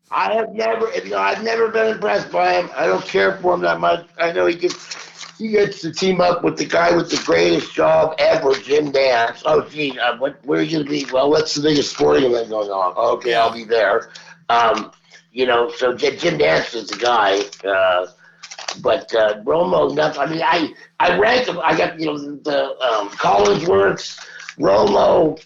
[0.10, 2.70] I have never, you know, I've never been impressed by him.
[2.76, 4.08] I don't care for him that much.
[4.18, 4.76] I know he gets,
[5.42, 9.42] he gets to team up with the guy with the greatest job ever, Jim Nantz.
[9.44, 11.08] Oh, gee, uh, what, where are you gonna be?
[11.12, 12.96] Well, what's the biggest sporting event going on?
[13.16, 14.12] Okay, I'll be there.
[14.50, 14.92] Um,
[15.32, 17.40] you know, so Jim Nantz is the guy.
[17.68, 18.08] Uh,
[18.84, 20.22] but uh, Romo, nothing.
[20.22, 21.60] I mean, I I rank him.
[21.60, 24.24] I got you know the um, Collinsworth,
[24.60, 25.44] Romo.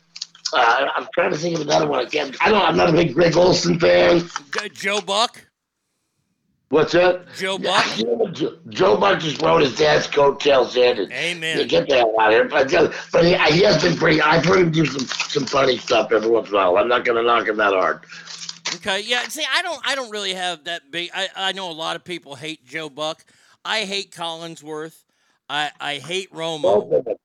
[0.53, 2.05] Uh, I'm trying to think of another one.
[2.05, 2.35] I can't.
[2.45, 2.61] I don't.
[2.61, 4.30] I'm not a big Greg Olsen fan.
[4.73, 5.41] Joe Buck.
[6.76, 7.26] What's that?
[7.38, 7.85] Joe Buck.
[8.34, 10.99] Joe, Joe Buck just rode his dad's coattails in.
[10.99, 11.60] And, Amen.
[11.60, 12.49] Yeah, get the hell out of here.
[12.49, 14.22] But, uh, but he, he has been pretty.
[14.22, 16.76] I've heard him do some, some funny stuff every once in a while.
[16.76, 18.02] I'm not going to knock him that hard.
[18.76, 19.22] Okay, yeah.
[19.30, 21.11] See, I don't, I don't really have that big.
[21.14, 23.23] I, I know a lot of people hate Joe Buck.
[23.64, 25.02] I hate Collinsworth.
[25.49, 27.18] I, I hate Romo.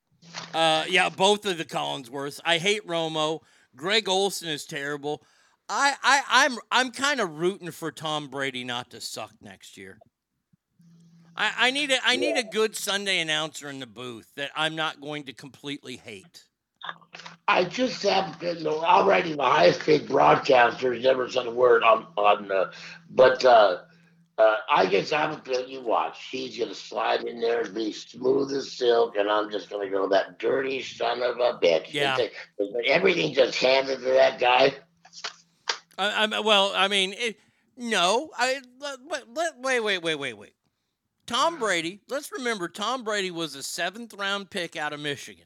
[0.53, 2.39] Uh, yeah, both of the Collinsworths.
[2.45, 3.41] I hate Romo.
[3.75, 5.21] Greg Olsen is terrible.
[5.73, 9.99] I, I, I'm, I'm kind of rooting for Tom Brady not to suck next year.
[11.37, 14.75] I, I need a, I need a good Sunday announcer in the booth that I'm
[14.75, 16.43] not going to completely hate.
[17.47, 18.67] I just haven't been.
[18.67, 22.51] Already the highest paid broadcaster has never said a word on on.
[22.51, 22.71] Uh,
[23.09, 23.77] but uh,
[24.37, 25.69] uh, I guess I haven't been.
[25.69, 26.27] You watch.
[26.31, 30.09] He's gonna slide in there and be smooth as silk, and I'm just gonna go
[30.09, 31.93] that dirty son of a bitch.
[31.93, 32.17] Yeah.
[32.87, 34.73] Everything just handed to that guy.
[35.97, 36.73] I, I'm well.
[36.75, 37.39] I mean, it,
[37.77, 38.29] no.
[38.37, 38.99] I let,
[39.33, 40.53] let- wait, wait, wait, wait, wait.
[41.27, 42.01] Tom Brady.
[42.09, 45.45] Let's remember, Tom Brady was a seventh round pick out of Michigan.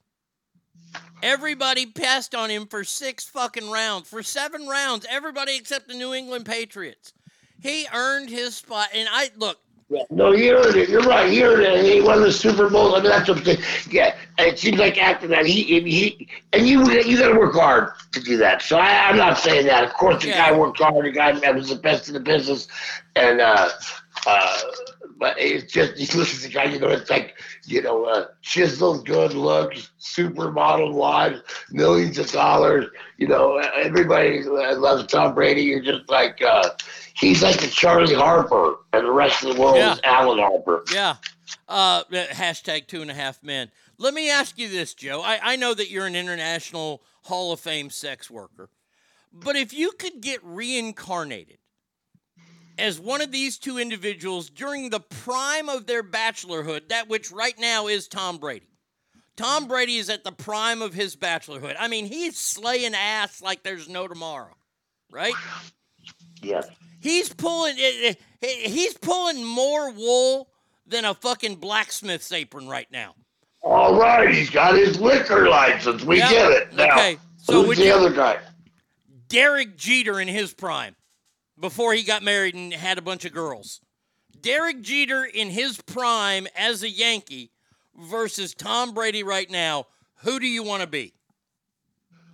[1.22, 4.08] Everybody passed on him for six fucking rounds.
[4.08, 7.14] For seven rounds, everybody except the New England Patriots.
[7.62, 8.90] He earned his spot.
[8.94, 9.58] And I look.
[10.10, 10.90] No, he earned it.
[10.90, 11.32] You're right.
[11.32, 11.86] He earned it.
[11.86, 12.96] He won the Super Bowl.
[12.96, 14.16] I mean, that's what the, yeah.
[14.40, 18.20] It seems like after that, he he and you you got to work hard to
[18.20, 18.64] do that.
[18.64, 19.84] So I, I'm not saying that.
[19.84, 21.06] Of course, the guy worked hard.
[21.06, 22.68] The guy that was the best in the business,
[23.16, 23.70] and uh,
[24.26, 24.62] uh,
[25.18, 26.66] but it's just you listen to the guy.
[26.66, 27.36] You know, it's like
[27.66, 32.86] you know, uh, chiseled, good looks, supermodel wives, millions of dollars.
[33.18, 35.62] You know, everybody loves Tom Brady.
[35.64, 36.42] You're just like.
[36.42, 36.70] Uh,
[37.18, 39.94] He's like the Charlie Harper, and the rest of the world Yeah.
[39.94, 40.84] is Alan Harper.
[40.94, 41.16] Yeah.
[41.66, 43.72] Uh, hashtag two and a half men.
[43.98, 45.22] Let me ask you this, Joe.
[45.24, 48.70] I, I know that you're an international Hall of Fame sex worker,
[49.32, 51.60] but if you could get reincarnated
[52.78, 57.58] as one of these two individuals during the prime of their bachelorhood, that which right
[57.60, 58.68] now is Tom Brady.
[59.38, 61.76] Tom Brady is at the prime of his bachelorhood.
[61.80, 64.56] I mean, he's slaying ass like there's no tomorrow,
[65.12, 65.34] right?
[66.42, 66.68] Yes.
[67.02, 68.18] He's pulling eh, eh, it.
[68.42, 70.50] it- He's pulling more wool
[70.88, 73.16] than a fucking blacksmith's apron right now.
[73.62, 76.04] All right, he's got his liquor license.
[76.04, 76.74] We Yeah, get it.
[76.74, 78.40] Now, okay, so who's the you- other guy?
[79.28, 80.96] Derek Jeter in his prime,
[81.60, 83.82] before he got married and had a bunch of girls.
[84.42, 87.52] Derek Jeter in his prime as a Yankee
[87.98, 89.86] versus Tom Brady right now.
[90.24, 91.14] Who do you want to be?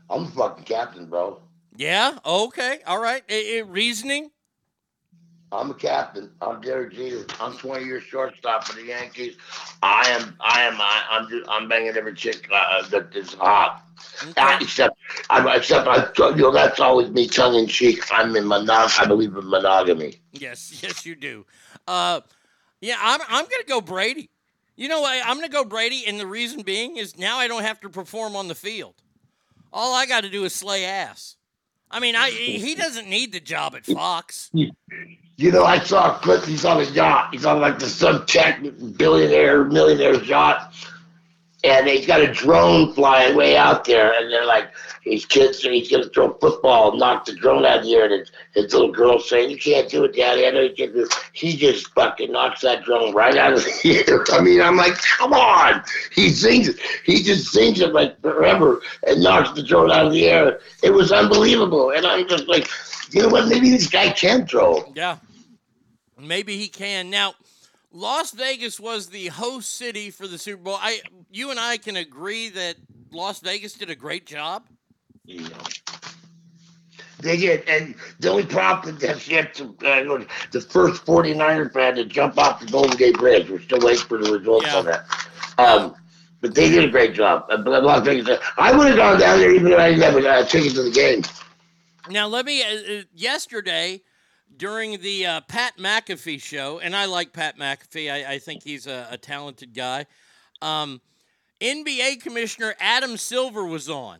[0.09, 1.39] I'm fucking captain, bro.
[1.75, 2.17] Yeah.
[2.25, 2.79] Okay.
[2.85, 3.23] All right.
[3.29, 4.31] I- I- reasoning.
[5.53, 6.31] I'm a captain.
[6.41, 7.25] I'm Derek Jeter.
[7.39, 9.35] I'm 20 years shortstop for the Yankees.
[9.83, 10.37] I am.
[10.39, 10.79] I am.
[10.79, 11.29] I, I'm.
[11.29, 13.83] Just, I'm banging every chick uh, that is hot.
[14.37, 14.97] Uh, except,
[15.29, 16.09] I, except I.
[16.29, 18.01] You know, that's always me, tongue in cheek.
[18.11, 18.97] I'm in monog.
[18.97, 20.21] I believe in monogamy.
[20.31, 21.45] Yes, yes, you do.
[21.85, 22.21] Uh,
[22.79, 23.19] yeah, I'm.
[23.27, 24.29] I'm gonna go Brady.
[24.77, 25.21] You know, what?
[25.25, 28.37] I'm gonna go Brady, and the reason being is now I don't have to perform
[28.37, 28.95] on the field.
[29.73, 31.35] All I got to do is slay ass.
[31.89, 34.49] I mean, I he doesn't need the job at Fox.
[35.41, 36.43] You know, I saw a clip.
[36.43, 37.29] He's on a yacht.
[37.31, 40.71] He's on like the Subtech billionaire, millionaire's yacht.
[41.63, 44.13] And he's got a drone flying way out there.
[44.13, 44.69] And they're like,
[45.01, 48.03] his kids, he's going to throw football, knock the drone out of the air.
[48.05, 50.45] And his, his little girl saying, You can't do it, Daddy.
[50.45, 51.13] I know you can't do it.
[51.33, 54.23] He just fucking knocks that drone right out of the air.
[54.31, 55.83] I mean, I'm like, Come on.
[56.13, 56.77] He sings it.
[57.03, 60.59] He just sings it like forever and knocks the drone out of the air.
[60.83, 61.89] It was unbelievable.
[61.91, 62.69] And I'm just like,
[63.11, 63.47] You know what?
[63.47, 64.91] Maybe this guy can throw.
[64.95, 65.17] Yeah.
[66.21, 67.09] Maybe he can.
[67.09, 67.33] Now,
[67.91, 70.77] Las Vegas was the host city for the Super Bowl.
[70.79, 72.75] I, you and I can agree that
[73.11, 74.63] Las Vegas did a great job.
[75.25, 75.47] Yeah.
[77.19, 82.05] They did, and the only problem that's yet to uh, the first 49er fan to
[82.05, 83.47] jump off the Golden Gate Bridge.
[83.49, 84.77] We're still waiting for the results Yeah.
[84.77, 85.05] on that.
[85.59, 85.95] Um,
[86.41, 87.45] but they did a great job.
[87.51, 90.15] Uh, but Las Vegas, I would have gone down there even if I didn't have
[90.15, 91.21] a uh, ticket to the game.
[92.09, 92.63] Now, let me.
[92.63, 94.01] Uh, uh, yesterday,
[94.57, 98.11] during the uh, Pat McAfee show, and I like Pat McAfee.
[98.11, 100.05] I, I think he's a, a talented guy.
[100.61, 101.01] Um,
[101.59, 104.19] NBA Commissioner Adam Silver was on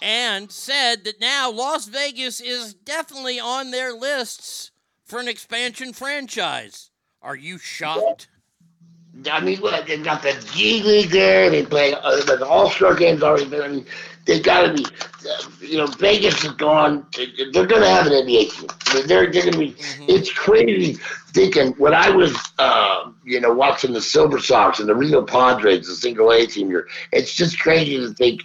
[0.00, 4.70] and said that now Las Vegas is definitely on their lists
[5.04, 6.90] for an expansion franchise.
[7.22, 8.28] Are you shocked?
[9.30, 11.50] I mean, what, they got the G League there.
[11.50, 13.62] They play uh, the All Star games already been.
[13.62, 13.86] I mean,
[14.28, 14.86] they got to be.
[15.66, 17.06] You know, Vegas is gone.
[17.16, 18.70] They're going to have an NBA team.
[18.86, 19.76] I mean, they're, they're going to be.
[20.06, 20.98] It's crazy
[21.32, 25.86] thinking when I was, uh, you know, watching the Silver Sox and the Reno Padres,
[25.86, 26.86] the single A team here.
[27.10, 28.42] It's just crazy to think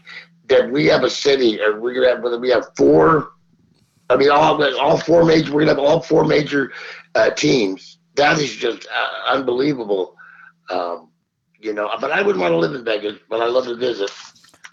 [0.47, 3.31] that we have a city, or we're going to have whether we have four.
[4.10, 5.51] I mean, all all four major.
[5.51, 6.72] We're going to have all four major
[7.14, 7.97] uh, teams.
[8.15, 10.15] That is just uh, unbelievable.
[10.69, 11.10] Um,
[11.60, 14.10] you know, but I wouldn't want to live in Vegas, but I love to visit.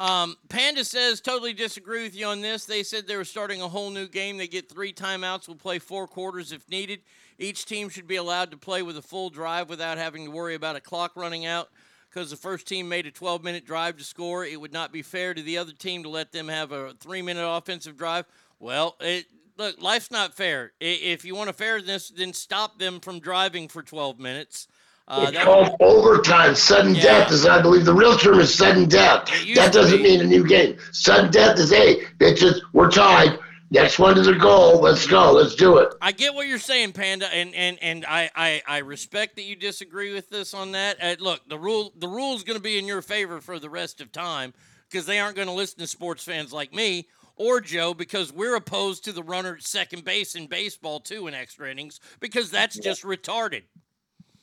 [0.00, 2.64] Um, Panda says totally disagree with you on this.
[2.64, 4.38] They said they were starting a whole new game.
[4.38, 5.46] They get three timeouts.
[5.46, 7.02] Will play four quarters if needed.
[7.38, 10.54] Each team should be allowed to play with a full drive without having to worry
[10.54, 11.68] about a clock running out.
[12.08, 15.02] Because the first team made a 12 minute drive to score, it would not be
[15.02, 18.24] fair to the other team to let them have a three minute offensive drive.
[18.58, 19.26] Well, it,
[19.58, 20.72] look, life's not fair.
[20.80, 24.66] If you want a fairness, then stop them from driving for 12 minutes.
[25.10, 26.54] Uh, it's called overtime.
[26.54, 27.02] Sudden Yeah.
[27.02, 29.28] death is, I believe, the real term is sudden death.
[29.56, 30.78] That doesn't mean a new game.
[30.92, 33.36] Sudden death is, hey, bitches, we're tied.
[33.72, 34.80] Next one to the goal.
[34.80, 35.32] Let's go.
[35.32, 35.92] Let's do it.
[36.00, 39.54] I get what you're saying, Panda, and and and I I, I respect that you
[39.54, 40.96] disagree with this on that.
[41.00, 43.70] Uh, look, the rule the rule is going to be in your favor for the
[43.70, 44.54] rest of time
[44.88, 47.06] because they aren't going to listen to sports fans like me
[47.36, 51.34] or Joe because we're opposed to the runner at second base in baseball too in
[51.34, 53.62] extra innings because that's just retarded.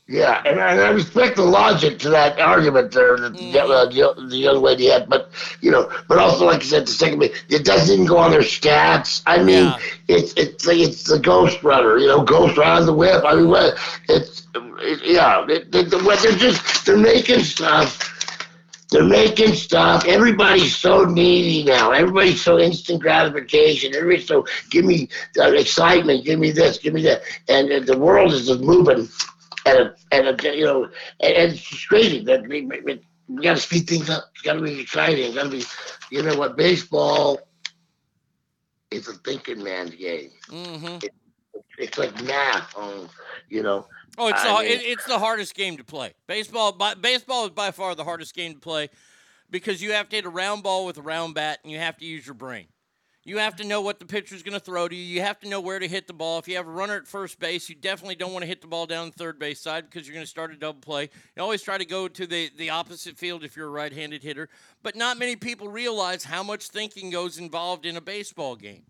[0.09, 3.85] Yeah, and I, and I respect the logic to that argument there that the, uh,
[3.88, 7.21] the, the young lady had, but you know, but also like I said, the second
[7.23, 9.21] it doesn't even go on their stats.
[9.25, 9.73] I mean,
[10.07, 13.25] it's it's the, it's the ghost runner, you know, ghost runner the whip.
[13.25, 13.77] I mean, what
[14.07, 18.13] it's it, yeah, it, it, what they're just they're making stuff.
[18.89, 20.05] They're making stuff.
[20.05, 21.91] Everybody's so needy now.
[21.91, 23.93] Everybody's so instant gratification.
[23.93, 26.23] Everybody's so give me uh, excitement.
[26.23, 26.77] Give me this.
[26.77, 27.23] Give me that.
[27.49, 29.09] And, uh, the world is just moving
[29.68, 30.84] at a, at a you know,
[31.19, 34.26] and, and it's crazy that we, we, we got to speed things up.
[34.34, 35.26] It's got to be exciting.
[35.26, 35.64] It's got to be,
[36.11, 37.39] you know what, baseball
[38.91, 40.31] is a thinking man's game.
[40.49, 41.06] Mm-hmm.
[41.06, 41.14] It,
[41.77, 42.76] it's like math,
[43.49, 43.88] you know.
[44.18, 46.14] Oh, it's I the, mean- it, it's the hardest game to play.
[46.26, 48.89] Baseball, by, baseball is by far the hardest game to play
[49.49, 51.98] because you have to hit a round ball with a round bat and you have
[51.98, 52.68] to use your brain.
[53.27, 55.03] You have to know what the pitcher's going to throw to you.
[55.03, 56.39] You have to know where to hit the ball.
[56.39, 58.67] If you have a runner at first base, you definitely don't want to hit the
[58.67, 61.09] ball down the third base side because you're going to start a double play.
[61.35, 64.23] You always try to go to the, the opposite field if you're a right handed
[64.23, 64.47] hitter.
[64.81, 68.83] But not many people realize how much thinking goes involved in a baseball game.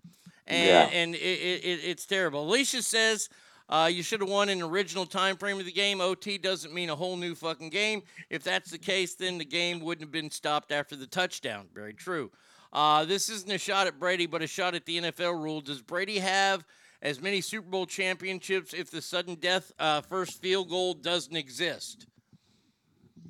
[0.45, 0.89] And, Yeah.
[0.93, 2.43] and it, it, it, it's terrible.
[2.43, 3.29] Alicia says
[3.69, 5.99] uh, you should have won an original time frame of the game.
[5.99, 8.03] OT doesn't mean a whole new fucking game.
[8.29, 11.69] If that's the case, then the game wouldn't have been stopped after the touchdown.
[11.73, 12.29] Very true.
[12.77, 15.61] Uh, this isn't a shot at Brady, but a shot at the NFL rule.
[15.61, 16.63] Does Brady have
[17.01, 22.05] as many Super Bowl championships if the sudden death uh, first field goal doesn't exist?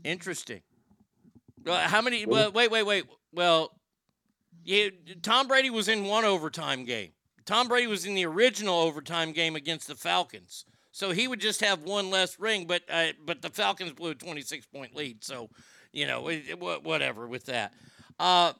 [0.03, 0.64] Interesting.
[1.65, 2.26] How many?
[2.26, 3.06] Well, wait, wait, wait.
[3.32, 3.72] Well,
[4.65, 4.90] yeah,
[5.22, 7.11] Tom Brady was in one overtime game.
[7.45, 11.61] Tom Brady was in the original overtime game against the Falcons, so he would just
[11.61, 12.68] have one less ring.
[12.68, 15.49] But uh, but the Falcons blew a 26 point lead, so
[15.94, 17.74] you know it, it, whatever with that.
[18.19, 18.52] Uh,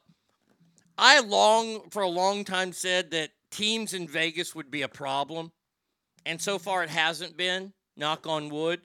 [0.98, 5.52] I long for a long time said that teams in Vegas would be a problem,
[6.26, 7.72] and so far it hasn't been.
[7.96, 8.80] Knock on wood.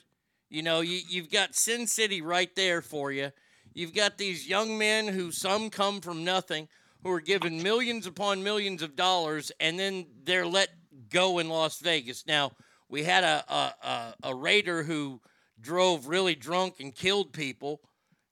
[0.50, 3.32] You know, you, you've got Sin City right there for you.
[3.74, 6.68] You've got these young men who some come from nothing,
[7.02, 10.70] who are given millions upon millions of dollars, and then they're let
[11.10, 12.26] go in Las Vegas.
[12.28, 12.52] Now,
[12.90, 15.20] we had a, a, a, a Raider who
[15.60, 17.82] drove really drunk and killed people.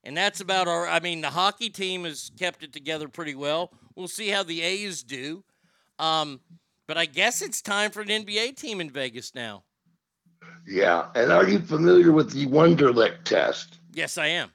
[0.03, 0.87] And that's about our.
[0.87, 3.71] I mean, the hockey team has kept it together pretty well.
[3.95, 5.43] We'll see how the A's do.
[5.99, 6.39] Um,
[6.87, 9.63] but I guess it's time for an NBA team in Vegas now.
[10.67, 11.07] Yeah.
[11.15, 13.79] And are you familiar with the Wonderlic test?
[13.93, 14.51] Yes, I am.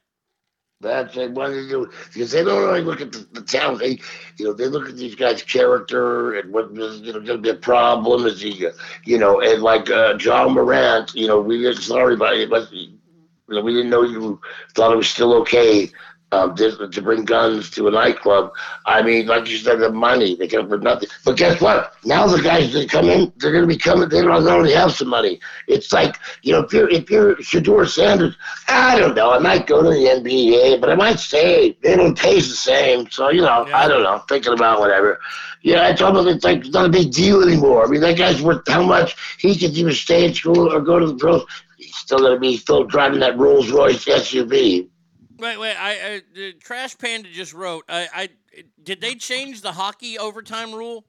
[0.81, 3.78] That's what they do because they don't only look at the, the talent.
[3.78, 3.98] They,
[4.36, 7.39] you know, they look at these guys' character and what is you know going to
[7.39, 8.27] be a problem.
[8.27, 8.68] Is he,
[9.05, 12.68] you know, and like uh, John Morant, you know, we get sorry about it, but
[13.48, 14.40] we didn't know you
[14.74, 15.90] thought it was still okay
[16.32, 18.52] um, to, to bring guns to a nightclub.
[18.85, 21.09] I mean, like you said, the money they come for nothing.
[21.24, 21.94] But guess what?
[22.05, 24.09] Now the guys that come in, they're going to be coming.
[24.09, 25.40] They don't already have some money.
[25.68, 28.36] It's like you know, if you're if you're Shedeur Sanders,
[28.68, 29.31] I don't know.
[29.32, 31.77] I might go to the NBA, but I might stay.
[31.82, 33.78] They don't taste the same, so you know, yeah.
[33.78, 34.18] I don't know.
[34.28, 35.20] Thinking about whatever.
[35.62, 37.85] Yeah, it's almost it's like it's not a big deal anymore.
[37.85, 40.98] I mean, that guy's worth how much he could even stay in school or go
[40.98, 41.44] to the pros.
[42.06, 44.88] Still going to be still driving that Rolls Royce SUV.
[45.38, 45.74] Wait, wait.
[45.74, 47.84] I, I the Trash Panda just wrote.
[47.88, 48.28] I, I
[48.80, 51.04] did they change the hockey overtime rule?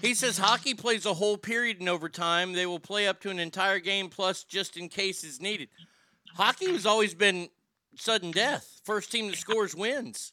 [0.00, 2.52] He says hockey plays a whole period in overtime.
[2.52, 5.68] They will play up to an entire game plus just in case is needed.
[6.36, 7.48] Hockey has always been
[7.96, 8.82] sudden death.
[8.84, 10.32] First team that scores wins.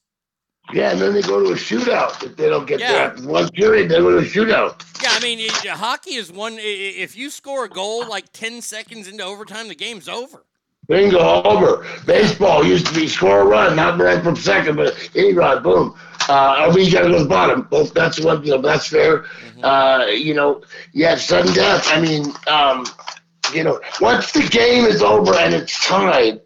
[0.72, 3.10] Yeah, and then they go to a shootout if they don't get yeah.
[3.10, 3.28] there.
[3.28, 4.84] One period, they go to a shootout.
[5.02, 6.58] Yeah, I mean, it, hockey is one.
[6.60, 10.44] If you score a goal like 10 seconds into overtime, the game's over.
[10.90, 11.86] Bingo over.
[12.06, 15.96] Baseball used to be score a run, not right from second, but any run, boom.
[16.28, 17.62] Uh, or we got to go to the bottom.
[17.70, 18.62] Both that's what you know.
[18.62, 19.20] That's fair.
[19.20, 19.64] Mm-hmm.
[19.64, 20.64] Uh, you know,
[20.94, 21.88] yeah, sudden death.
[21.92, 22.86] I mean, um,
[23.54, 26.42] you know, once the game is over and it's tied,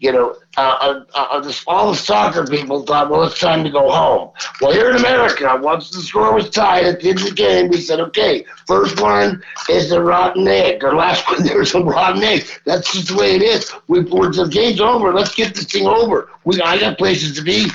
[0.00, 3.90] you know, uh, uh, uh, all the soccer people thought, well, it's time to go
[3.90, 4.30] home.
[4.60, 7.68] Well, here in America, once the score was tied at the end of the game,
[7.68, 12.22] we said, okay, first one is the rotten egg, or last one there's a rotten
[12.22, 12.46] egg.
[12.64, 13.72] That's just the way it is.
[13.88, 15.12] We, the game's over.
[15.12, 16.30] Let's get this thing over.
[16.44, 17.68] We, I got places to be.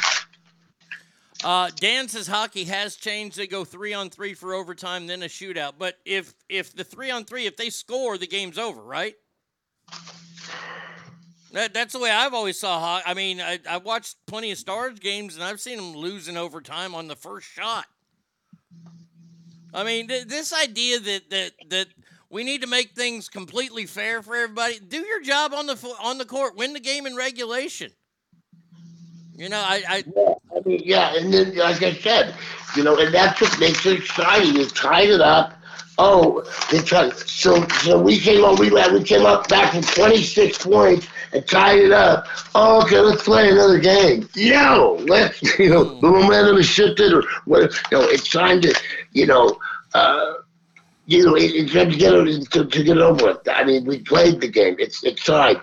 [1.44, 3.36] Uh, Dan says hockey has changed.
[3.36, 5.74] They go three on three for overtime, then a shootout.
[5.78, 9.16] But if if the three on three, if they score, the game's over, right?
[11.54, 13.04] That, that's the way I've always saw hockey.
[13.06, 16.36] I mean, I, I watched plenty of Stars games, and I've seen them lose in
[16.36, 17.86] overtime on the first shot.
[19.72, 21.88] I mean, th- this idea that that that
[22.30, 24.80] we need to make things completely fair for everybody.
[24.80, 26.56] Do your job on the on the court.
[26.56, 27.92] Win the game in regulation.
[29.36, 32.36] You know, I, I yeah, I mean, yeah, and then like I said,
[32.76, 34.56] you know, and that's what makes it exciting.
[34.56, 35.54] You tied it up
[36.00, 37.16] Oh, they tried.
[37.16, 38.60] So, so we came up.
[38.60, 42.28] We we came up back from 26 points and tied it up.
[42.56, 44.30] Oh, okay, let's play another game.
[44.36, 47.74] Yo, let's you know the momentum is shifted or what?
[47.92, 48.74] You know, it's time to
[49.12, 49.60] you know.
[49.94, 50.34] Uh,
[51.06, 53.48] you know, it, it's time to get it to, to get it over with.
[53.50, 54.76] I mean, we played the game.
[54.80, 55.58] It's it's time.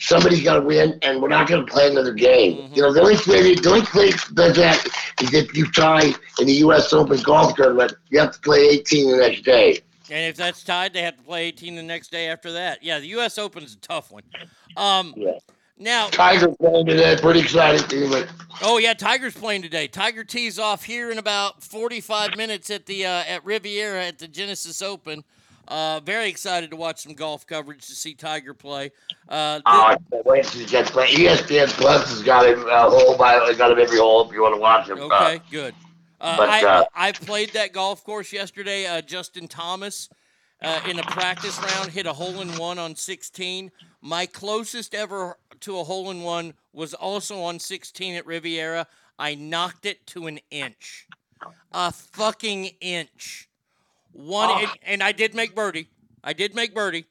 [0.00, 2.56] Somebody's got to win, and we're not going to play another game.
[2.56, 2.74] Mm-hmm.
[2.74, 4.86] You know, the only way the only way does that
[5.20, 6.06] is if you tie
[6.38, 6.92] in the U.S.
[6.92, 9.80] Open golf tournament, you have to play 18 the next day.
[10.10, 12.82] And if that's tied, they have to play 18 the next day after that.
[12.82, 13.38] Yeah, the U.S.
[13.38, 14.22] Open's a tough one.
[14.76, 15.38] Um, yeah.
[15.80, 17.16] Now, Tiger playing today.
[17.20, 18.12] Pretty excited team.
[18.62, 19.86] Oh yeah, Tiger's playing today.
[19.86, 24.26] Tiger tees off here in about 45 minutes at the uh, at Riviera at the
[24.26, 25.22] Genesis Open.
[25.68, 28.90] Uh, very excited to watch some golf coverage to see Tiger play.
[29.28, 31.06] Uh, oh, I can't wait to get play.
[31.08, 34.54] ESPN Plus has got him uh, hole by got him every hole if you want
[34.54, 34.98] to watch him.
[34.98, 35.74] Okay, uh, good.
[36.20, 38.86] Uh, but, I, uh, I played that golf course yesterday.
[38.86, 40.08] Uh, Justin Thomas
[40.62, 43.70] uh, in a practice round hit a hole in one on 16.
[44.02, 48.86] My closest ever to a hole in one was also on 16 at Riviera.
[49.18, 51.06] I knocked it to an inch,
[51.72, 53.48] a fucking inch.
[54.12, 54.58] One, oh.
[54.58, 55.88] and, and, I did make birdie.
[56.24, 57.04] I did make birdie.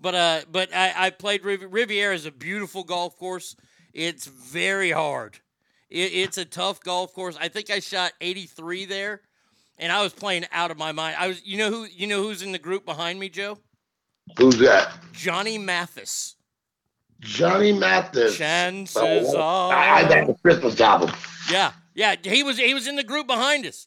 [0.00, 3.56] But uh, but I, I played Riviera is a beautiful golf course.
[3.92, 5.38] It's very hard.
[5.94, 7.36] It, it's a tough golf course.
[7.40, 9.20] I think I shot 83 there,
[9.78, 11.16] and I was playing out of my mind.
[11.18, 13.58] I was, you know who, you know who's in the group behind me, Joe?
[14.36, 14.92] Who's that?
[15.12, 16.34] Johnny Mathis.
[17.20, 18.36] Johnny Mathis.
[18.36, 19.72] Chances oh, are.
[19.72, 21.12] I had that Christmas album.
[21.50, 22.16] Yeah, yeah.
[22.22, 23.86] He was he was in the group behind us.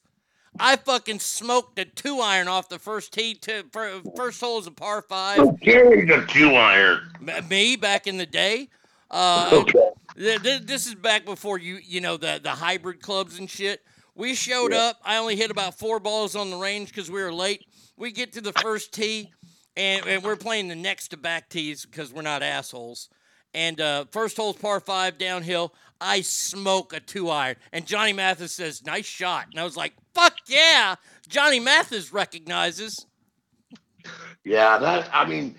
[0.58, 3.34] I fucking smoked a two iron off the first tee.
[3.34, 3.64] To,
[4.16, 5.36] first hole is a par five.
[5.36, 7.10] Who carries a two iron?
[7.48, 8.70] Me back in the day.
[9.10, 9.87] Uh, Okay.
[10.18, 13.82] Th- th- this is back before you you know the the hybrid clubs and shit.
[14.14, 14.98] We showed up.
[15.04, 17.64] I only hit about four balls on the range because we were late.
[17.96, 19.32] We get to the first tee,
[19.76, 23.08] and, and we're playing the next to back tees because we're not assholes.
[23.54, 25.72] And uh, first hole's par five downhill.
[26.00, 29.94] I smoke a two iron, and Johnny Mathis says, "Nice shot." And I was like,
[30.14, 30.96] "Fuck yeah!"
[31.28, 33.06] Johnny Mathis recognizes.
[34.44, 35.10] Yeah, that.
[35.12, 35.54] I mean,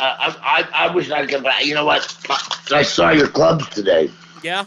[0.00, 1.42] uh, I, I I wish I could.
[1.42, 2.02] but You know what?
[2.72, 4.10] I saw your clubs today.
[4.42, 4.66] Yeah,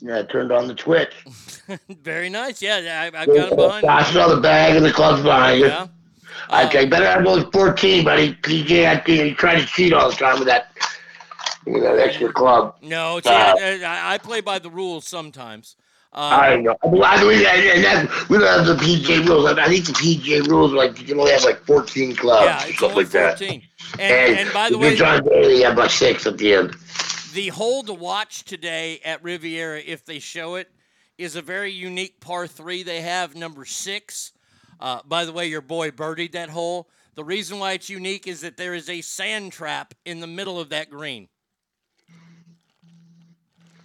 [0.00, 1.12] Yeah, I turned on the Twitch.
[1.88, 2.62] very nice.
[2.62, 3.86] Yeah, I, I've got him behind.
[3.86, 5.66] I saw the bag and the clubs behind you.
[5.66, 5.88] Yeah.
[6.50, 8.34] Okay, better have those 14, buddy.
[8.34, 10.72] PJ, I think he tried to cheat all the time with that,
[11.66, 12.76] you know, extra club.
[12.82, 15.76] No, Uh, I, I play by the rules sometimes.
[16.14, 16.76] Uh, I know.
[16.82, 19.46] I that, and that, we don't have the PJ rules.
[19.46, 22.68] I think the PJ rules are like you can only have like 14 clubs Yeah,
[22.68, 23.38] it's something only like that.
[23.38, 23.62] 14.
[23.98, 26.52] And, and by the way, you're trying to daily, you have about six at the
[26.52, 26.76] end.
[27.32, 30.70] the hole to watch today at Riviera, if they show it,
[31.16, 34.32] is a very unique par three they have, number six.
[34.80, 36.90] Uh, by the way, your boy birdied that hole.
[37.14, 40.60] The reason why it's unique is that there is a sand trap in the middle
[40.60, 41.28] of that green.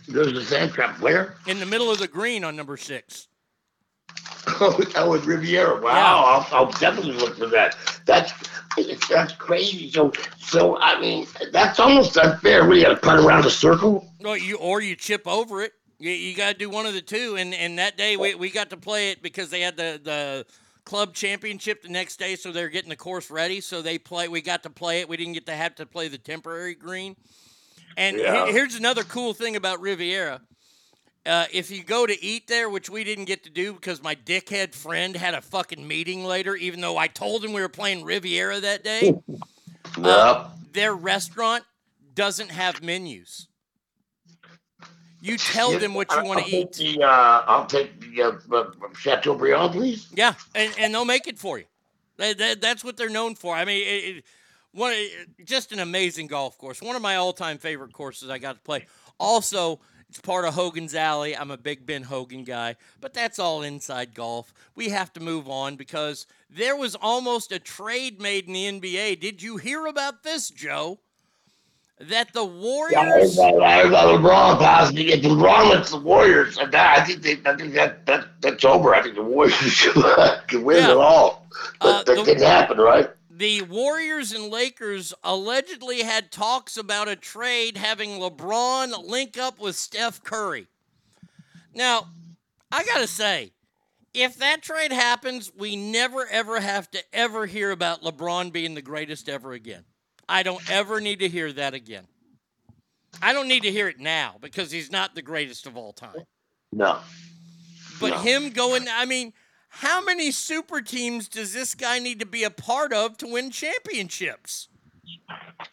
[0.07, 0.99] There's a sand trap.
[0.99, 1.35] Where?
[1.47, 3.27] In the middle of the green on number six.
[4.59, 5.79] Oh, that was Riviera.
[5.79, 7.75] Wow, I'll, I'll definitely look for that.
[8.05, 8.31] That's
[9.07, 9.91] that's crazy.
[9.91, 12.67] So, so I mean, that's almost unfair.
[12.67, 14.09] We got to putt around a circle.
[14.25, 15.73] Or you or you chip over it.
[15.99, 17.35] You, you got to do one of the two.
[17.37, 20.45] And and that day we, we got to play it because they had the the
[20.85, 23.59] club championship the next day, so they're getting the course ready.
[23.59, 24.27] So they play.
[24.27, 25.09] We got to play it.
[25.09, 27.15] We didn't get to have to play the temporary green.
[27.97, 28.17] And
[28.47, 30.41] he- here's another cool thing about Riviera.
[31.25, 34.15] Uh, if you go to eat there, which we didn't get to do because my
[34.15, 38.05] dickhead friend had a fucking meeting later, even though I told him we were playing
[38.05, 39.13] Riviera that day,
[40.01, 41.65] uh, their restaurant
[42.13, 43.47] doesn't have menus.
[45.19, 46.71] You tell them what you want to eat.
[46.73, 50.07] The, uh, I'll take the uh, uh, Chateaubriand, please.
[50.13, 51.65] Yeah, and, and they'll make it for you.
[52.17, 53.53] That, that, that's what they're known for.
[53.53, 54.23] I mean, it,
[54.77, 54.93] one
[55.43, 56.81] just an amazing golf course.
[56.81, 58.85] One of my all-time favorite courses I got to play.
[59.19, 59.79] Also,
[60.09, 61.35] it's part of Hogan's Alley.
[61.35, 64.53] I'm a big Ben Hogan guy, but that's all inside golf.
[64.75, 69.19] We have to move on because there was almost a trade made in the NBA.
[69.19, 70.99] Did you hear about this, Joe?
[71.99, 73.37] That the Yeah, Warriors.
[73.39, 75.11] about, I heard about LeBron possibly.
[75.13, 78.93] If LeBron wins the Warriors, I think they, I think that, that that's over.
[78.93, 79.81] I think the Warriors
[80.47, 80.91] can win Yeah.
[80.91, 81.47] it all.
[81.81, 83.09] But Uh, that the- didn't happen, right?
[83.37, 89.75] The Warriors and Lakers allegedly had talks about a trade having LeBron link up with
[89.75, 90.67] Steph Curry.
[91.73, 92.07] Now,
[92.71, 93.51] I got to say,
[94.13, 98.81] if that trade happens, we never ever have to ever hear about LeBron being the
[98.81, 99.83] greatest ever again.
[100.27, 102.07] I don't ever need to hear that again.
[103.21, 106.23] I don't need to hear it now because he's not the greatest of all time.
[106.71, 106.99] No.
[107.99, 108.17] But No.
[108.17, 109.33] him going, I mean,
[109.81, 113.51] how many super teams does this guy need to be a part of to win
[113.51, 114.69] championships?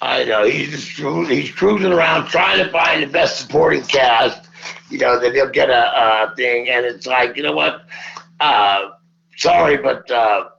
[0.03, 4.51] I know he's just cru- he's cruising around trying to find the best supporting cast.
[4.91, 7.87] You know that he'll get a, thing, and it's like you know what?
[8.41, 8.91] Uh,
[9.39, 10.51] sorry, but uh,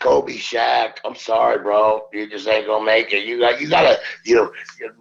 [0.00, 2.06] Kobe, Shaq, I'm sorry, bro.
[2.12, 3.24] You just ain't gonna make it.
[3.24, 4.52] You got you gotta you know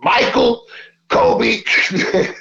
[0.01, 0.65] Michael.
[1.09, 1.61] Kobe,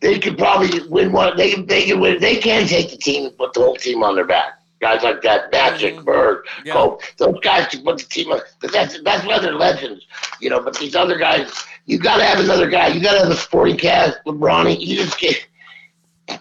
[0.00, 1.34] they could probably win one.
[1.38, 2.20] They they can win.
[2.20, 4.57] They can take the team, and put the whole team on their back.
[4.80, 6.04] Guys like that, Magic, mm-hmm.
[6.04, 6.74] Bird, Yeah.
[6.74, 8.28] Kobe, those guys can put the team.
[8.28, 10.06] But that's that's why they're legends,
[10.40, 10.60] you know.
[10.60, 11.52] But these other guys,
[11.86, 12.88] you got to have another guy.
[12.88, 14.80] You got to have a sporting cast, LeBron.
[14.80, 15.46] You just get,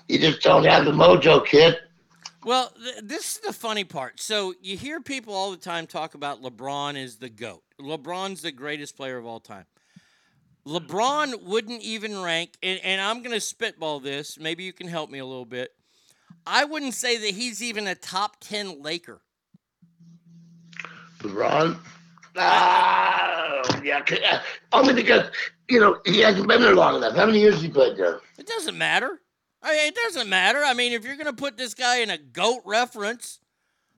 [0.07, 1.77] you just don't have the mojo, kid.
[2.43, 4.21] Well, th- this is the funny part.
[4.21, 7.63] So you hear people all the time talk about LeBron is the GOAT.
[7.81, 9.65] LeBron's the greatest player of all time.
[10.65, 14.37] LeBron wouldn't even rank, and, and I'm going to spitball this.
[14.37, 15.71] Maybe you can help me a little bit.
[16.47, 19.21] I wouldn't say that he's even a top 10 Laker.
[21.19, 21.77] LeBron.
[22.35, 24.41] Ah, yeah.
[24.71, 25.29] Only because
[25.69, 27.15] you know he hasn't been there long enough.
[27.15, 28.21] How many years has he played there?
[28.37, 29.19] It doesn't matter.
[29.63, 30.63] I mean, it doesn't matter.
[30.63, 33.39] I mean, if you're going to put this guy in a GOAT reference,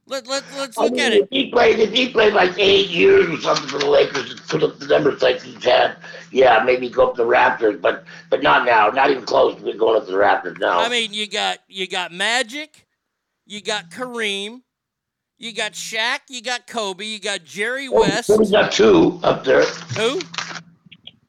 [0.10, 1.28] let, let, let's I look mean, at it.
[1.32, 4.64] he played, if he played like eight years or something for the Lakers and put
[4.64, 5.98] up the numbers like he's had,
[6.32, 10.02] yeah, maybe go up the rafters, but but not now, not even close to going
[10.02, 10.80] up the rafters now.
[10.80, 12.88] I mean, you got you got Magic,
[13.46, 14.62] you got Kareem,
[15.38, 18.28] you got Shaq, you got Kobe, you got Jerry West.
[18.28, 19.64] Kobe's got two up there.
[19.98, 20.20] Who?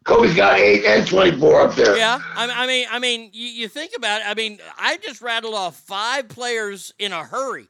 [0.05, 1.97] Kobe's got eight and twenty-four up there.
[1.97, 4.27] Yeah, I, I mean, I mean, you, you think about it.
[4.27, 7.69] I mean, I just rattled off five players in a hurry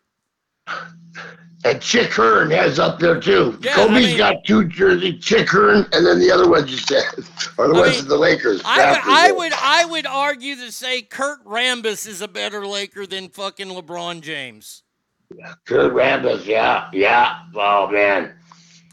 [1.62, 3.58] And Chick Hearn has up there too.
[3.60, 6.78] Yeah, Kobe's I mean- got two jersey, Chick Hearn, and then the other one you
[6.78, 7.04] said,
[7.58, 8.62] or the I ones mean, of the Lakers.
[8.64, 13.06] I would, I would I would argue to say Kurt Rambis is a better Laker
[13.06, 14.84] than fucking LeBron James.
[15.66, 17.40] Kurt Rambis, yeah, yeah.
[17.54, 18.34] Oh man,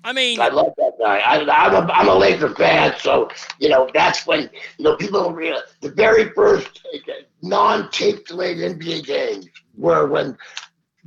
[0.04, 1.20] I mean, I love that guy.
[1.20, 3.30] I, I'm a I'm a Laker fan, so
[3.60, 8.58] you know that's when you know people don't realize the very first uh, non-tape delayed
[8.58, 10.38] NBA games were when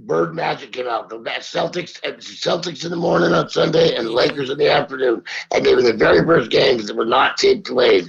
[0.07, 1.09] Bird Magic came out.
[1.09, 5.23] The Celtics Celtics in the morning on Sunday and Lakers in the afternoon,
[5.53, 8.05] and they were the very first games that were not tape delayed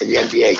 [0.00, 0.58] in the NBA.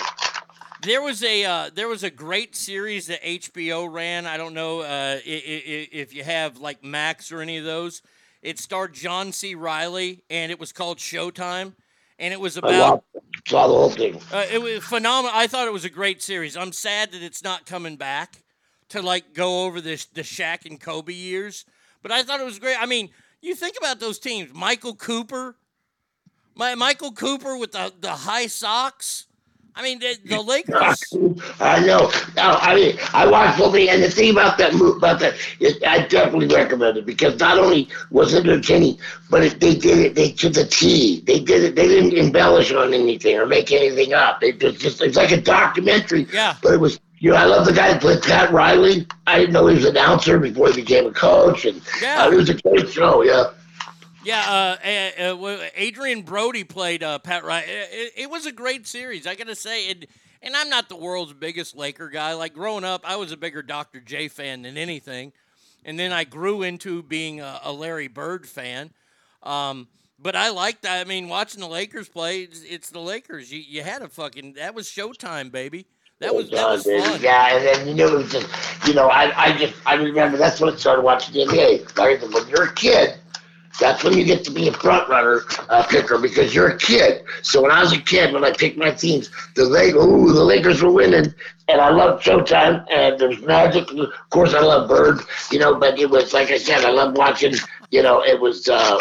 [0.82, 4.26] There was a uh, there was a great series that HBO ran.
[4.26, 8.02] I don't know uh, if you have like Max or any of those.
[8.42, 9.54] It starred John C.
[9.54, 11.74] Reilly, and it was called Showtime,
[12.18, 13.02] and it was about
[13.48, 14.20] saw the whole thing.
[14.32, 15.32] uh, it was phenomenal.
[15.34, 16.56] I thought it was a great series.
[16.56, 18.42] I'm sad that it's not coming back
[18.90, 21.64] to like go over this the Shaq and Kobe years,
[22.02, 22.80] but I thought it was great.
[22.80, 23.10] I mean,
[23.40, 25.56] you think about those teams: Michael Cooper,
[26.54, 29.26] my Michael Cooper with the the high socks.
[29.78, 31.04] I mean, the, the Lakers.
[31.60, 32.10] I know.
[32.34, 35.78] No, I mean, I watched the and the thing about that move, about that, is
[35.86, 38.98] I definitely recommend it because not only was it entertaining,
[39.28, 41.20] but it, they did it they to the T.
[41.26, 41.76] They did it.
[41.76, 44.42] They didn't embellish on anything or make anything up.
[44.42, 46.26] It was just it's like a documentary.
[46.32, 46.56] Yeah.
[46.62, 46.98] But it was.
[47.18, 49.06] You know, I love the guy that played Pat Riley.
[49.26, 52.24] I didn't know he was an announcer before he became a coach, and Yeah.
[52.24, 53.22] uh, it was a great show.
[53.22, 53.50] Yeah.
[54.22, 54.76] Yeah,
[55.20, 57.68] uh, uh, Adrien Brody played uh, Pat Riley.
[57.68, 59.88] It, it was a great series, I gotta say.
[59.90, 60.06] And,
[60.42, 62.34] and I'm not the world's biggest Laker guy.
[62.34, 64.00] Like growing up, I was a bigger Dr.
[64.00, 65.32] J fan than anything,
[65.84, 68.90] and then I grew into being a, a Larry Bird fan.
[69.44, 69.86] Um,
[70.18, 71.06] but I liked that.
[71.06, 73.52] I mean, watching the Lakers play, it's, it's the Lakers.
[73.52, 75.86] You, you had a fucking that was Showtime, baby.
[76.20, 77.20] That was that was Yeah, fun.
[77.20, 80.36] Yeah, and then you know it was just you know I I just I remember
[80.38, 81.84] that's when I started watching the NBA.
[81.96, 83.18] Like, when you're a kid,
[83.78, 87.24] that's when you get to be a front runner uh, picker because you're a kid.
[87.42, 90.42] So when I was a kid, when I picked my teams, the Lake, ooh, the
[90.44, 91.34] Lakers were winning,
[91.68, 93.90] and I loved Showtime, and there was Magic.
[93.90, 95.20] Of course, I love Bird,
[95.50, 95.74] you know.
[95.78, 97.54] But it was like I said, I love watching.
[97.90, 98.98] You know, it was uh,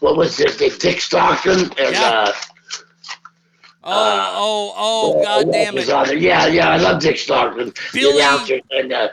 [0.00, 0.58] what was it?
[0.80, 1.96] Dick Stockton and.
[1.96, 2.32] Uh,
[3.84, 5.90] Oh, oh, oh, god damn it.
[5.90, 6.16] on there.
[6.16, 9.08] Yeah, yeah, I love Dick Stockton, Billy- the announcer, and uh,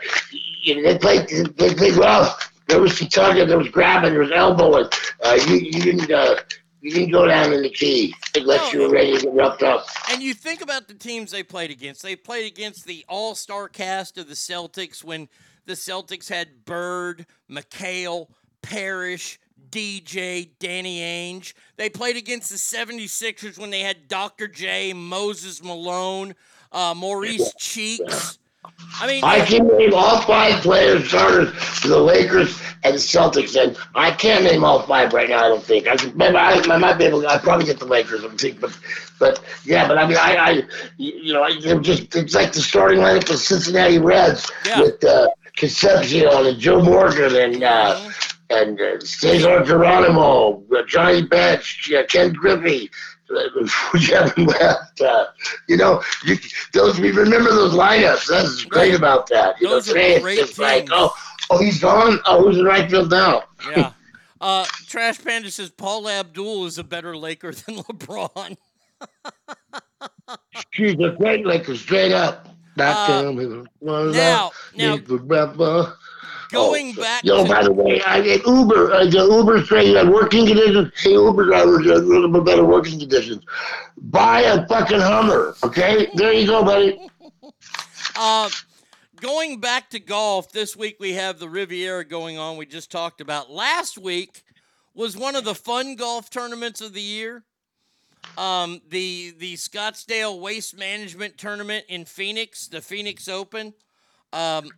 [0.61, 1.27] you know, they played.
[1.57, 2.37] They played well.
[2.67, 4.87] There was some tugging, there was grabbing, there was elbowing.
[5.23, 6.11] Uh, you, you didn't.
[6.11, 6.35] Uh,
[6.81, 9.85] you didn't go down in the key unless you were ready to get roughed up.
[10.09, 12.01] And you think about the teams they played against.
[12.01, 15.27] They played against the all star cast of the Celtics when
[15.65, 18.27] the Celtics had Bird, McHale,
[18.61, 19.39] Parish,
[19.71, 21.53] DJ, Danny Ainge.
[21.77, 24.47] They played against the 76ers when they had Dr.
[24.47, 26.35] J, Moses Malone,
[26.71, 28.39] uh, Maurice Cheeks.
[28.99, 33.61] I mean, I can name all five players starters for the Lakers and the Celtics,
[33.61, 35.45] and I can't name all five right now.
[35.45, 35.87] I don't think.
[35.87, 37.21] I can, maybe I, I might be able.
[37.21, 38.23] To I probably get the Lakers.
[38.25, 38.77] I think, but
[39.17, 40.63] but yeah, but I mean, I, I
[40.97, 45.29] you know, I, they're just it's like the starting lineup for Cincinnati Reds with uh,
[45.55, 47.63] Concepcion and Joe Morgan and.
[47.63, 48.09] Uh,
[48.49, 52.89] and uh, Cesar Geronimo, uh, Johnny Bench, uh, Ken Griffey,
[54.07, 55.01] Kevin left.
[55.01, 55.25] Uh,
[55.67, 56.35] you know, you,
[56.73, 58.27] those we remember those lineups.
[58.27, 59.55] That's great about that.
[59.61, 61.15] You Those know, today it's great just like, oh,
[61.51, 62.19] oh, he's gone.
[62.25, 63.43] Oh, who's in right field now?
[63.75, 63.93] yeah.
[64.41, 68.57] Uh, Trash Panda says Paula Abdul is a better Laker than LeBron.
[70.71, 72.47] She's a great Laker, straight up.
[72.77, 73.67] Back Uh, to him.
[73.81, 74.97] Now- now-.
[76.51, 78.91] Going Oh, back Yo, to- by the way, I get Uber.
[78.91, 80.91] Uh, the Uber saying that working conditions.
[80.97, 83.43] Hey, Uber drivers a little bit better working conditions.
[83.97, 86.07] Buy a fucking Hummer, okay?
[86.15, 86.99] There you go, buddy.
[88.15, 88.49] Uh,
[89.21, 92.57] going back to golf, this week we have the Riviera going on.
[92.57, 94.43] We just talked about last week
[94.93, 97.43] was one of the fun golf tournaments of the year.
[98.37, 103.73] Um, the the Scottsdale Waste Management Tournament in Phoenix, the Phoenix Open.
[104.33, 104.69] Um,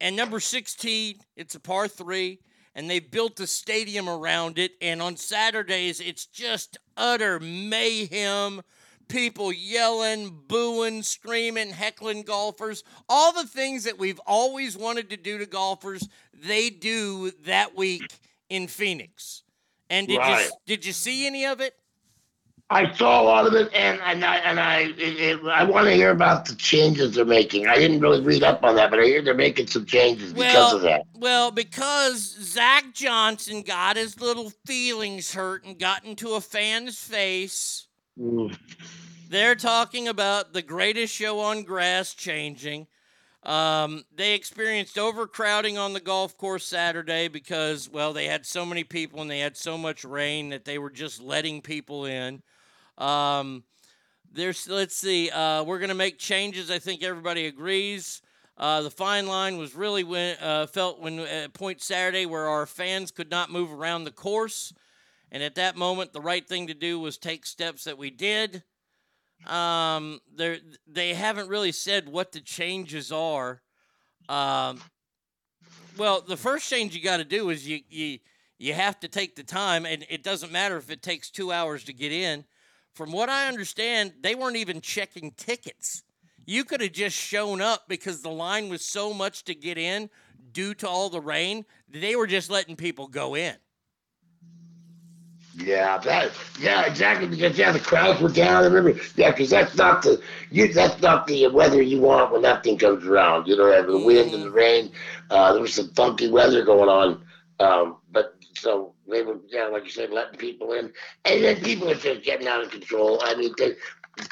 [0.00, 2.40] and number 16, it's a par three,
[2.74, 4.72] and they've built a stadium around it.
[4.80, 8.62] And on Saturdays, it's just utter mayhem.
[9.06, 12.82] People yelling, booing, screaming, heckling golfers.
[13.08, 18.18] All the things that we've always wanted to do to golfers, they do that week
[18.48, 19.42] in Phoenix.
[19.90, 20.46] And did Right.
[20.46, 21.74] you did you see any of it?
[22.70, 25.86] I saw a lot of it, and and I and I it, it, I want
[25.86, 27.66] to hear about the changes they're making.
[27.66, 30.72] I didn't really read up on that, but I hear they're making some changes because
[30.72, 31.02] of that.
[31.14, 37.86] Well, because Zach Johnson got his little feelings hurt and got into a fan's face.
[38.18, 38.56] Mm.
[39.28, 42.86] They're talking about the greatest show on grass changing.
[43.42, 48.84] Um, they experienced overcrowding on the golf course Saturday because, well, they had so many
[48.84, 52.42] people and they had so much rain that they were just letting people in.
[52.98, 53.64] Um,
[54.32, 56.70] there's, let's see, uh, we're to make changes.
[56.70, 58.20] I think everybody agrees.
[58.56, 62.66] Uh, the fine line was really when, uh, felt when at point Saturday where our
[62.66, 64.72] fans could not move around the course.
[65.32, 68.62] And at that moment, the right thing to do was take steps that we did.
[69.46, 73.60] Um, they they haven't really said what the changes are.
[74.28, 74.80] Um,
[75.98, 78.18] well, the first change you got to do is you you
[78.58, 81.84] you have to take the time, and it doesn't matter if it takes two hours
[81.84, 82.44] to get in.
[82.94, 86.04] From what I understand, they weren't even checking tickets.
[86.46, 90.10] You could have just shown up because the line was so much to get in
[90.52, 91.64] due to all the rain.
[91.88, 93.56] They were just letting people go in.
[95.56, 97.28] Yeah, that yeah, exactly.
[97.28, 98.64] Because yeah, the crowds were down.
[98.64, 102.42] I remember, yeah, because that's not the you that's not the weather you want when
[102.42, 103.46] that thing comes around.
[103.46, 104.90] You know, the wind and the rain.
[105.30, 107.24] Uh, there was some funky weather going on,
[107.60, 110.92] um, but so they were, yeah, like you said, letting people in,
[111.24, 113.20] and then people are just getting out of control.
[113.22, 113.74] I mean, they,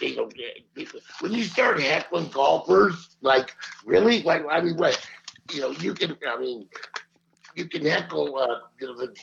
[0.00, 0.28] you know,
[0.74, 3.54] people, when you start heckling golfers, like
[3.84, 5.00] really, like I mean, what,
[5.52, 6.68] you know, you can, I mean,
[7.54, 9.14] you can heckle uh, you know, the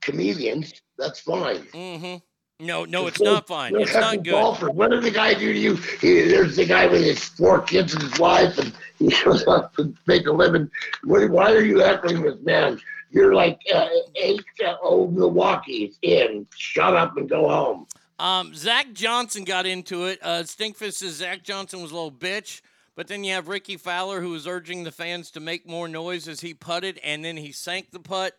[0.00, 0.72] comedians.
[0.98, 1.62] That's fine.
[1.72, 2.16] Mm-hmm.
[2.60, 3.74] No, no, it's not fine.
[3.74, 4.30] It's not good.
[4.30, 4.70] golfer.
[4.70, 5.74] What did the guy do to you?
[6.00, 9.74] He, there's the guy with his four kids and his wife, and he shows up
[9.76, 10.70] to make a living.
[11.02, 12.80] Why are you heckling this man?
[13.14, 13.86] You're like uh,
[14.16, 14.42] eight
[14.82, 16.46] old Milwaukee's in.
[16.56, 17.86] Shut up and go home.
[18.18, 20.18] Um, Zach Johnson got into it.
[20.20, 22.60] Uh, Stinkfist says Zach Johnson was a little bitch.
[22.96, 26.26] But then you have Rickie Fowler, who was urging the fans to make more noise
[26.26, 28.36] as he putted, and then he sank the putt.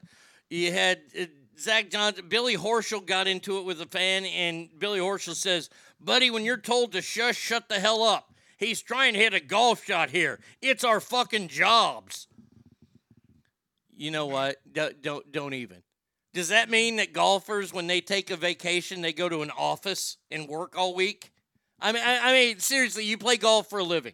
[0.50, 1.26] You had uh,
[1.58, 5.70] Zach Johnson, Billy Horschel got into it with a fan, and Billy Horschel says,
[6.02, 8.34] Buddy, when you're told to shush, shut the hell up.
[8.58, 10.40] He's trying to hit a golf shot here.
[10.62, 12.28] It's our fucking jobs.
[13.98, 14.58] You know what?
[14.72, 15.82] Don't, don't, don't even.
[16.34, 20.18] Does that mean that golfers, when they take a vacation, they go to an office
[20.30, 21.32] and work all week?
[21.80, 24.14] I mean, I, I mean, seriously, you play golf for a living.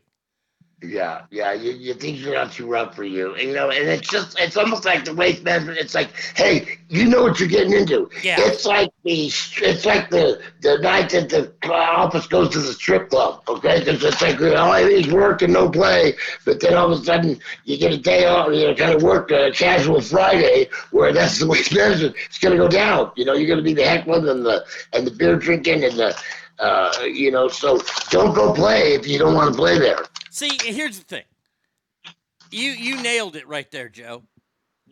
[0.83, 3.87] Yeah, yeah, you, you think you're not too rough for you, and, you know, and
[3.87, 5.77] it's just it's almost like the waste management.
[5.77, 8.09] It's like, hey, you know what you're getting into.
[8.23, 8.37] Yeah.
[8.39, 13.11] It's like the it's like the the night that the office goes to the strip
[13.11, 13.77] club, okay?
[13.77, 16.99] Because it's like all I need is work and no play, but then all of
[16.99, 20.67] a sudden you get a day off, you know, kind of work a casual Friday
[20.89, 22.15] where that's the waste management.
[22.25, 23.11] It's gonna go down.
[23.15, 26.19] You know, you're gonna be the heckling and the and the beer drinking and the.
[26.59, 27.79] Uh, you know, so
[28.11, 30.05] don't go play if you don't want to play there.
[30.31, 31.23] See, here's the thing.
[32.51, 34.23] You you nailed it right there, Joe.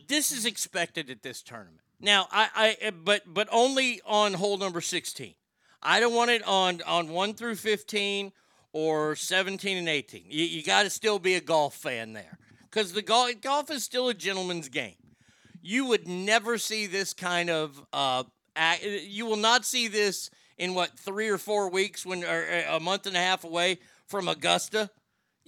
[0.08, 1.80] This is expected at this tournament.
[2.02, 5.34] Now, I, I but but only on hole number 16.
[5.82, 8.34] I don't want it on on 1 through 15
[8.74, 10.26] or 17 and 18.
[10.28, 12.38] You, you got to still be a golf fan there
[12.70, 15.16] cuz the golf golf is still a gentleman's game.
[15.62, 18.26] You would never see this kind of uh
[18.58, 22.80] ac- you will not see this in what 3 or 4 weeks when or a
[22.82, 24.92] month and a half away from Augusta.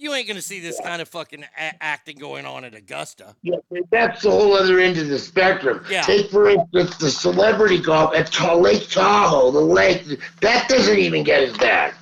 [0.02, 3.36] You ain't going to see this kind of fucking a- acting going on at Augusta.
[3.42, 3.56] Yeah,
[3.92, 5.84] that's the whole other end of the spectrum.
[5.88, 6.02] Yeah.
[6.02, 10.02] Take for instance the celebrity golf at Ta- Lake Tahoe, the lake
[10.40, 11.94] that doesn't even get as bad.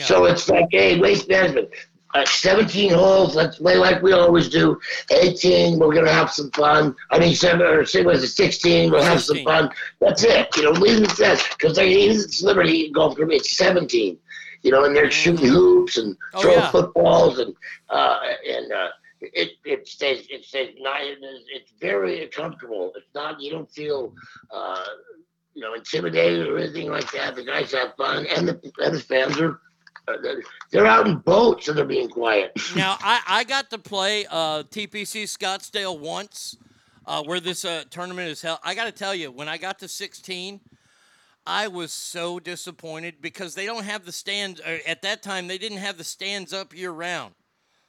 [0.00, 1.68] So it's like, hey, waste management.
[2.14, 4.80] Uh, 17 holes, let's play like we always do.
[5.12, 6.96] 18, we're gonna have some fun.
[7.10, 9.70] I mean, seven or six was it 16, we'll have some fun.
[10.00, 10.48] That's it.
[10.56, 11.46] You know, leave it at that.
[11.56, 14.18] Because like the celebrity golf group, it's 17.
[14.66, 16.70] You know, and they're shooting hoops and Oh, throwing yeah.
[16.72, 17.54] footballs and
[17.88, 18.18] uh,
[18.48, 18.88] and uh,
[19.20, 22.92] it it stays it stays not it is, very comfortable.
[22.96, 24.12] It's not you don't feel
[24.50, 24.84] uh,
[25.54, 27.36] you know intimidated or anything like that.
[27.36, 29.60] The guys have fun and the and the fans are
[30.08, 32.50] uh, they're- they're out in boats and they're being quiet.
[32.76, 36.56] now, I, I got to play uh, TPC Scottsdale once,
[37.06, 38.58] uh, where this uh, tournament is held.
[38.64, 40.60] I got to tell you, when I got to 16,
[41.46, 44.60] I was so disappointed because they don't have the stands.
[44.60, 47.34] At that time, they didn't have the stands up year round.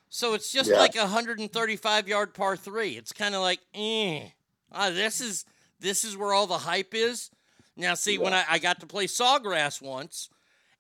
[0.10, 0.78] So it's just Yeah.
[0.78, 2.98] like a 135 yard par three.
[2.98, 4.30] It's kind of like, eh.
[4.72, 5.46] Ah, this is
[5.80, 7.30] this is where all the hype is.
[7.76, 10.30] Now, see, when I, I got to play Sawgrass once,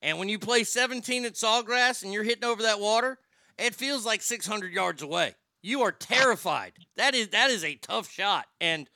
[0.01, 3.19] and when you play 17 at Sawgrass and you're hitting over that water,
[3.59, 5.35] it feels like 600 yards away.
[5.61, 6.73] You are terrified.
[6.95, 8.47] That is that is a tough shot.
[8.61, 8.89] And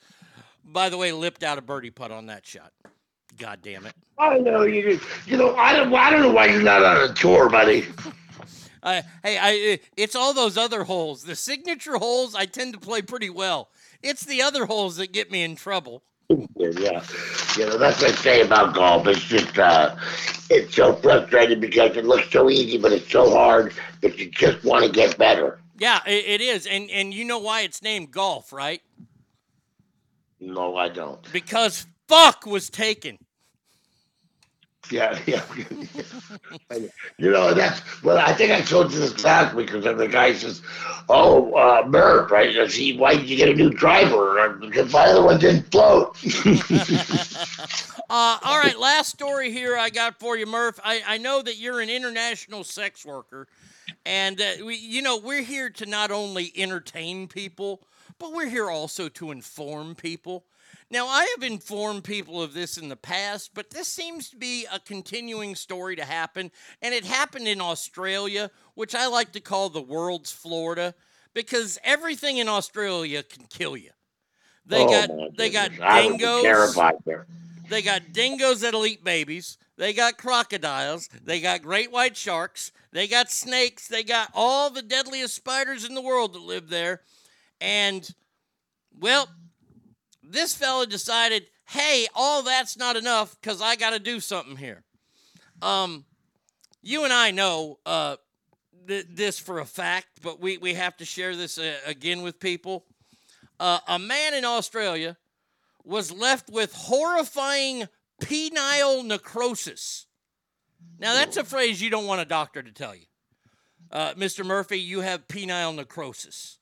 [0.63, 2.71] by the way, lipped out a birdie putt on that shot.
[3.37, 3.93] God damn it.
[4.17, 4.99] I know you.
[5.25, 5.93] You know I don't.
[5.93, 7.87] I don't know why you're not on a tour, buddy.
[8.83, 11.23] I hey, I it's all those other holes.
[11.23, 13.69] The signature holes I tend to play pretty well.
[14.01, 16.03] It's the other holes that get me in trouble.
[16.29, 17.03] Yeah,
[17.57, 19.05] you know that's what I say about golf.
[19.07, 19.95] It's just uh,
[20.49, 24.63] it's so frustrating because it looks so easy, but it's so hard that you just
[24.63, 25.59] want to get better.
[25.77, 28.81] Yeah, it, it is, and and you know why it's named golf, right?
[30.39, 31.31] No, I don't.
[31.31, 33.17] Because fuck was taken.
[34.89, 35.43] Yeah, yeah.
[37.17, 38.17] you know, that's well.
[38.17, 40.61] I think I told you this last week because the guy says,
[41.07, 42.57] "Oh, uh, Murph, right?
[42.57, 44.57] I see, why did you get a new driver?
[44.59, 46.17] Because my other one didn't float."
[48.13, 50.77] Uh, all right, last story here I got for you, Murph.
[50.83, 53.47] I, I know that you're an international sex worker,
[54.05, 57.81] and uh, we, you know we're here to not only entertain people,
[58.19, 60.43] but we're here also to inform people.
[60.91, 64.67] Now, I have informed people of this in the past, but this seems to be
[64.69, 66.51] a continuing story to happen,
[66.81, 70.93] and it happened in Australia, which I like to call the world's Florida,
[71.33, 73.91] because everything in Australia can kill you.
[74.65, 75.87] They Oh, got they got goodness.
[75.89, 76.75] I would be dingoes.
[77.69, 79.57] They got dingoes that'll eat babies.
[79.77, 81.07] They got crocodiles.
[81.23, 82.73] They got great white sharks.
[82.91, 83.87] They got snakes.
[83.87, 87.01] They got all the deadliest spiders in the world that live there.
[87.61, 88.07] And,
[88.99, 89.29] well,
[90.31, 94.83] this fella decided, hey, all that's not enough because I got to do something here.
[95.61, 96.05] Um,
[96.81, 98.15] you and I know uh,
[98.87, 102.39] th- this for a fact, but we, we have to share this uh, again with
[102.39, 102.85] people.
[103.59, 105.17] Uh, a man in Australia
[105.83, 107.87] was left with horrifying
[108.21, 110.07] penile necrosis.
[110.99, 113.05] Now, that's a phrase you don't want a doctor to tell you.
[113.91, 114.45] Uh, Mr.
[114.45, 116.57] Murphy, you have penile necrosis.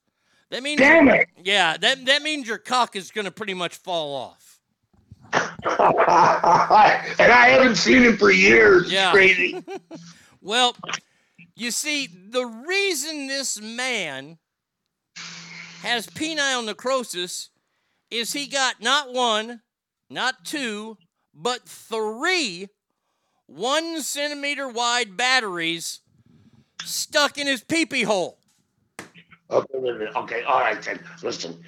[0.52, 1.28] That means Damn it.
[1.44, 4.60] Yeah, that, that means your cock is going to pretty much fall off.
[5.34, 5.42] and
[7.32, 8.84] I haven't seen him for years.
[8.84, 9.12] It's Yeah.
[9.12, 9.64] crazy.
[10.42, 10.74] Well,
[11.58, 14.38] you see, the reason this man
[15.84, 17.50] has penile necrosis
[18.10, 19.62] is he got not one,
[20.10, 20.98] not two,
[21.34, 22.70] but three
[23.48, 26.00] one centimeter wide batteries
[26.86, 28.39] stuck in his peepee hole.
[29.52, 30.16] Okay, wait a minute.
[30.16, 31.00] Okay, all right then.
[31.24, 31.64] Listen.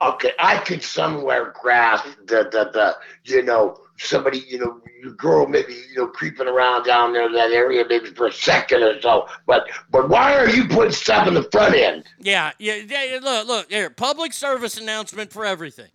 [0.00, 5.46] Okay, I could somewhere grasp the the the you know somebody you know your girl
[5.46, 9.00] maybe you know creeping around down there in that area maybe for a second or
[9.00, 9.28] so.
[9.46, 12.04] But but why are you putting stuff in the front end?
[12.18, 13.20] Yeah, yeah, yeah.
[13.22, 13.90] Look, look here.
[13.90, 15.90] Public service announcement for everything.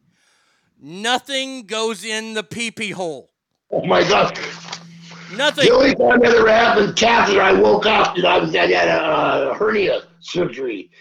[0.80, 3.32] Nothing goes in the peepee hole.
[3.72, 4.38] Oh my God!
[5.36, 5.66] Nothing.
[5.66, 8.16] The only time that ever happened, Catherine, I woke up.
[8.16, 10.91] You know, I was I had a uh, hernia surgery,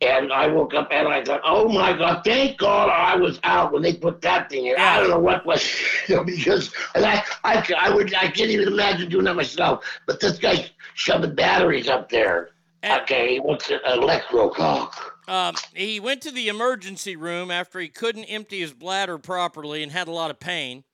[0.00, 3.72] and I woke up and I thought, oh my God, thank God I was out
[3.72, 4.76] when they put that thing in.
[4.78, 5.64] I don't know what was,
[6.08, 9.84] you know, because and I, I, I would, I can't even imagine doing that myself.
[10.06, 12.50] But this guy shoving batteries up there.
[12.84, 15.14] Okay, he wants an electro cock.
[15.26, 19.90] Um, he went to the emergency room after he couldn't empty his bladder properly and
[19.90, 20.84] had a lot of pain.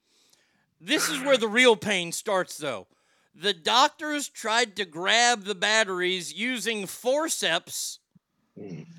[0.81, 2.87] This is where the real pain starts, though.
[3.35, 7.99] The doctors tried to grab the batteries using forceps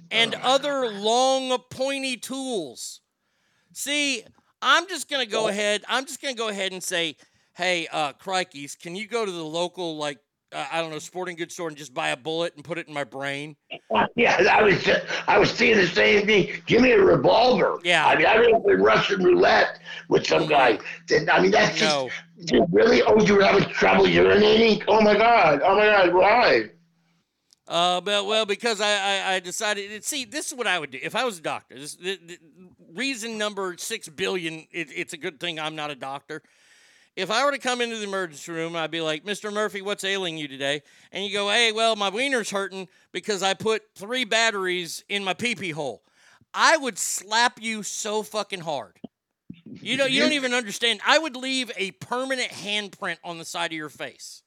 [0.10, 3.02] and other long, pointy tools.
[3.74, 4.24] See,
[4.62, 5.84] I'm just gonna go ahead.
[5.88, 7.16] I'm just gonna go ahead and say,
[7.56, 10.18] "Hey, uh, crikeys, can you go to the local like
[10.54, 12.88] uh, I don't know sporting goods store and just buy a bullet and put it
[12.88, 13.56] in my brain?"
[14.16, 16.62] Yeah, I was just, I was seeing the same thing.
[16.66, 17.80] Give me a revolver.
[17.84, 18.06] Yeah.
[18.06, 20.80] I mean, I don't play Russian roulette with some guy.
[21.08, 22.10] Then I mean, that's just
[22.46, 23.02] dude, really.
[23.04, 24.84] Oh, you were having trouble urinating?
[24.88, 25.62] Oh my god!
[25.64, 26.14] Oh my god!
[26.14, 26.70] Why?
[27.68, 30.04] Uh, but well, because I, I, I decided.
[30.04, 31.76] See, this is what I would do if I was a doctor.
[31.76, 32.38] This the, the
[32.94, 34.68] reason number six billion.
[34.72, 36.44] It, it's a good thing I'm not a doctor.
[37.16, 39.54] If I were to come into the emergency room, I'd be like, "Mr.
[39.54, 43.54] Murphy, what's ailing you today?" And you go, "Hey, well, my wiener's hurting because I
[43.54, 46.04] put three batteries in my pee pee hole."
[46.54, 49.00] I would slap you so fucking hard.
[49.66, 51.02] You know, you don't even understand.
[51.06, 54.44] I would leave a permanent handprint on the side of your face.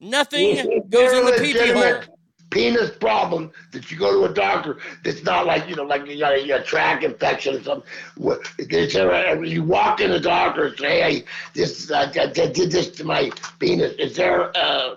[0.00, 0.56] Nothing
[0.88, 2.02] goes in the pee pee hole.
[2.50, 6.18] Penis problem that you go to a doctor that's not like you know like you
[6.18, 7.90] got a, a track infection or something.
[8.16, 12.90] What- a- You walk in the doctor and say, "Hey, this I, I did this
[12.92, 14.96] to my penis." Is there uh,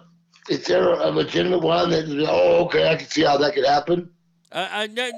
[0.49, 2.05] is there a legitimate one that?
[2.29, 4.09] Oh, okay, I can see how that could happen.
[4.51, 5.11] Uh, uh, no,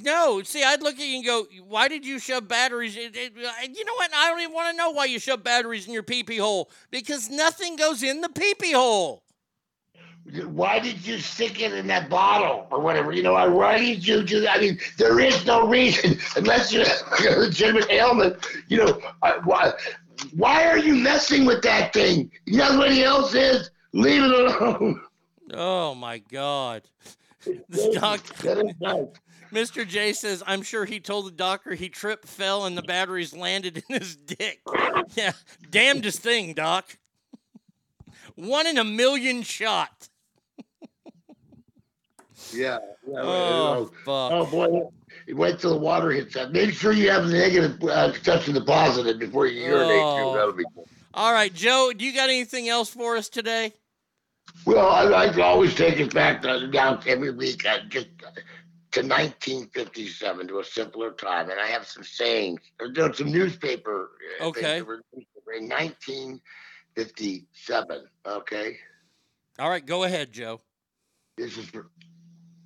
[0.00, 3.32] no, see, I'd look at you and go, "Why did you shove batteries?" It, it,
[3.36, 4.10] uh, you know what?
[4.14, 6.70] I don't even want to know why you shove batteries in your pee pee hole
[6.90, 9.24] because nothing goes in the pee pee hole.
[10.24, 13.12] Why did you stick it in that bottle or whatever?
[13.12, 14.58] You know, why did you do that?
[14.58, 17.02] I mean, there is no reason unless you have
[17.36, 18.36] a legitimate ailment.
[18.68, 19.72] You know, uh, why?
[20.34, 22.30] Why are you messing with that thing?
[22.46, 23.70] You know, everybody else is.
[23.92, 25.00] Leave it alone.
[25.54, 26.82] Oh my God!
[27.68, 28.20] The doc,
[29.52, 29.86] Mr.
[29.86, 33.82] J says, "I'm sure he told the doctor he tripped, fell, and the batteries landed
[33.86, 34.60] in his dick."
[35.14, 35.32] Yeah,
[35.68, 36.96] damnedest thing, doc.
[38.34, 40.08] One in a million shot.
[42.54, 42.78] Yeah.
[43.06, 44.32] yeah Oh, fuck.
[44.32, 44.88] Oh boy.
[45.28, 46.52] Wait till the water hits that.
[46.52, 50.00] Make sure you have the negative uh, touching the positive before you urinate.
[50.02, 50.32] Oh.
[50.32, 50.38] Too.
[50.38, 50.84] That'll be good.
[51.14, 53.72] All right, Joe, do you got anything else for us today?
[54.64, 58.30] Well, I, I always take it back to, down every week, I just uh,
[58.92, 61.50] to 1957, to a simpler time.
[61.50, 62.60] And I have some sayings.
[62.94, 64.78] There's some newspaper uh, Okay.
[64.78, 64.86] in
[65.68, 68.04] 1957.
[68.26, 68.76] Okay.
[69.58, 70.60] All right, go ahead, Joe.
[71.36, 71.88] This is for,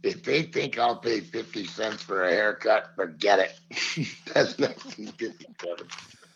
[0.02, 3.58] if they think I'll pay 50 cents for a haircut, forget it.
[4.34, 5.86] That's 1957.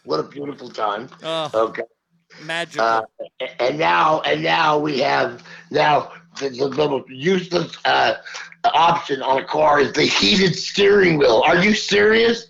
[0.04, 1.08] What a beautiful time.
[1.22, 1.82] Oh, Okay.
[2.44, 2.84] magical.
[2.86, 3.02] Uh,
[3.58, 8.14] and now, and now we have now the, the, the useless uh,
[8.64, 11.42] option on a car is the heated steering wheel.
[11.44, 12.46] Are you serious?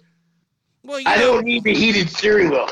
[0.85, 2.69] well, you I know, don't need the heated steering wheel.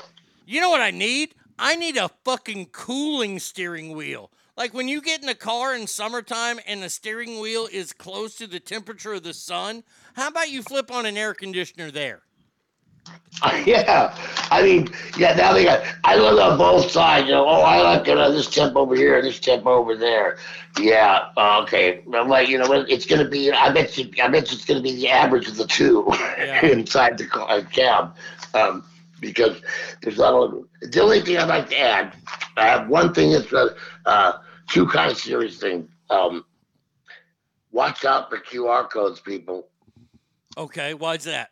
[0.46, 1.34] you know what I need?
[1.58, 4.30] I need a fucking cooling steering wheel.
[4.58, 8.34] Like when you get in a car in summertime and the steering wheel is close
[8.38, 12.22] to the temperature of the sun, how about you flip on an air conditioner there?
[13.64, 14.14] yeah,
[14.50, 15.32] I mean, yeah.
[15.34, 15.82] Now they got.
[16.02, 17.26] I look on both sides.
[17.26, 20.38] You know, oh, I like it on this temp over here, this temp over there.
[20.78, 22.02] Yeah, uh, okay.
[22.12, 23.52] I'm like, you know, what, it's gonna be.
[23.52, 24.10] I bet you.
[24.20, 26.12] I bet you it's gonna be the average of the two
[26.64, 28.16] inside the car, cab,
[28.54, 28.84] um,
[29.20, 29.62] because
[30.02, 30.34] there's not.
[30.34, 32.16] A, the only thing I'd like to add,
[32.56, 33.68] I have one thing that's uh,
[34.04, 34.32] uh,
[34.68, 35.88] two kind of serious things.
[36.10, 36.44] Um,
[37.72, 39.68] watch out for QR codes, people.
[40.56, 41.50] Okay, why's that?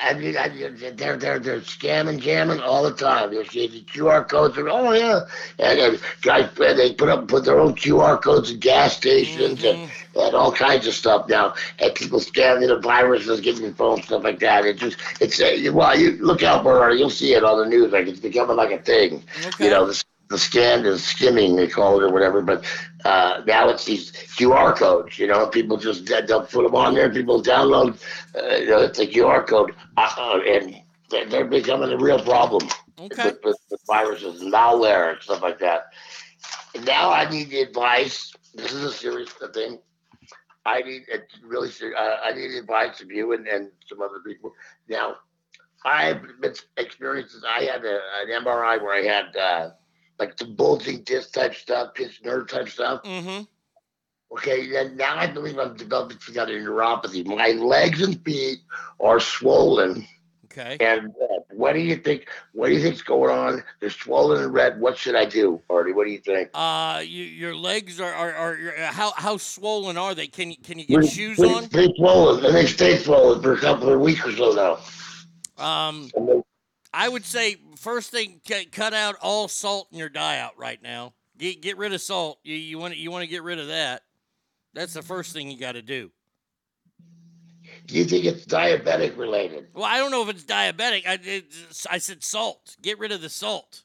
[0.00, 3.30] I mean, I, they're they're they're scamming, jamming all the time.
[3.30, 4.56] There's the QR codes.
[4.56, 5.26] Are, oh yeah,
[5.58, 9.90] and, and guys they put up put their own QR codes in gas stations and,
[10.16, 11.54] and all kinds of stuff now.
[11.80, 14.64] And people scamming the viruses, getting your phone stuff like that.
[14.64, 16.98] It just it's uh, well, you look out it.
[16.98, 17.92] You'll see it on the news.
[17.92, 19.22] Like it's becoming like a thing.
[19.60, 22.40] You know, the, the scam is skimming they call it or whatever.
[22.42, 22.64] But
[23.04, 25.18] uh, now it's these QR codes.
[25.18, 27.10] You know, people just they'll put them on there.
[27.10, 28.00] People download.
[28.34, 30.76] Uh, you know, it's a QR code, uh, and
[31.10, 33.24] they're, becoming a real problem Okay.
[33.24, 35.92] with, with, with viruses and malware and stuff like that.
[36.74, 38.32] And now I need the advice.
[38.54, 39.78] This is a serious thing.
[40.66, 41.96] I need it's really serious.
[41.98, 44.52] Uh, I need advice from you and, and some other people.
[44.88, 45.16] Now,
[45.84, 47.44] I've been experiences.
[47.46, 49.70] I had a, an MRI where I had uh,
[50.18, 53.02] like the bulging disc type stuff, pinched nerve type stuff.
[53.02, 53.42] Mm-hmm.
[54.32, 57.24] Okay, then now I believe I'm developing some kind of neuropathy.
[57.24, 58.58] My legs and feet
[59.00, 60.06] are swollen.
[60.46, 60.76] Okay.
[60.80, 61.40] And red.
[61.50, 62.28] What do you think?
[62.52, 63.62] What do you think's going on?
[63.80, 64.80] They're swollen and red.
[64.80, 65.92] What should I do, Artie?
[65.92, 66.50] What do you think?
[66.54, 70.28] Uh, you, your legs are, are, are how how swollen are they?
[70.28, 71.68] Can you can you get Pretty- shoes pretty- on?
[71.68, 74.52] Pretty swollen, and they stay swollen for a couple of weeks or so
[75.58, 75.64] now.
[75.64, 76.10] Um,
[76.94, 78.40] I would say first thing,
[78.72, 81.12] cut out all salt in your diet right now.
[81.36, 82.38] Get get rid of salt.
[82.44, 84.02] You you want you want to get rid of that.
[84.74, 86.10] That's the first thing you got to do.
[87.86, 89.66] Do you think it's diabetic related?
[89.74, 91.06] Well, I don't know if it's diabetic.
[91.06, 92.76] I it's, I said salt.
[92.80, 93.82] Get rid of the salt.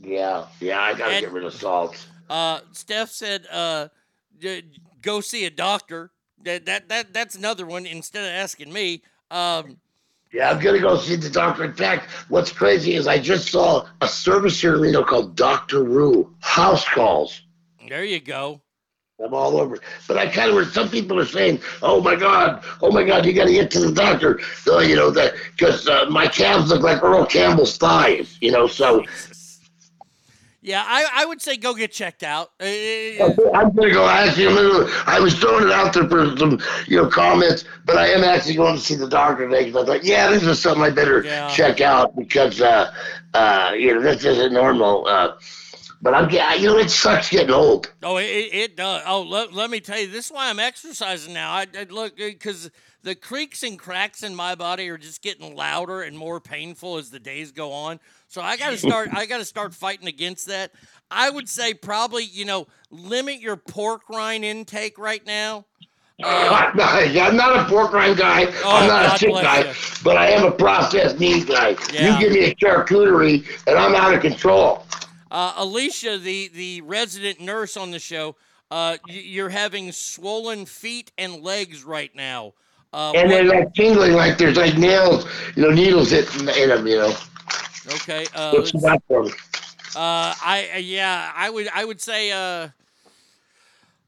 [0.00, 2.06] Yeah, yeah, I gotta And- get rid of salt.
[2.28, 3.88] Uh, Steph said, uh,
[4.38, 4.62] d-
[5.02, 6.10] go see a doctor.
[6.42, 7.84] That that that that's another one.
[7.86, 9.78] Instead of asking me, um,
[10.34, 11.62] Yeah, I'm gonna go see the doctor.
[11.62, 15.84] In fact, what's crazy is I just saw a service here in Reno called Doctor
[15.84, 17.42] Rue House Calls.
[17.88, 18.60] there you go.
[19.24, 19.78] I'm all over.
[20.08, 23.24] But I kind of heard some people are saying, "Oh my God, oh my God,
[23.24, 26.68] you got to get to the doctor." So, you know that because uh, my calves
[26.68, 28.36] look like Earl Campbell's thighs.
[28.40, 29.04] You know, so
[30.64, 32.48] Yeah, I, I would say go get checked out.
[32.58, 34.46] I'm gonna go actually.
[35.06, 38.54] I was throwing it out there for some, you know, comments, but I am actually
[38.54, 41.22] going to see the doctor today because I thought, yeah, this is something I better
[41.22, 41.50] Yeah.
[41.50, 42.90] check out because, uh,
[43.34, 45.06] uh, you know, this isn't normal.
[45.06, 45.32] Uh,
[46.04, 47.90] but I'm, getting, you know, it sucks getting old.
[48.02, 49.02] Oh, it, it does.
[49.06, 51.50] Oh, let, let me tell you, this is why I'm exercising now.
[51.50, 52.70] I, I look uh, because
[53.02, 57.08] the creaks and cracks in my body are just getting louder and more painful as
[57.08, 58.00] the days go on.
[58.28, 59.08] So I got to start.
[59.14, 60.72] I got to start fighting against that.
[61.10, 65.64] I would say probably you know limit your pork rind intake right now.
[66.22, 68.44] Uh, I'm not, I'm not a pork rind guy.
[68.62, 69.74] Oh, I'm not God a chick bless guy, you.
[70.04, 71.76] but I am a processed meat guy.
[71.92, 72.14] Yeah.
[72.14, 74.86] You give me a charcuterie, and I'm out of control.
[75.34, 78.36] Uh, Alicia, the the resident nurse on the show,
[78.70, 82.54] uh, you're having swollen feet and legs right now.
[82.92, 86.86] Uh, and they're like tingling, like there's like nails, you know, needles hitting in them,
[86.86, 87.12] you know.
[87.94, 88.26] okay.
[88.32, 89.24] Uh, What's that for?
[89.24, 92.68] Uh, I uh, yeah, I would I would say uh,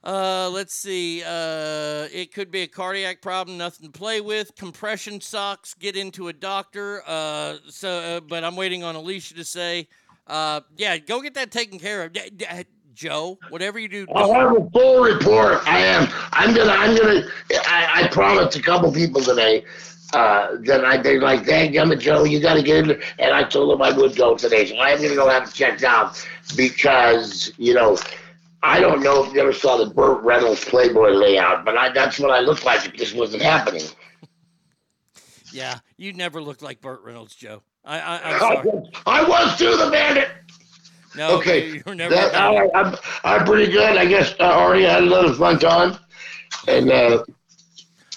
[0.05, 1.25] uh, let's see.
[1.27, 4.55] Uh, it could be a cardiac problem, nothing to play with.
[4.55, 5.75] Compression socks.
[5.75, 7.03] Get into a doctor.
[7.05, 9.89] Uh, so, uh, but I'm waiting on Alicia to say.
[10.27, 12.17] Uh, yeah, go get that taken care of.
[12.97, 13.39] Joe.
[13.51, 15.67] Whatever you do, I'll have a full report.
[15.69, 16.09] I am.
[16.33, 16.73] I'm gonna.
[16.73, 17.27] I'm gonna.
[17.67, 19.65] I, I promised a couple people today
[20.15, 23.45] uh, that I they like, "Dang, Gummit Joe, you got to get in." And I
[23.45, 27.53] told them I would go today, so I'm gonna go have it checked out because
[27.59, 27.97] you know.
[28.63, 32.19] I don't know if you ever saw the Burt Reynolds Playboy layout, but I, that's
[32.19, 33.83] what I looked like if this wasn't happening.
[35.53, 37.63] Yeah, you never looked like Burt Reynolds, Joe.
[37.87, 38.81] I, I.
[39.07, 40.29] I was too the bandit.
[41.15, 42.15] No, okay, you- you're never.
[42.15, 43.97] that, I, I'm, I'm pretty good.
[43.97, 45.97] I guess I already had a little fun time,
[46.69, 47.25] and uh,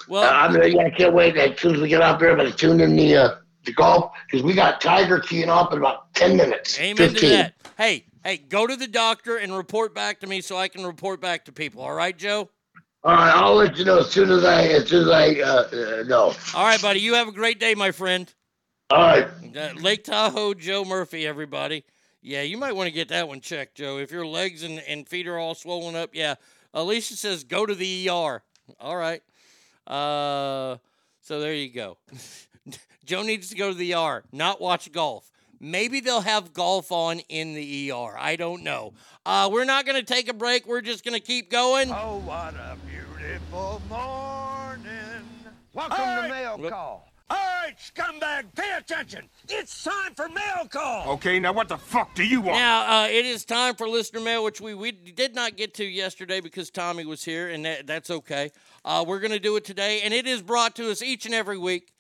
[0.08, 1.38] well, I'm gonna, I can't wait.
[1.38, 4.12] As soon as we get out there, I'm gonna tune in the uh, the golf
[4.28, 6.78] because we got Tiger teeing off in about ten minutes.
[6.80, 7.22] Amen 15.
[7.22, 7.54] to that.
[7.78, 11.22] Hey, hey, go to the doctor and report back to me so I can report
[11.22, 11.82] back to people.
[11.84, 12.50] All right, Joe.
[13.06, 16.00] All right, I'll let you know as soon as I as soon as I uh,
[16.02, 16.34] uh, know.
[16.54, 17.00] All right, buddy.
[17.00, 18.34] You have a great day, my friend.
[18.92, 19.28] All right.
[19.80, 21.84] Lake Tahoe, Joe Murphy, everybody.
[22.24, 24.00] Yeah, you might want to get that one checked, Joe.
[24.00, 26.36] If your legs and, and feet are all swollen up, yeah.
[26.74, 28.42] Alicia says go to the ER.
[28.80, 29.22] All right.
[29.86, 30.78] Uh,
[31.22, 31.98] so there you go.
[33.06, 35.32] Joe needs to go to the ER, not watch golf.
[35.60, 38.18] Maybe they'll have golf on in the ER.
[38.18, 38.94] I don't know.
[39.24, 40.66] Uh, we're not going to take a break.
[40.66, 41.92] We're just going to keep going.
[41.92, 44.90] Oh, what a beautiful morning.
[45.74, 47.09] Welcome to Mail Call.
[47.30, 49.30] All right, scumbag, pay attention.
[49.48, 51.14] It's time for Mail Call.
[51.14, 52.58] Okay, now what the fuck do you want?
[52.58, 55.86] Now, uh, it is time for listener mail, which we, we did not get to
[55.86, 58.50] yesterday because Tommy was here, and that, that's okay.
[58.84, 61.36] Uh, we're going to do it today, and it is brought to us each and
[61.36, 61.94] every week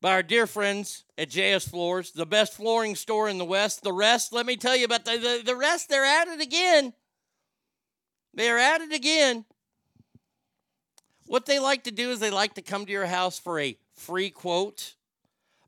[0.00, 3.82] by our dear friends at JS Floors, the best flooring store in the West.
[3.82, 6.94] The rest, let me tell you about the, the, the rest, they're at it again.
[8.32, 9.44] They're at it again.
[11.26, 13.76] What they like to do is they like to come to your house for a
[13.96, 14.94] free quote.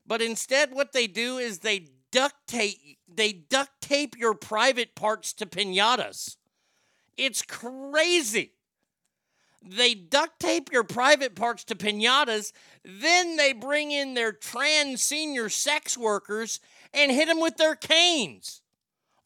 [0.07, 5.33] But instead, what they do is they duct tape they duct tape your private parts
[5.35, 6.37] to pinatas.
[7.17, 8.53] It's crazy.
[9.63, 12.53] They duct tape your private parts to pinatas,
[12.85, 16.61] then they bring in their trans senior sex workers
[16.95, 18.63] and hit them with their canes.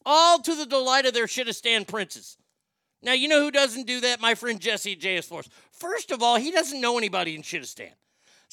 [0.05, 2.37] All to the delight of their shitastan princes.
[3.01, 4.21] Now, you know who doesn't do that?
[4.21, 5.49] My friend Jesse JS Force.
[5.71, 7.91] First of all, he doesn't know anybody in shitastan.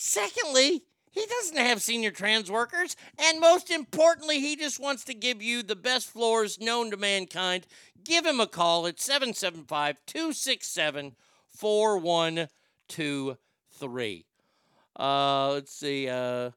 [0.02, 2.96] Secondly, he doesn't have senior trans workers.
[3.18, 7.66] And most importantly, he just wants to give you the best floors known to mankind.
[8.02, 11.16] Give him a call at 775 267
[11.50, 14.24] 4123.
[14.98, 16.08] Uh, let's see.
[16.08, 16.50] Uh, uh,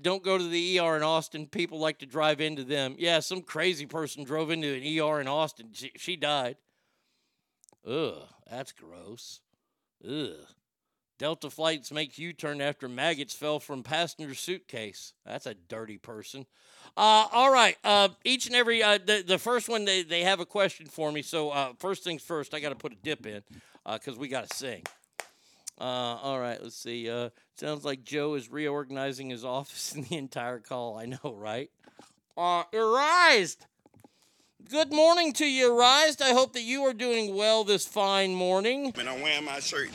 [0.00, 1.46] don't go to the ER in Austin.
[1.46, 2.96] People like to drive into them.
[2.98, 5.72] Yeah, some crazy person drove into an ER in Austin.
[5.74, 6.56] She, she died.
[7.86, 9.40] Ugh, that's gross.
[10.08, 10.46] Ugh.
[11.22, 15.12] Delta flights make U turn after maggots fell from passenger suitcase.
[15.24, 16.46] That's a dirty person.
[16.96, 17.76] Uh, all right.
[17.84, 21.12] Uh, each and every uh, the the first one they, they have a question for
[21.12, 21.22] me.
[21.22, 23.40] So uh, first things first, I got to put a dip in
[23.88, 24.82] because we got to sing.
[25.80, 26.60] Uh, all right.
[26.60, 27.08] Let's see.
[27.08, 30.98] Uh, sounds like Joe is reorganizing his office in the entire call.
[30.98, 31.70] I know, right?
[32.36, 33.64] Uh, Arised.
[34.68, 36.20] Good morning to you, Arised.
[36.20, 38.92] I hope that you are doing well this fine morning.
[38.98, 39.90] And I'm wearing my shirt.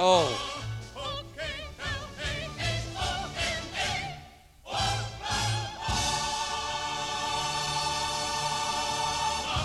[0.00, 0.54] Oh.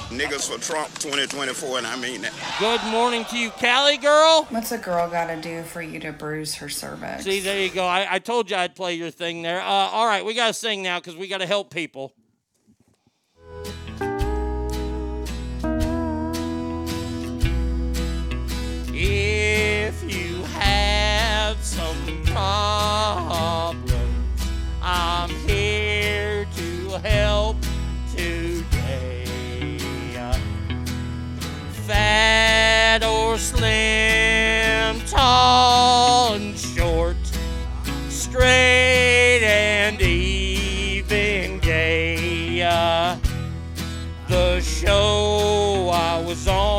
[0.10, 2.34] Niggas for Trump 2024, and I mean that.
[2.60, 4.48] Good morning to you, Callie girl.
[4.50, 7.26] What's a girl got to do for you to bruise her cervix?
[7.26, 7.86] See, there you go.
[7.86, 9.62] I, I told you I'd play your thing there.
[9.62, 12.12] Uh, all right, we got to sing now because we got to help people.
[22.34, 24.42] Some problems,
[24.82, 27.58] I'm here to help
[28.16, 29.26] today.
[31.88, 37.18] Fat or slim, tall and short,
[38.10, 42.60] straight and even gay.
[44.30, 46.73] The show I was on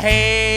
[0.00, 0.49] Hey.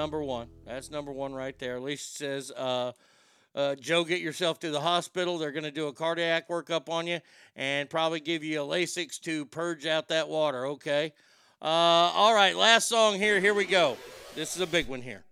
[0.00, 0.48] number one.
[0.64, 1.76] That's number one right there.
[1.76, 2.92] Alicia says, uh,
[3.54, 5.36] uh, Joe, get yourself to the hospital.
[5.36, 7.20] They're going to do a cardiac workup on you
[7.54, 10.64] and probably give you a Lasix to purge out that water.
[10.68, 11.12] Okay.
[11.60, 13.40] Uh, all right, last song here.
[13.40, 13.98] Here we go.
[14.34, 15.22] This is a big one here.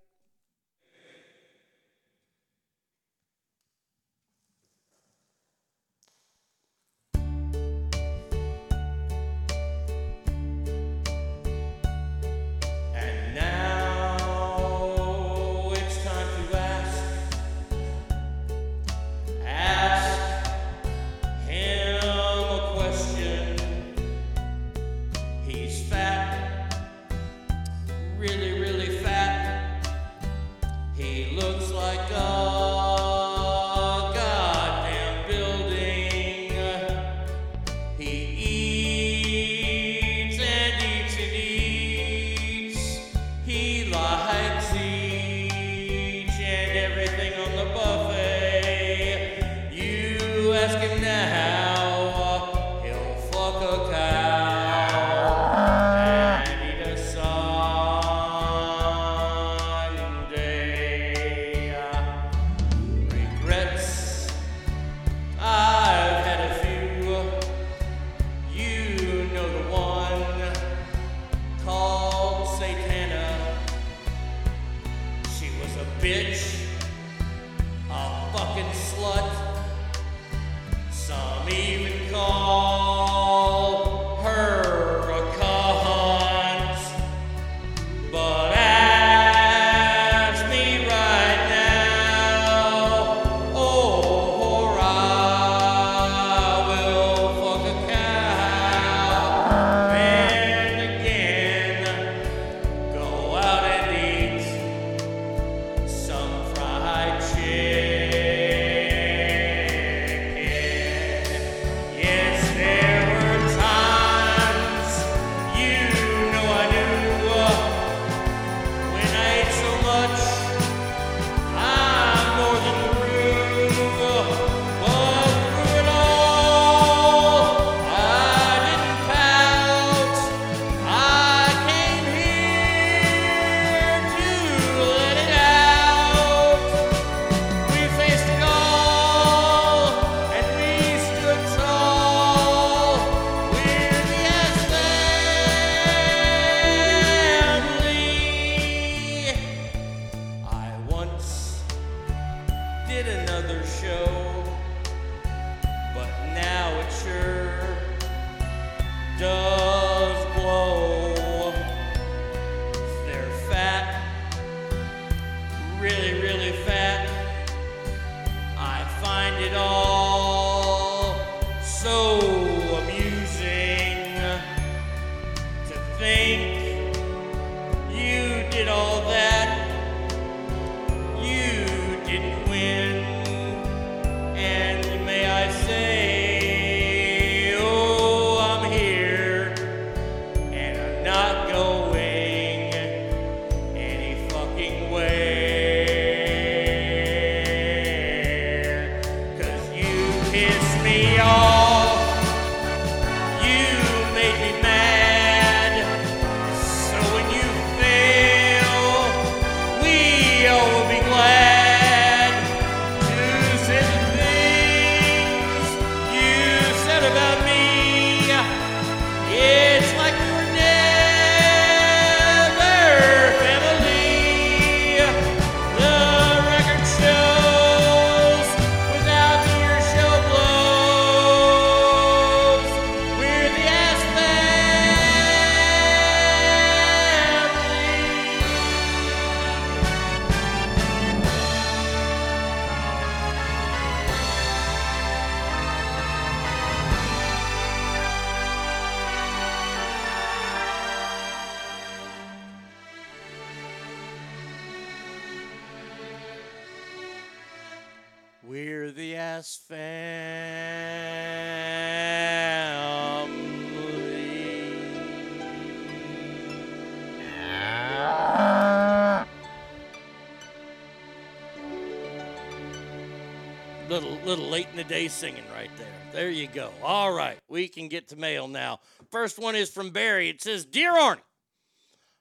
[274.28, 275.86] Little, late in the day singing right there.
[276.12, 276.70] There you go.
[276.82, 278.80] All right, we can get to mail now.
[279.10, 280.28] First one is from Barry.
[280.28, 281.22] It says, "Dear Arnie,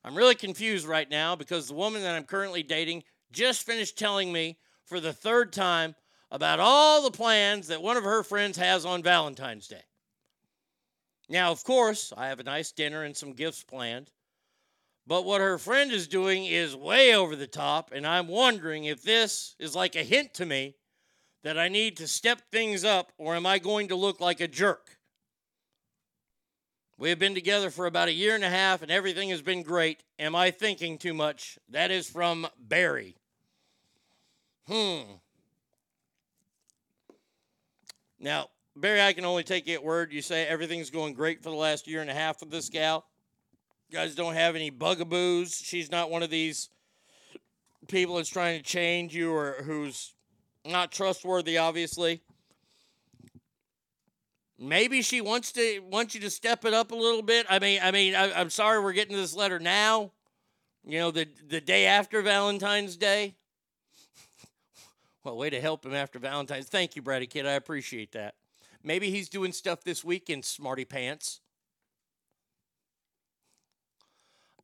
[0.05, 4.31] I'm really confused right now because the woman that I'm currently dating just finished telling
[4.31, 5.97] me for the third time
[6.31, 9.83] about all the plans that one of her friends has on Valentine's Day.
[11.27, 14.11] Now, of course, I have a nice dinner and some gifts planned,
[15.05, 19.01] but what her friend is doing is way over the top, and I'm wondering if
[19.01, 20.75] this is like a hint to me
[21.43, 24.47] that I need to step things up, or am I going to look like a
[24.47, 24.97] jerk?
[26.97, 29.61] We have been together for about a year and a half, and everything has been
[29.61, 30.03] great.
[30.17, 31.59] Am I thinking too much?
[31.69, 33.15] That is from Barry.
[34.67, 35.01] Hmm.
[38.19, 40.11] Now, Barry, I can only take it word.
[40.11, 43.05] You say everything's going great for the last year and a half with this gal.
[43.89, 45.55] You guys don't have any bugaboos.
[45.55, 46.69] She's not one of these
[47.87, 50.13] people that's trying to change you or who's
[50.67, 52.21] not trustworthy, obviously.
[54.59, 57.45] Maybe she wants to wants you to step it up a little bit.
[57.49, 60.11] I mean, I mean, I, I'm sorry we're getting this letter now.
[60.83, 63.35] You know, the the day after Valentine's Day.
[65.23, 66.67] well, way to help him after Valentine's.
[66.67, 67.45] Thank you, Brady Kid.
[67.45, 68.33] I appreciate that.
[68.83, 71.41] Maybe he's doing stuff this weekend, smarty pants.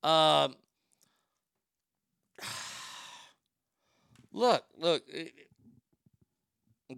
[0.02, 0.56] Um,
[4.34, 5.04] look, look.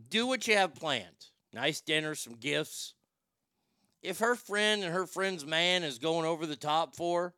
[0.10, 1.28] Do what you have planned.
[1.54, 2.94] Nice dinner, some gifts.
[4.02, 7.34] If her friend and her friend's man is going over the top for her,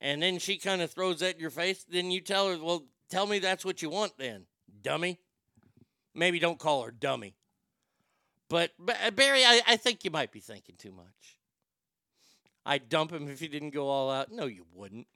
[0.00, 2.84] and then she kind of throws that in your face, then you tell her, well,
[3.08, 4.46] tell me that's what you want then,
[4.82, 5.18] dummy.
[6.14, 7.36] Maybe don't call her dummy.
[8.48, 11.38] But, but uh, Barry, I, I think you might be thinking too much.
[12.64, 14.30] I'd dump him if he didn't go all out.
[14.30, 15.06] No, you wouldn't.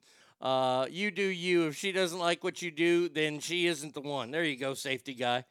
[0.41, 1.67] Uh, you do you.
[1.69, 4.31] If she doesn't like what you do, then she isn't the one.
[4.31, 5.45] There you go, safety guy.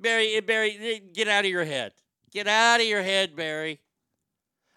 [0.00, 1.92] Barry, eh, Barry, eh, get out of your head.
[2.30, 3.80] Get out of your head, Barry.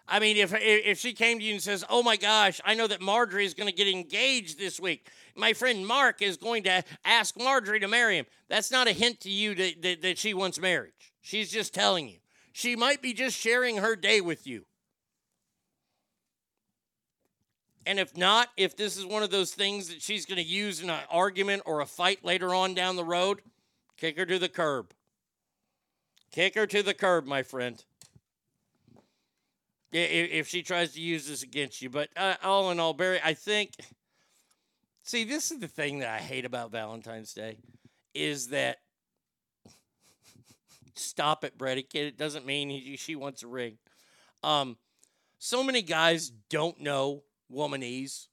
[0.06, 2.86] I mean, if if she came to you and says, "Oh my gosh, I know
[2.86, 5.08] that Marjorie is going to get engaged this week.
[5.34, 9.20] My friend Mark is going to ask Marjorie to marry him." That's not a hint
[9.20, 11.14] to you that, that, that she wants marriage.
[11.22, 12.18] She's just telling you.
[12.52, 14.66] She might be just sharing her day with you.
[17.86, 20.80] And if not, if this is one of those things that she's going to use
[20.80, 23.40] in an argument or a fight later on down the road,
[23.96, 24.92] kick her to the curb.
[26.34, 27.80] Kick her to the curb, my friend.
[29.92, 31.88] If she tries to use this against you.
[31.88, 33.70] But uh, all in all, Barry, I think.
[35.04, 37.58] See, this is the thing that I hate about Valentine's Day
[38.14, 38.78] is that.
[40.96, 42.08] Stop it, Brady kid.
[42.08, 43.78] It doesn't mean he, she wants a ring.
[44.42, 44.76] Um,
[45.38, 47.22] so many guys don't know
[47.52, 48.26] womanese.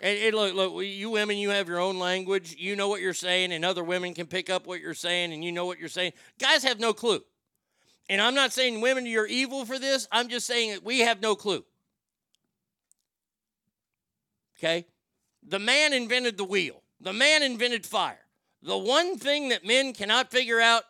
[0.00, 2.56] And, and look, look, you women, you have your own language.
[2.58, 5.44] You know what you're saying, and other women can pick up what you're saying, and
[5.44, 6.12] you know what you're saying.
[6.38, 7.22] Guys have no clue.
[8.08, 10.08] And I'm not saying women, you're evil for this.
[10.10, 11.64] I'm just saying that we have no clue.
[14.58, 14.86] Okay?
[15.42, 18.18] The man invented the wheel, the man invented fire.
[18.62, 20.84] The one thing that men cannot figure out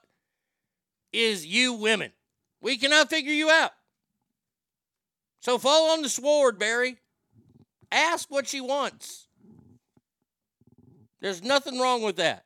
[1.13, 2.13] is you women.
[2.61, 3.73] We cannot figure you out.
[5.41, 6.99] So fall on the sword, Barry.
[7.93, 9.29] Ask what she wants.
[11.21, 12.45] There's nothing wrong with that.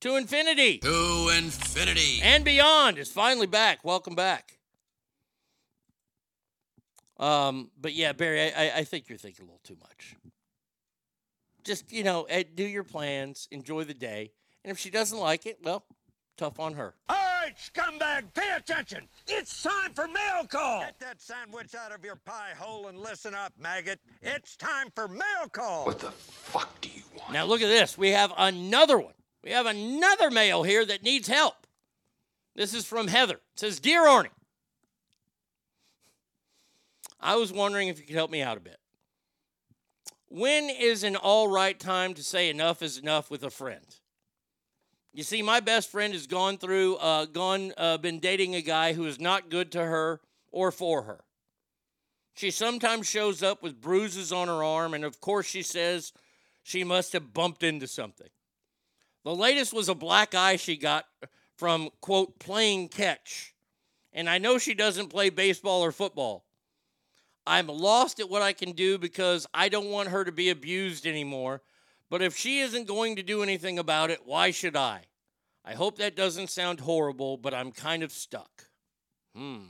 [0.00, 0.78] To infinity.
[0.78, 2.20] To infinity.
[2.22, 3.84] And beyond is finally back.
[3.84, 4.58] Welcome back.
[7.18, 10.14] Um, but yeah, Barry, I, I- I think you're thinking a little too much.
[11.64, 14.30] Just, you know, eh, do your plans, enjoy the day.
[14.64, 15.84] And if she doesn't like it, well,
[16.36, 16.94] tough on her.
[17.08, 17.16] All
[17.46, 19.08] right, scumbag, pay attention.
[19.26, 20.80] It's time for mail call.
[20.80, 24.00] Get that sandwich out of your pie hole and listen up, maggot.
[24.22, 25.86] It's time for mail call.
[25.86, 26.10] What the?
[26.10, 27.32] Fuck do you want?
[27.32, 27.96] Now look at this.
[27.96, 29.14] We have another one.
[29.42, 31.54] We have another male here that needs help.
[32.54, 33.34] This is from Heather.
[33.34, 34.30] It says, Dear Arnie,
[37.20, 38.78] I was wondering if you could help me out a bit.
[40.28, 43.84] When is an all right time to say enough is enough with a friend?
[45.16, 48.92] You see, my best friend has gone through, uh, gone, uh, been dating a guy
[48.92, 50.20] who is not good to her
[50.52, 51.24] or for her.
[52.34, 56.12] She sometimes shows up with bruises on her arm, and of course, she says
[56.62, 58.28] she must have bumped into something.
[59.24, 61.06] The latest was a black eye she got
[61.56, 63.54] from, quote, playing catch.
[64.12, 66.44] And I know she doesn't play baseball or football.
[67.46, 71.06] I'm lost at what I can do because I don't want her to be abused
[71.06, 71.62] anymore.
[72.08, 75.02] But if she isn't going to do anything about it, why should I?
[75.64, 78.66] I hope that doesn't sound horrible, but I'm kind of stuck.
[79.34, 79.64] Hmm.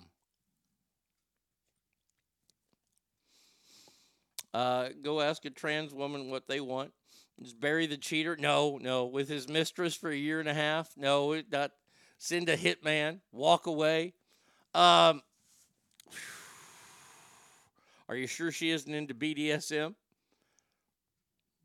[4.53, 6.93] Uh, go ask a trans woman what they want.
[7.43, 8.37] Just bury the cheater?
[8.39, 9.07] No, no.
[9.07, 10.91] With his mistress for a year and a half?
[10.97, 11.73] No, not.
[12.19, 13.21] Send a hitman.
[13.33, 14.15] Walk away.
[14.75, 15.23] Um,
[18.09, 19.95] are you sure she isn't into BDSM?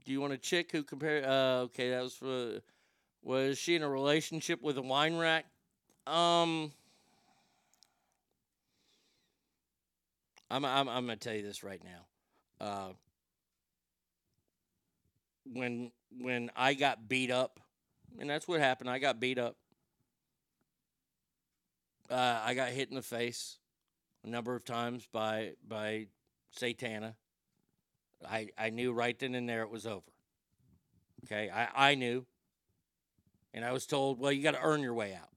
[0.06, 1.24] Do you want a chick who compare?
[1.28, 2.62] Uh, okay, that was for.
[3.24, 5.46] Was she in a relationship with a wine rack?
[6.08, 6.72] Um,
[10.50, 12.66] I'm I'm I'm gonna tell you this right now.
[12.66, 12.90] Uh,
[15.46, 17.60] when when I got beat up,
[18.20, 18.90] and that's what happened.
[18.90, 19.56] I got beat up.
[22.10, 23.58] Uh, I got hit in the face
[24.26, 26.08] a number of times by by
[26.58, 27.14] Satana.
[28.30, 30.02] I I knew right then and there it was over.
[31.26, 32.26] Okay, I I knew,
[33.54, 35.30] and I was told, well, you got to earn your way out.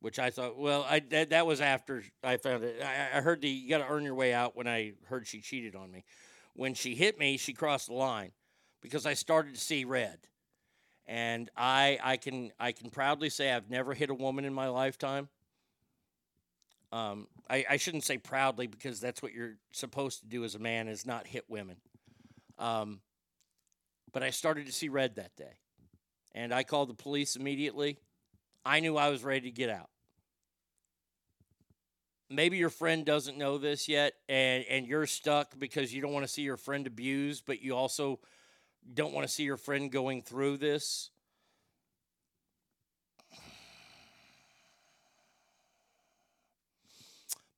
[0.00, 2.80] Which I thought, well, I that, that was after I found it.
[2.82, 5.40] I, I heard the you got to earn your way out when I heard she
[5.40, 6.04] cheated on me.
[6.54, 8.30] When she hit me, she crossed the line
[8.80, 10.18] because I started to see red.
[11.06, 14.68] And I I can I can proudly say I've never hit a woman in my
[14.68, 15.28] lifetime.
[16.92, 20.58] Um, I, I shouldn't say proudly because that's what you're supposed to do as a
[20.58, 21.76] man is not hit women.
[22.58, 23.00] Um,
[24.12, 25.58] but I started to see red that day,
[26.34, 27.98] and I called the police immediately.
[28.64, 29.90] I knew I was ready to get out.
[32.30, 36.26] Maybe your friend doesn't know this yet, and, and you're stuck because you don't want
[36.26, 38.18] to see your friend abused, but you also
[38.92, 41.10] don't want to see your friend going through this.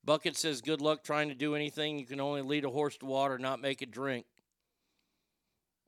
[0.05, 1.99] Bucket says, Good luck trying to do anything.
[1.99, 4.27] You can only lead a horse to water, not make it drink.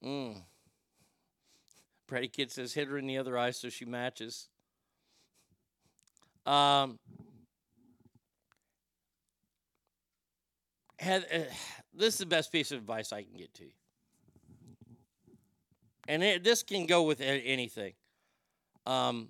[0.04, 0.42] Mm.
[2.06, 4.48] Brady Kid says, Hit her in the other eye so she matches.
[6.44, 6.98] Um,
[10.98, 11.38] had, uh,
[11.94, 13.70] this is the best piece of advice I can get to you.
[16.08, 17.92] And it, this can go with anything.
[18.86, 19.28] Um,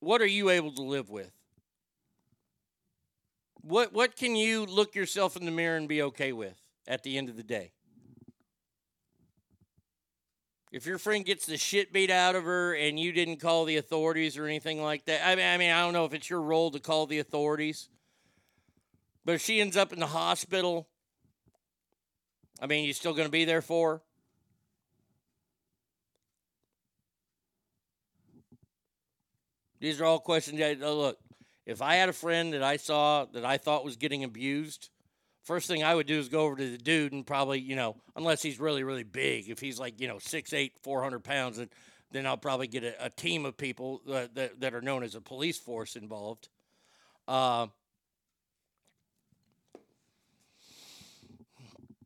[0.00, 1.32] what are you able to live with?
[3.62, 7.18] What what can you look yourself in the mirror and be okay with at the
[7.18, 7.72] end of the day?
[10.70, 13.78] If your friend gets the shit beat out of her and you didn't call the
[13.78, 16.42] authorities or anything like that, I mean, I mean, I don't know if it's your
[16.42, 17.88] role to call the authorities,
[19.24, 20.88] but if she ends up in the hospital,
[22.60, 24.02] I mean, you still going to be there for her?
[29.80, 31.18] These are all questions that uh, look.
[31.64, 34.90] If I had a friend that I saw that I thought was getting abused,
[35.44, 37.96] first thing I would do is go over to the dude and probably, you know,
[38.16, 41.70] unless he's really, really big, if he's like, you know, 6'8, 400 pounds, then,
[42.10, 45.14] then I'll probably get a, a team of people that, that, that are known as
[45.14, 46.48] a police force involved.
[47.26, 47.68] Uh,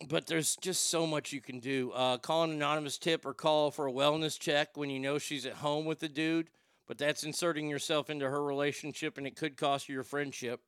[0.08, 1.92] but there's just so much you can do.
[1.92, 5.46] Uh, call an anonymous tip or call for a wellness check when you know she's
[5.46, 6.48] at home with the dude,
[6.86, 10.60] but that's inserting yourself into her relationship and it could cost you your friendship.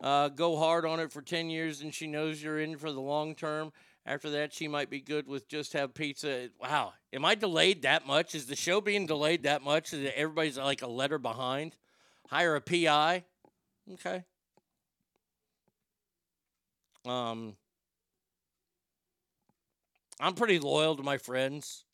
[0.00, 3.00] Uh, go hard on it for 10 years and she knows you're in for the
[3.00, 3.72] long term.
[4.06, 6.50] After that, she might be good with just have pizza.
[6.60, 6.92] Wow.
[7.12, 8.34] Am I delayed that much?
[8.34, 11.76] Is the show being delayed that much that everybody's like a letter behind?
[12.28, 13.24] Hire a PI?
[13.94, 14.24] Okay.
[17.06, 17.56] Um,
[20.20, 21.84] I'm pretty loyal to my friends.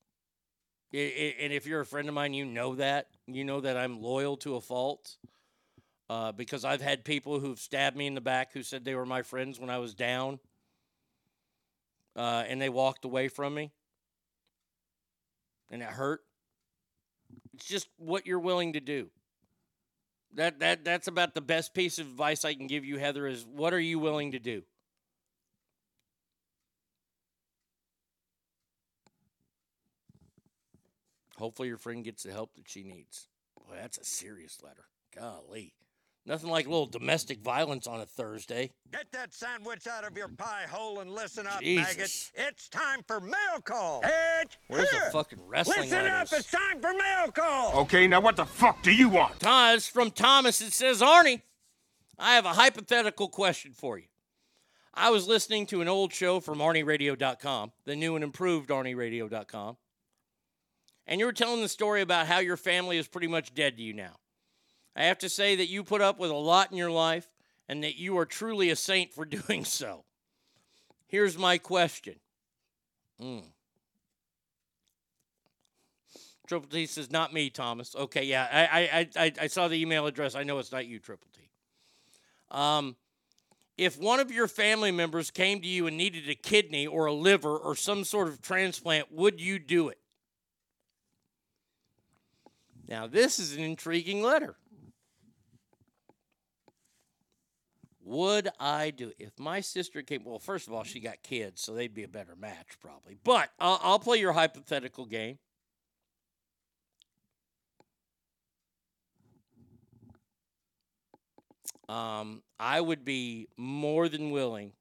[0.92, 3.08] I- I- and if you're a friend of mine, you know that.
[3.26, 5.16] You know that I'm loyal to a fault.
[6.10, 9.06] Uh, because I've had people who've stabbed me in the back who said they were
[9.06, 10.40] my friends when I was down.
[12.16, 13.70] Uh, and they walked away from me.
[15.70, 16.22] And it hurt.
[17.54, 19.08] It's just what you're willing to do.
[20.34, 23.46] That that that's about the best piece of advice I can give you, Heather, is
[23.46, 24.64] what are you willing to do?
[31.38, 33.28] Hopefully your friend gets the help that she needs.
[33.56, 34.86] Boy, that's a serious letter.
[35.14, 35.72] Golly.
[36.26, 38.72] Nothing like a little domestic violence on a Thursday.
[38.92, 42.30] Get that sandwich out of your pie hole and listen up, Jesus.
[42.36, 42.48] maggot.
[42.48, 44.02] It's time for mail call.
[44.04, 45.10] It's Where's the here.
[45.10, 47.80] fucking wrestling Listen up, it's time for mail call.
[47.80, 49.40] Okay, now what the fuck do you want?
[49.40, 50.60] Thomas from Thomas.
[50.60, 51.40] It says, Arnie,
[52.18, 54.04] I have a hypothetical question for you.
[54.92, 59.76] I was listening to an old show from ArnieRadio.com, the new and improved ArnieRadio.com,
[61.06, 63.82] and you were telling the story about how your family is pretty much dead to
[63.82, 64.16] you now.
[65.00, 67.26] I have to say that you put up with a lot in your life
[67.70, 70.04] and that you are truly a saint for doing so.
[71.06, 72.16] Here's my question.
[73.18, 73.44] Mm.
[76.46, 77.96] Triple T says, not me, Thomas.
[77.96, 80.34] Okay, yeah, I, I, I, I saw the email address.
[80.34, 81.48] I know it's not you, Triple T.
[82.50, 82.94] Um,
[83.78, 87.14] if one of your family members came to you and needed a kidney or a
[87.14, 89.98] liver or some sort of transplant, would you do it?
[92.86, 94.56] Now, this is an intriguing letter.
[98.02, 100.24] Would I do if my sister came?
[100.24, 103.18] Well, first of all, she got kids, so they'd be a better match probably.
[103.22, 105.38] But I'll, I'll play your hypothetical game.
[111.88, 114.72] Um, I would be more than willing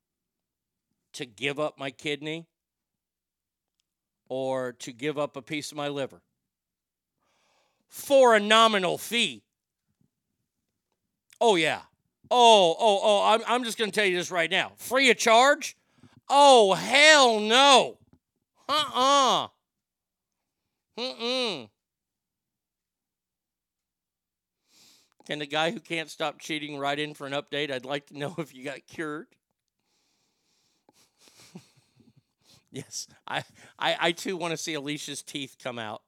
[1.14, 2.46] to give up my kidney
[4.30, 6.22] or to give up a piece of my liver
[7.88, 9.42] for a nominal fee.
[11.42, 11.82] Oh, yeah.
[12.32, 14.74] Oh, oh, oh, I'm, I'm just going to tell you this right now.
[14.78, 15.76] Free of charge?
[16.30, 17.98] Oh, hell no.
[18.68, 19.46] Uh uh-uh.
[19.46, 19.48] uh.
[21.00, 21.70] Mm-mm.
[25.26, 27.72] Can the guy who can't stop cheating write in for an update?
[27.72, 29.28] I'd like to know if you got cured.
[32.72, 33.44] yes, I,
[33.78, 36.02] I, I too want to see Alicia's teeth come out.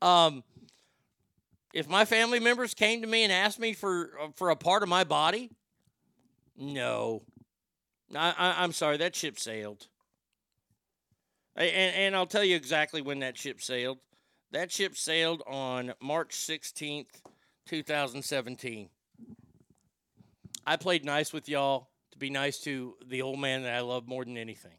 [0.00, 0.44] Um,
[1.72, 4.82] if my family members came to me and asked me for uh, for a part
[4.82, 5.50] of my body,
[6.56, 7.22] no,
[8.14, 9.88] I, I am sorry, that ship sailed.
[11.54, 13.98] And, and I'll tell you exactly when that ship sailed.
[14.52, 17.20] That ship sailed on March 16th,
[17.66, 18.88] 2017.
[20.66, 24.06] I played nice with y'all to be nice to the old man that I love
[24.06, 24.76] more than anything.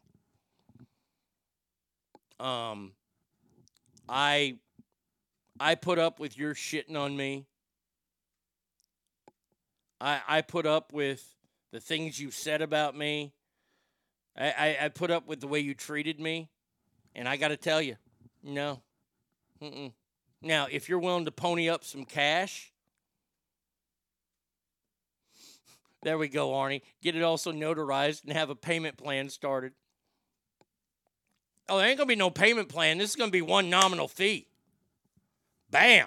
[2.40, 2.92] Um,
[4.08, 4.58] I
[5.58, 7.46] I put up with your shitting on me.
[10.00, 11.34] I I put up with
[11.72, 13.32] the things you said about me.
[14.36, 16.48] I, I, I put up with the way you treated me.
[17.14, 17.96] And I got to tell you,
[18.42, 18.82] no.
[19.62, 19.92] Mm-mm.
[20.42, 22.72] Now, if you're willing to pony up some cash,
[26.02, 26.82] there we go, Arnie.
[27.02, 29.72] Get it also notarized and have a payment plan started.
[31.68, 32.98] Oh, there ain't going to be no payment plan.
[32.98, 34.48] This is going to be one nominal fee.
[35.74, 36.06] Bam.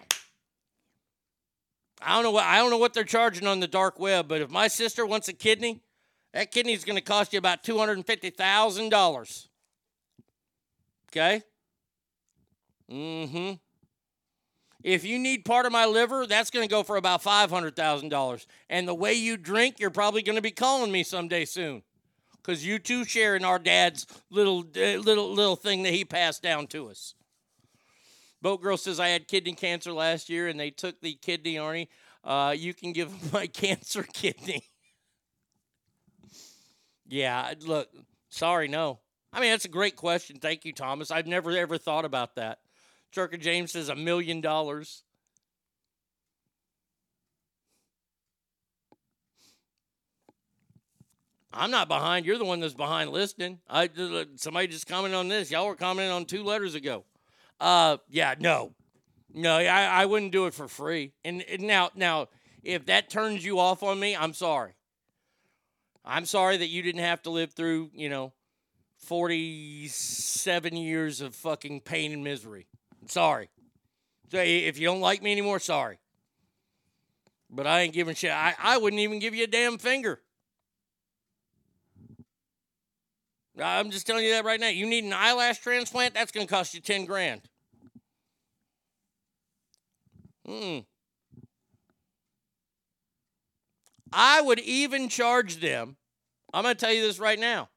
[2.01, 4.39] I don't know what I don't know what they're charging on the dark web, but
[4.39, 5.81] if my sister wants a kidney,
[6.33, 9.49] that kidney is going to cost you about two hundred and fifty thousand dollars.
[11.11, 11.41] Okay.
[12.89, 13.55] Mm-hmm.
[14.83, 17.75] If you need part of my liver, that's going to go for about five hundred
[17.75, 18.47] thousand dollars.
[18.69, 21.83] And the way you drink, you're probably going to be calling me someday soon,
[22.37, 26.41] because you two share in our dad's little uh, little little thing that he passed
[26.41, 27.15] down to us.
[28.47, 31.89] Boat Girl says I had kidney cancer last year and they took the kidney, Arnie.
[32.23, 34.63] Uh, you can give my cancer kidney.
[37.05, 37.89] yeah, look,
[38.29, 38.99] sorry, no.
[39.33, 40.39] I mean, that's a great question.
[40.39, 41.11] Thank you, Thomas.
[41.11, 42.59] I've never ever thought about that.
[43.11, 45.03] Trucker James says a million dollars.
[51.51, 52.25] I'm not behind.
[52.25, 53.59] You're the one that's behind listening.
[53.69, 53.89] I
[54.37, 55.51] somebody just commented on this.
[55.51, 57.03] Y'all were commenting on two letters ago.
[57.59, 58.73] Uh, yeah, no,
[59.33, 61.13] no, I, I wouldn't do it for free.
[61.23, 62.27] And, and now, now,
[62.63, 64.73] if that turns you off on me, I'm sorry.
[66.03, 68.33] I'm sorry that you didn't have to live through, you know,
[68.97, 72.67] 47 years of fucking pain and misery.
[73.07, 73.49] Sorry.
[74.31, 75.99] So if you don't like me anymore, sorry.
[77.49, 78.31] But I ain't giving shit.
[78.31, 80.21] I, I wouldn't even give you a damn finger.
[83.61, 84.69] I'm just telling you that right now.
[84.69, 87.41] You need an eyelash transplant, that's going to cost you 10 grand.
[90.45, 90.79] Hmm.
[94.11, 95.97] I would even charge them.
[96.53, 97.69] I'm going to tell you this right now.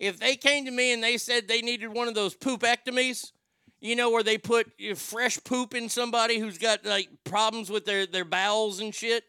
[0.00, 3.32] If they came to me and they said they needed one of those poopectomies,
[3.80, 8.06] you know, where they put fresh poop in somebody who's got like problems with their,
[8.06, 9.24] their bowels and shit,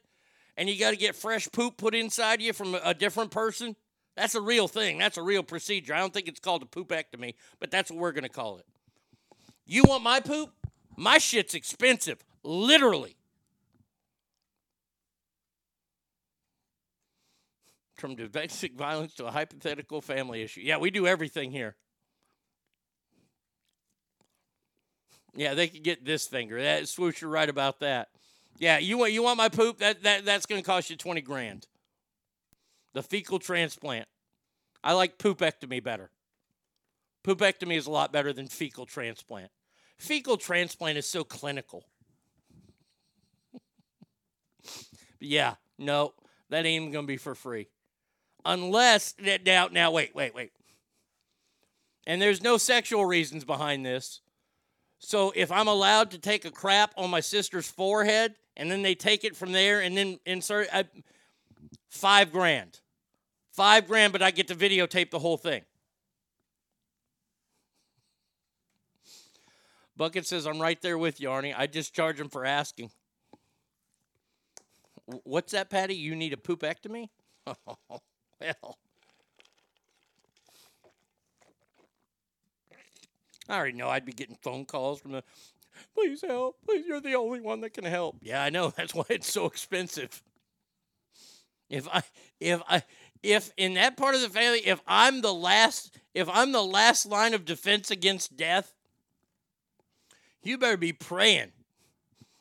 [0.57, 3.75] and you got to get fresh poop put inside you from a different person.
[4.15, 4.97] That's a real thing.
[4.97, 5.93] That's a real procedure.
[5.93, 8.65] I don't think it's called a poopectomy, but that's what we're going to call it.
[9.65, 10.51] You want my poop?
[10.95, 13.17] My shit's expensive, literally.
[17.95, 20.61] From domestic violence to a hypothetical family issue.
[20.61, 21.75] Yeah, we do everything here.
[25.35, 26.61] Yeah, they could get this finger.
[26.61, 28.09] That swoosh, you're right about that.
[28.57, 29.79] Yeah, you want you want my poop?
[29.79, 31.67] That that that's going to cost you twenty grand.
[32.95, 34.07] The fecal transplant.
[34.81, 36.09] I like poopectomy better.
[37.25, 39.51] Poopectomy is a lot better than fecal transplant.
[39.97, 41.83] Fecal transplant is so clinical.
[45.19, 46.13] yeah, no,
[46.49, 47.67] that ain't to be for free.
[48.45, 49.15] Unless,
[49.45, 50.53] now, now, wait, wait, wait.
[52.07, 54.21] And there's no sexual reasons behind this.
[54.99, 58.95] So if I'm allowed to take a crap on my sister's forehead and then they
[58.95, 60.85] take it from there and then insert I,
[61.89, 62.79] five grand,
[63.55, 65.63] five grand, but I get to videotape the whole thing.
[69.97, 71.53] Bucket says I'm right there with you, Arnie.
[71.55, 72.91] I just charge him for asking.
[75.05, 75.95] What's that, Patty?
[75.95, 77.09] You need a poopectomy?
[77.47, 78.77] well.
[83.47, 85.23] I already know I'd be getting phone calls from the
[85.93, 86.57] please help.
[86.65, 88.17] Please, you're the only one that can help.
[88.21, 88.69] Yeah, I know.
[88.77, 90.21] That's why it's so expensive.
[91.69, 92.03] If I
[92.39, 92.83] if I
[93.25, 97.05] if in that part of the family, if I'm the last if I'm the last
[97.05, 98.73] line of defense against death,
[100.43, 101.51] you better be praying.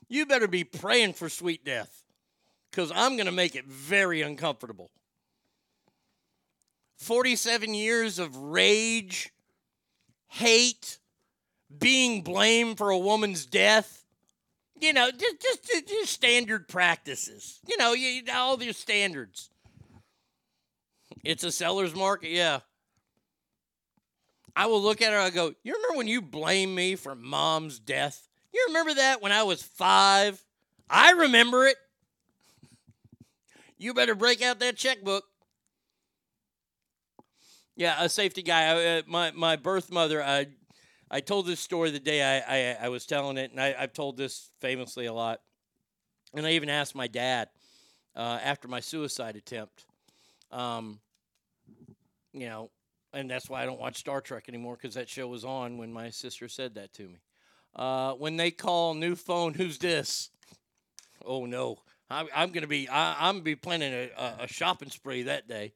[0.09, 2.03] You better be praying for sweet death.
[2.73, 4.91] Cause I'm gonna make it very uncomfortable.
[6.99, 9.33] 47 years of rage,
[10.29, 10.99] hate,
[11.77, 14.05] being blamed for a woman's death.
[14.81, 17.61] You know, just just, just, standard practices.
[17.67, 19.51] You know, you, all these standards.
[21.25, 22.61] It's a seller's market, yeah.
[24.55, 25.19] I will look at her.
[25.19, 28.29] I go, you remember when you blamed me for mom's death?
[28.53, 30.45] You remember that when I was five?
[30.89, 31.77] I remember it.
[33.79, 35.25] You better break out that checkbook.
[37.75, 38.99] Yeah, a safety guy.
[38.99, 40.23] Uh, my my birth mother.
[40.23, 40.47] I
[41.11, 43.93] I told this story the day I I, I was telling it, and I, I've
[43.93, 45.41] told this famously a lot.
[46.33, 47.49] And I even asked my dad
[48.15, 49.87] uh, after my suicide attempt.
[50.53, 51.01] Um,
[52.35, 52.71] you know,
[53.13, 55.93] and that's why I don't watch Star Trek anymore because that show was on when
[55.93, 57.21] my sister said that to me.
[57.75, 60.31] Uh, when they call new phone, who's this?
[61.25, 61.79] Oh no,
[62.11, 65.49] I'm, I'm gonna be I, I'm gonna be planning a, a, a shopping spree that
[65.49, 65.73] day.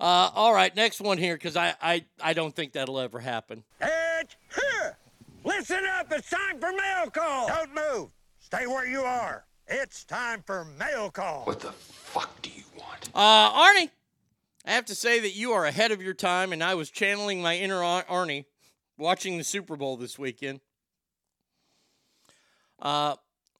[0.00, 3.64] Uh, all right, next one here because I, I I don't think that'll ever happen.
[3.80, 4.96] It's here.
[5.44, 6.12] Listen up.
[6.12, 7.48] It's time for mail call.
[7.48, 8.10] Don't move.
[8.40, 9.44] Stay where you are.
[9.66, 11.44] It's time for mail call.
[11.44, 13.10] What the fuck do you want?
[13.14, 13.90] Uh, Arnie,
[14.64, 17.40] I have to say that you are ahead of your time, and I was channeling
[17.40, 18.44] my inner Ar- Arnie
[18.98, 20.60] watching the Super Bowl this weekend.
[22.80, 23.16] Uh,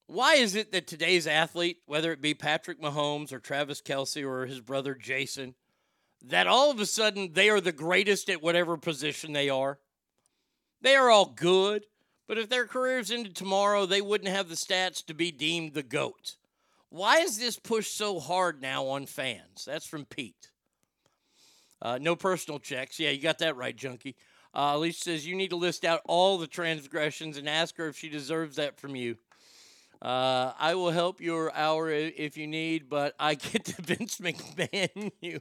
[0.06, 4.44] why is it that today's athlete, whether it be Patrick Mahomes or Travis Kelce or
[4.44, 5.54] his brother Jason,
[6.22, 9.78] that all of a sudden they are the greatest at whatever position they are?
[10.82, 11.86] They are all good,
[12.26, 15.82] but if their careers ended tomorrow, they wouldn't have the stats to be deemed the
[15.82, 16.36] GOAT.
[16.88, 19.64] Why is this pushed so hard now on fans?
[19.64, 20.49] That's from Pete.
[21.82, 22.98] Uh, no personal checks.
[22.98, 24.16] Yeah, you got that right, Junkie.
[24.54, 27.96] Uh, Alicia says you need to list out all the transgressions and ask her if
[27.96, 29.16] she deserves that from you.
[30.02, 35.12] Uh, I will help your hour if you need, but I get to Vince McMahon
[35.20, 35.40] you.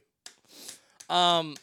[1.10, 1.56] Um,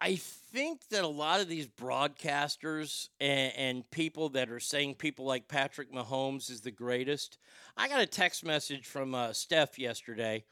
[0.00, 0.20] I
[0.52, 5.48] think that a lot of these broadcasters and, and people that are saying people like
[5.48, 7.38] Patrick Mahomes is the greatest.
[7.76, 10.44] I got a text message from uh, Steph yesterday,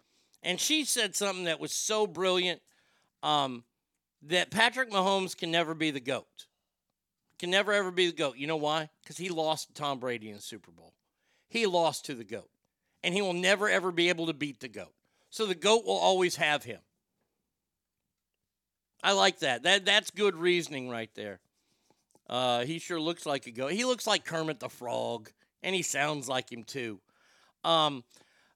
[0.42, 2.62] and she said something that was so brilliant
[3.22, 3.64] um,
[4.22, 6.46] that Patrick Mahomes can never be the GOAT.
[7.38, 8.36] Can never ever be the GOAT.
[8.36, 8.88] You know why?
[9.02, 10.94] Because he lost to Tom Brady in the Super Bowl.
[11.48, 12.48] He lost to the GOAT,
[13.02, 14.94] and he will never ever be able to beat the GOAT.
[15.28, 16.80] So the GOAT will always have him.
[19.02, 19.62] I like that.
[19.62, 21.40] That that's good reasoning right there.
[22.28, 23.72] Uh, he sure looks like a goat.
[23.72, 25.30] He looks like Kermit the Frog,
[25.62, 27.00] and he sounds like him too.
[27.64, 28.04] Um,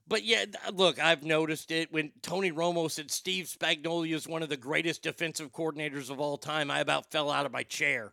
[0.06, 4.48] but yeah, look, I've noticed it when Tony Romo said Steve Spagnuolo is one of
[4.48, 6.70] the greatest defensive coordinators of all time.
[6.70, 8.12] I about fell out of my chair.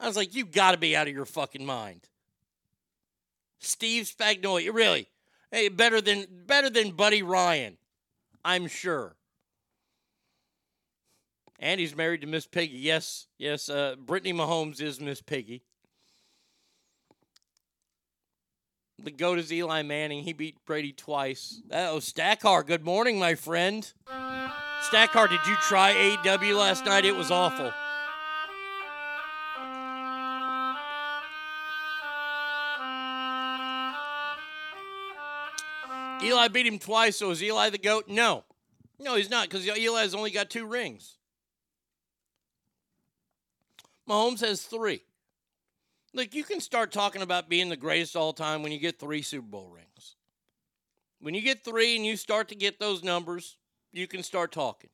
[0.00, 2.08] I was like, you got to be out of your fucking mind.
[3.60, 5.08] Steve Spagnuolo, really?
[5.50, 7.78] Hey, better than better than Buddy Ryan,
[8.44, 9.14] I'm sure.
[11.58, 12.76] And he's married to Miss Piggy.
[12.78, 13.68] Yes, yes.
[13.68, 15.62] Uh, Brittany Mahomes is Miss Piggy.
[19.02, 20.24] The goat is Eli Manning.
[20.24, 21.60] He beat Brady twice.
[21.70, 22.66] Oh, Stackar.
[22.66, 23.92] Good morning, my friend.
[24.08, 27.04] Stackar, did you try AW last night?
[27.04, 27.72] It was awful.
[36.22, 38.08] Eli beat him twice, so is Eli the GOAT?
[38.08, 38.44] No.
[38.98, 41.18] No, he's not, because Eli's only got two rings.
[44.08, 45.02] Mahomes has three.
[46.12, 49.22] Look, you can start talking about being the greatest all time when you get three
[49.22, 50.16] Super Bowl rings.
[51.20, 53.56] When you get three and you start to get those numbers,
[53.92, 54.90] you can start talking.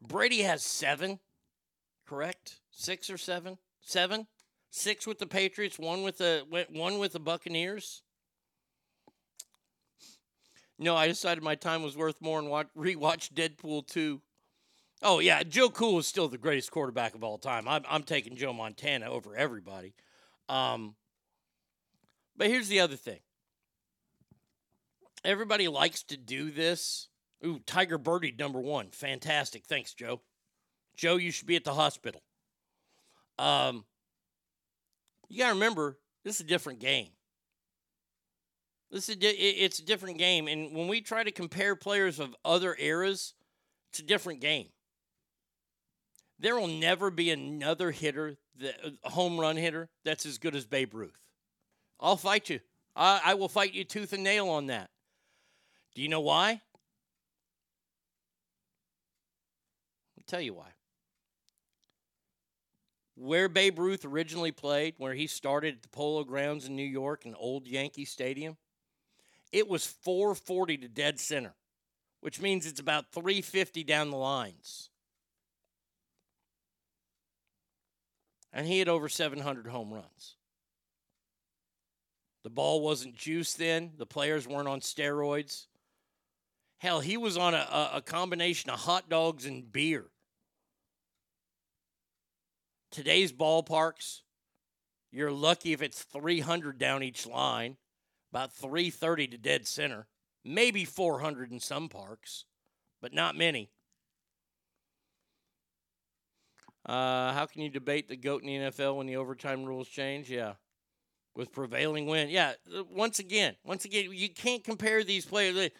[0.00, 1.18] Brady has seven,
[2.06, 2.60] correct?
[2.70, 3.58] Six or seven?
[3.80, 4.26] Seven?
[4.70, 8.02] Six with the Patriots, one with the one with the Buccaneers.
[10.78, 14.20] No, I decided my time was worth more and watch, rewatch Deadpool 2.
[15.02, 17.68] Oh, yeah, Joe Cool is still the greatest quarterback of all time.
[17.68, 19.94] I'm, I'm taking Joe Montana over everybody.
[20.48, 20.96] Um,
[22.36, 23.20] but here's the other thing
[25.24, 27.08] everybody likes to do this.
[27.44, 28.88] Ooh, Tiger Birdie, number one.
[28.90, 29.64] Fantastic.
[29.64, 30.20] Thanks, Joe.
[30.96, 32.22] Joe, you should be at the hospital.
[33.38, 33.84] Um,
[35.28, 37.10] you got to remember, this is a different game.
[38.90, 42.34] This is di- it's a different game, and when we try to compare players of
[42.42, 43.34] other eras,
[43.90, 44.68] it's a different game.
[46.38, 48.36] There will never be another hitter,
[49.04, 51.28] a home run hitter, that's as good as Babe Ruth.
[52.00, 52.60] I'll fight you.
[52.94, 54.90] I, I will fight you tooth and nail on that.
[55.94, 56.60] Do you know why?
[60.16, 60.68] I'll tell you why.
[63.16, 67.24] Where Babe Ruth originally played, where he started at the Polo Grounds in New York,
[67.24, 68.56] an old Yankee Stadium,
[69.50, 71.54] it was 440 to dead center,
[72.20, 74.90] which means it's about 350 down the lines.
[78.58, 80.34] And he had over 700 home runs.
[82.42, 83.92] The ball wasn't juiced then.
[83.96, 85.68] The players weren't on steroids.
[86.78, 90.06] Hell, he was on a, a, combination of hot dogs and beer.
[92.90, 94.22] Today's ballparks,
[95.12, 97.76] you're lucky if it's 300 down each line
[98.32, 100.08] about 330 to dead center,
[100.44, 102.44] maybe 400 in some parks,
[103.00, 103.70] but not many.
[106.88, 110.30] Uh, how can you debate the GOAT in the NFL when the overtime rules change?
[110.30, 110.54] Yeah.
[111.36, 112.30] With prevailing wind.
[112.30, 112.54] Yeah.
[112.74, 115.70] Uh, once again, once again, you can't compare these players.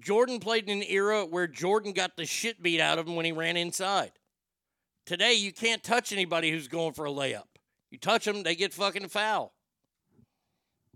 [0.00, 3.26] Jordan played in an era where Jordan got the shit beat out of him when
[3.26, 4.12] he ran inside.
[5.04, 7.44] Today, you can't touch anybody who's going for a layup.
[7.90, 9.54] You touch them, they get fucking foul.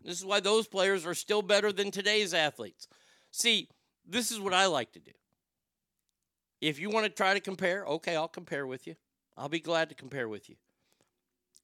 [0.04, 2.88] This is why those players are still better than today's athletes.
[3.30, 3.68] See,
[4.06, 5.12] this is what I like to do.
[6.62, 8.94] If you want to try to compare, okay, I'll compare with you.
[9.36, 10.54] I'll be glad to compare with you.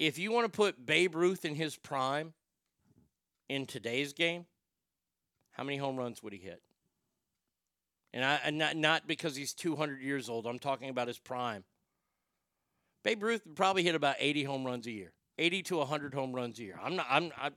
[0.01, 2.35] If you want to put Babe Ruth in his prime
[3.49, 4.47] in today's game,
[5.53, 6.61] how many home runs would he hit?
[8.13, 10.47] And I and not not because he's 200 years old.
[10.47, 11.63] I'm talking about his prime.
[13.05, 15.13] Babe Ruth would probably hit about 80 home runs a year.
[15.39, 16.81] 80 to 100 home runs a year.
[16.83, 17.51] I'm not I'm I,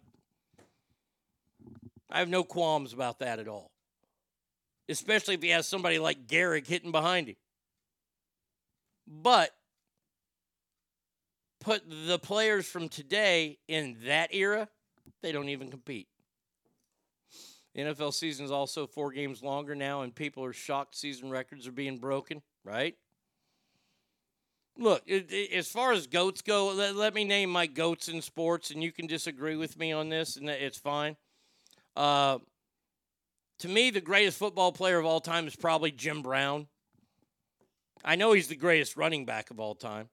[2.11, 3.70] I have no qualms about that at all.
[4.89, 7.35] Especially if he has somebody like Gehrig hitting behind him.
[9.07, 9.51] But
[11.59, 14.67] put the players from today in that era,
[15.21, 16.07] they don't even compete.
[17.73, 21.67] The NFL season is also four games longer now, and people are shocked season records
[21.67, 22.95] are being broken, right?
[24.77, 28.21] Look, it, it, as far as goats go, let, let, me name my goats in
[28.21, 31.15] sports, and you can disagree with me on this, and it's fine.
[31.95, 32.39] Uh,
[33.61, 36.67] to me, the greatest football player of all time is probably Jim Brown.
[38.03, 40.09] I know he's the greatest running back of all time.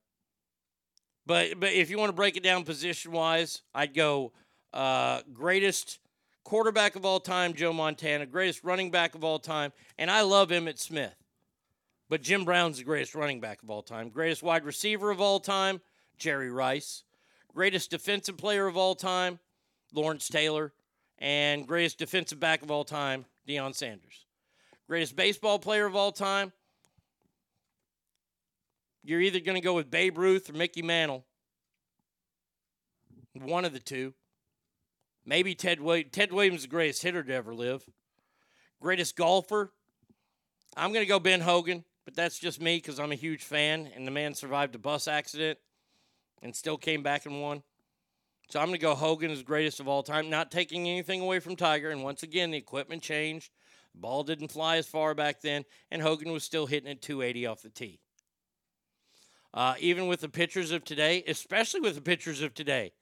[1.27, 4.33] But but if you want to break it down position wise, I'd go
[4.75, 5.99] uh, greatest
[6.45, 10.51] quarterback of all time, Joe Montana, greatest running back of all time, and I love
[10.51, 11.15] Emmitt Smith.
[12.11, 14.11] But Jim Brown's the greatest running back of all time.
[14.11, 15.81] Greatest wide receiver of all time,
[16.19, 17.05] Jerry Rice.
[17.55, 19.39] Greatest defensive player of all time,
[19.93, 20.73] Lawrence Taylor
[21.19, 24.27] and greatest defensive back of all time, Deion Sanders.
[24.87, 26.53] Greatest baseball player of all time,
[29.03, 31.25] you're either going to go with Babe Ruth or Mickey Mantle.
[33.35, 34.15] One of the two.
[35.25, 36.11] Maybe Ted Williams.
[36.13, 37.85] Ted Williams is the greatest hitter to ever live.
[38.81, 39.73] Greatest golfer,
[40.77, 43.91] I'm going to go Ben Hogan, but that's just me because I'm a huge fan,
[43.95, 45.59] and the man survived a bus accident
[46.43, 47.63] and still came back and won.
[48.51, 51.39] So I'm going to go Hogan is greatest of all time, not taking anything away
[51.39, 51.91] from Tiger.
[51.91, 53.53] And once again, the equipment changed.
[53.93, 57.47] The ball didn't fly as far back then, and Hogan was still hitting at 280
[57.47, 58.01] off the tee.
[59.53, 62.93] Uh, even with the pitchers of today, especially with the pitchers of today,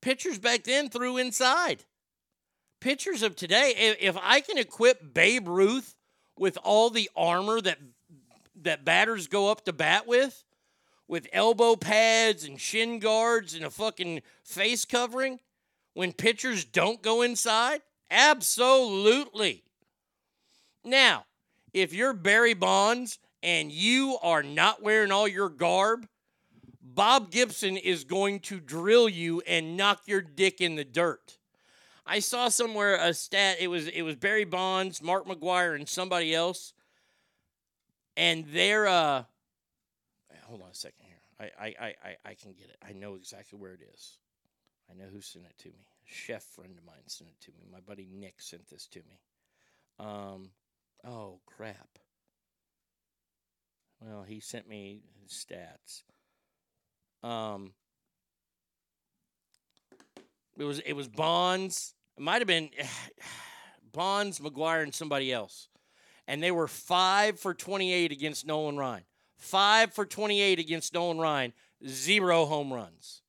[0.00, 1.84] pitchers back then threw inside.
[2.80, 5.94] Pitchers of today, if, if I can equip Babe Ruth
[6.38, 7.78] with all the armor that
[8.62, 10.44] that batters go up to bat with,
[11.08, 15.38] with elbow pads and shin guards and a fucking face covering
[15.94, 17.82] when pitchers don't go inside?
[18.10, 19.64] Absolutely.
[20.84, 21.24] Now,
[21.72, 26.06] if you're Barry Bonds and you are not wearing all your garb,
[26.82, 31.38] Bob Gibson is going to drill you and knock your dick in the dirt.
[32.06, 33.56] I saw somewhere a stat.
[33.60, 36.74] It was it was Barry Bonds, Mark McGwire, and somebody else,
[38.16, 39.24] and they're uh,
[40.54, 41.50] hold on a second here.
[41.58, 42.76] I, I, I, I can get it.
[42.80, 44.18] I know exactly where it is.
[44.88, 45.84] I know who sent it to me.
[45.84, 47.66] A chef friend of mine sent it to me.
[47.72, 49.18] My buddy Nick sent this to me.
[49.98, 50.50] Um,
[51.04, 51.98] oh crap.
[54.00, 56.04] Well, he sent me his stats.
[57.28, 57.72] Um,
[60.56, 61.94] it was it was Bonds.
[62.16, 62.70] It might have been
[63.92, 65.68] Bonds, McGwire, and somebody else,
[66.28, 69.04] and they were five for twenty-eight against Nolan Ryan.
[69.36, 71.52] Five for twenty-eight against Nolan Ryan.
[71.86, 73.22] Zero home runs.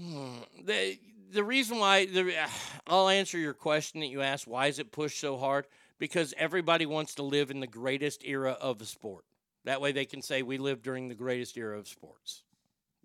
[0.00, 0.36] Hmm.
[0.64, 0.98] The
[1.30, 2.34] the reason why the
[2.86, 4.46] I'll answer your question that you asked.
[4.46, 5.66] Why is it pushed so hard?
[5.98, 9.24] Because everybody wants to live in the greatest era of the sport.
[9.64, 12.44] That way they can say we live during the greatest era of sports.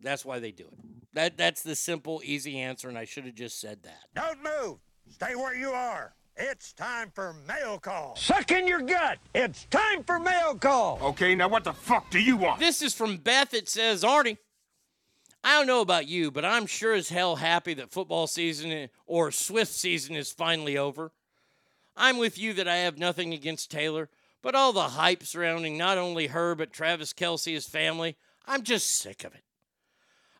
[0.02, 0.80] That's why they do it.
[1.14, 4.04] That that's the simple, easy answer, and I should have just said that.
[4.16, 4.78] Don't move.
[5.10, 6.14] Stay where you are.
[6.36, 8.16] It's time for mail call.
[8.16, 9.20] Suck in your gut.
[9.36, 11.00] It's time for mail call.
[11.02, 12.60] Okay, now what the fuck do you want?
[12.60, 13.54] This is from Beth.
[13.54, 14.38] It says, Arnie,
[15.44, 19.32] I don't know about you, but I'm sure as hell happy that football season or
[19.32, 21.12] Swift season is finally over.
[21.96, 24.10] I'm with you that I have nothing against Taylor,
[24.42, 28.16] but all the hype surrounding not only her, but Travis Kelce, his family,
[28.48, 29.44] I'm just sick of it.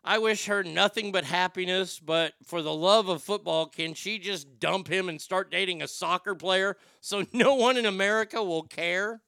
[0.06, 4.60] I wish her nothing but happiness, but for the love of football, can she just
[4.60, 9.22] dump him and start dating a soccer player so no one in America will care?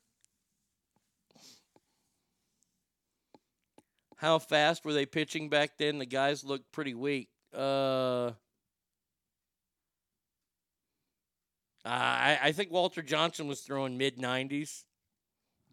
[4.17, 5.99] How fast were they pitching back then?
[5.99, 7.29] The guys looked pretty weak.
[7.55, 8.33] Uh,
[11.87, 14.85] I, I think Walter Johnson was throwing mid 90s.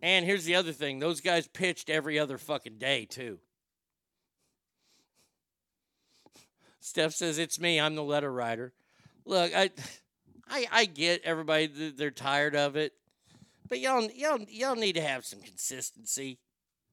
[0.02, 3.40] And here's the other thing those guys pitched every other fucking day, too.
[6.84, 7.80] Steph says, It's me.
[7.80, 8.74] I'm the letter writer.
[9.26, 9.72] Look, I.
[10.46, 12.92] I, I get everybody they're tired of it,
[13.70, 16.38] but y'all y'all y'all need to have some consistency.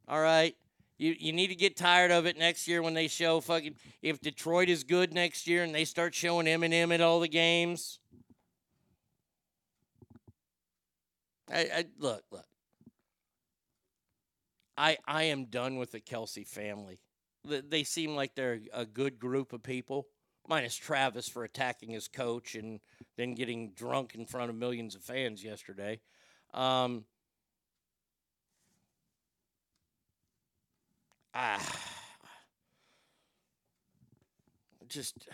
[0.07, 0.57] All right,
[0.99, 4.21] you you need to get tired of it next year when they show fucking if
[4.21, 7.99] Detroit is good next year and they start showing Eminem at all the games.
[11.53, 12.47] I, I look look.
[14.79, 17.01] I I am done with the Kelce family.
[17.45, 20.07] They seem like they're a good group of people,
[20.47, 22.81] minus Travis for attacking his coach and
[23.17, 26.01] then getting drunk in front of millions of fans yesterday.
[26.53, 27.05] Um,
[31.35, 31.65] ah,
[34.89, 35.29] just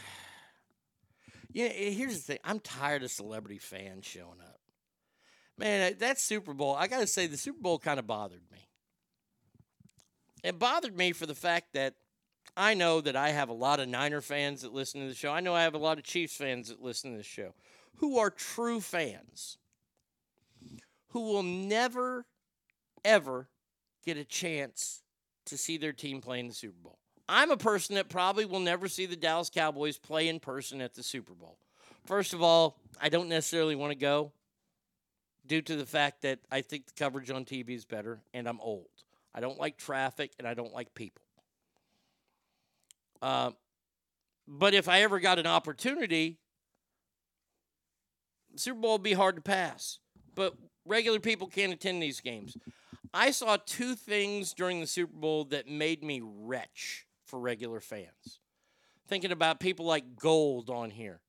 [1.52, 1.68] yeah.
[1.68, 4.60] Here's the thing: I'm tired of celebrity fans showing up.
[5.58, 8.68] Man, that Super Bowl, I got to say, the Super Bowl kind of bothered me.
[10.46, 11.94] It bothered me for the fact that
[12.56, 15.32] I know that I have a lot of Niner fans that listen to the show.
[15.32, 17.52] I know I have a lot of Chiefs fans that listen to the show
[17.96, 19.58] who are true fans,
[21.08, 22.26] who will never,
[23.04, 23.48] ever
[24.04, 25.02] get a chance
[25.46, 26.98] to see their team play in the Super Bowl.
[27.28, 30.94] I'm a person that probably will never see the Dallas Cowboys play in person at
[30.94, 31.58] the Super Bowl.
[32.04, 34.30] First of all, I don't necessarily want to go
[35.44, 38.60] due to the fact that I think the coverage on TV is better and I'm
[38.60, 38.86] old.
[39.36, 41.22] I don't like traffic and I don't like people.
[43.20, 43.50] Uh,
[44.48, 46.38] but if I ever got an opportunity,
[48.56, 49.98] Super Bowl would be hard to pass.
[50.34, 50.54] But
[50.86, 52.56] regular people can't attend these games.
[53.12, 58.40] I saw two things during the Super Bowl that made me retch for regular fans.
[59.08, 61.20] Thinking about people like Gold on here.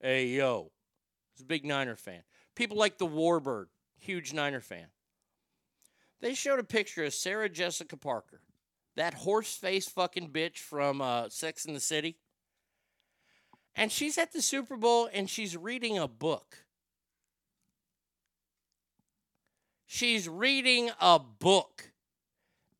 [0.00, 0.72] Hey, yo.
[1.34, 2.22] He's a big Niner fan.
[2.54, 3.66] People like the Warbird,
[3.98, 4.86] huge Niner fan.
[6.22, 8.40] They showed a picture of Sarah Jessica Parker,
[8.94, 12.16] that horse face fucking bitch from uh, Sex in the City.
[13.74, 16.58] And she's at the Super Bowl and she's reading a book.
[19.86, 21.90] She's reading a book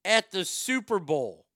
[0.05, 1.47] at the Super Bowl.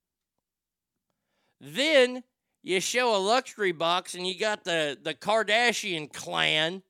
[1.61, 2.25] Then
[2.65, 6.83] you show a luxury box and you got the, the Kardashian clan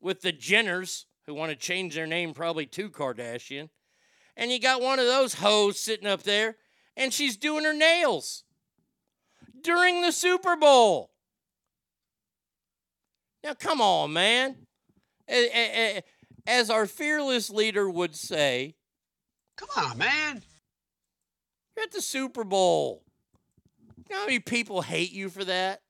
[0.00, 3.68] with the Jenners who want to change their name probably to Kardashian.
[4.36, 6.56] And you got one of those hoes sitting up there,
[6.96, 8.44] and she's doing her nails
[9.62, 11.10] during the Super Bowl.
[13.44, 14.56] Now, come on, man.
[16.46, 18.74] As our fearless leader would say,
[19.56, 20.42] Come on, man.
[21.76, 23.02] You're at the Super Bowl.
[24.08, 25.82] You know how many people hate you for that?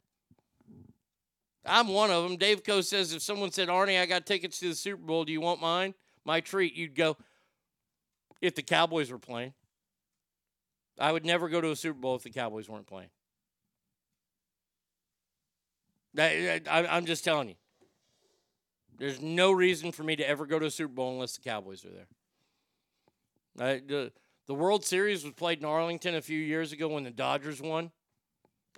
[1.68, 2.36] I'm one of them.
[2.36, 5.32] Dave Co says if someone said, Arnie, I got tickets to the Super Bowl, do
[5.32, 5.94] you want mine?
[6.24, 7.16] My treat, you'd go,
[8.40, 9.54] if the Cowboys were playing.
[10.98, 13.10] I would never go to a Super Bowl if the Cowboys weren't playing.
[16.18, 17.54] I, am just telling you.
[18.98, 21.84] There's no reason for me to ever go to a Super Bowl unless the Cowboys
[21.84, 21.90] are
[23.56, 24.10] there.
[24.46, 27.92] The World Series was played in Arlington a few years ago when the Dodgers won.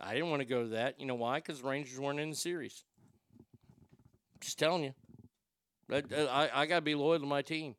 [0.00, 0.98] I didn't want to go to that.
[0.98, 1.38] You know why?
[1.38, 2.84] Because the Rangers weren't in the series.
[4.40, 4.94] Just telling you.
[5.92, 7.74] I, I, got to be loyal to my team.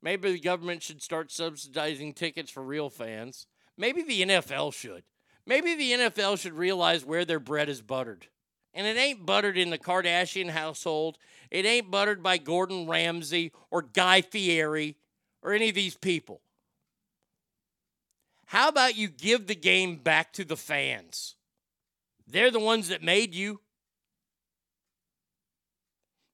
[0.00, 3.46] Maybe the government should start subsidizing tickets for real fans.
[3.76, 5.02] Maybe the NFL should.
[5.44, 8.28] Maybe the NFL should realize where their bread is buttered.
[8.74, 11.18] And it ain't buttered in the Kardashian household.
[11.50, 14.96] It ain't buttered by Gordon Ramsay or Guy Fieri
[15.42, 16.40] or any of these people.
[18.46, 21.36] How about you give the game back to the fans?
[22.32, 23.60] They're the ones that made you.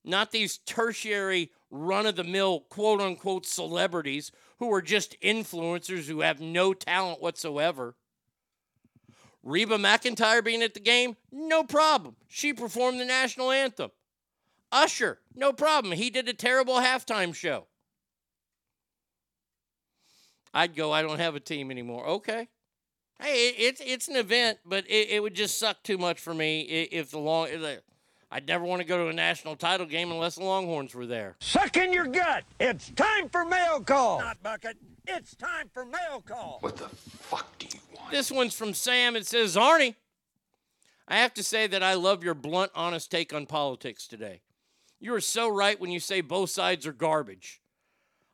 [0.05, 6.21] Not these tertiary run of the mill quote unquote celebrities who are just influencers who
[6.21, 7.97] have no talent whatsoever.
[9.43, 12.15] Reba McEntire being at the game, no problem.
[12.29, 13.91] She performed the national anthem.
[14.71, 15.95] Usher, no problem.
[15.95, 17.67] He did a terrible halftime show.
[20.55, 22.07] I'd go, I don't have a team anymore.
[22.07, 22.49] Okay.
[23.21, 26.61] Hey, it's it's an event, but it, it would just suck too much for me
[26.61, 27.49] if the long.
[28.31, 31.37] I'd never want to go to a national title game unless the Longhorns were there.
[31.41, 32.45] Suck in your gut.
[32.61, 34.21] It's time for mail call.
[34.21, 34.77] Not bucket.
[35.07, 36.59] It's time for mail call.
[36.61, 38.11] What the fuck do you want?
[38.11, 39.17] This one's from Sam.
[39.17, 39.95] It says, Arnie,
[41.09, 44.43] I have to say that I love your blunt, honest take on politics today.
[45.01, 47.63] You are so right when you say both sides are garbage.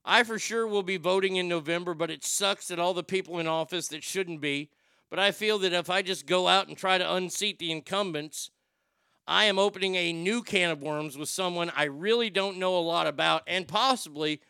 [0.05, 3.39] I for sure will be voting in November, but it sucks that all the people
[3.39, 4.71] in office that shouldn't be.
[5.09, 8.51] But I feel that if I just go out and try to unseat the incumbents,
[9.27, 12.81] I am opening a new can of worms with someone I really don't know a
[12.81, 14.41] lot about and possibly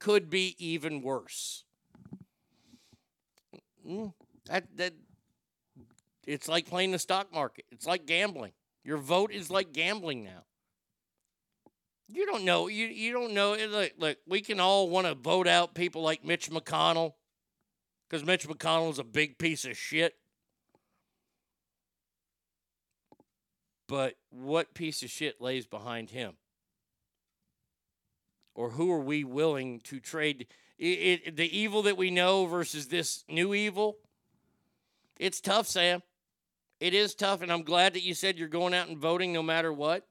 [0.00, 1.64] could be even worse.
[3.86, 4.12] Mm,
[4.46, 4.94] that that
[6.26, 7.66] it's like playing the stock market.
[7.70, 8.52] It's like gambling.
[8.82, 10.44] Your vote is like gambling now.
[12.08, 12.68] You don't know.
[12.68, 13.54] You you don't know.
[13.54, 17.14] Eh, look, look we can all want to vote out people like Mitch McConnell
[18.08, 20.14] because Mitch McConnell is a big piece of shit.
[23.88, 26.34] But what piece of shit lays behind him?
[28.54, 30.46] Or who are we willing to trade?
[30.78, 33.96] it, it, the evil that we know versus this new evil,
[35.18, 36.02] it's tough, Sam.
[36.80, 39.42] It is tough, and I'm glad that you said you're going out and voting no
[39.42, 40.06] matter what.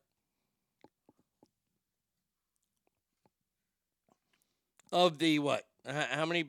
[4.93, 5.65] Of the what?
[5.87, 6.43] How many?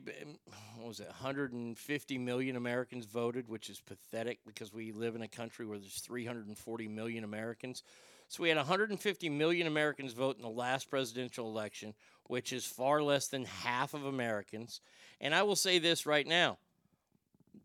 [0.77, 1.07] What was it?
[1.07, 5.99] 150 million Americans voted, which is pathetic because we live in a country where there's
[6.01, 7.81] 340 million Americans.
[8.27, 13.01] So we had 150 million Americans vote in the last presidential election, which is far
[13.01, 14.79] less than half of Americans.
[15.19, 16.59] And I will say this right now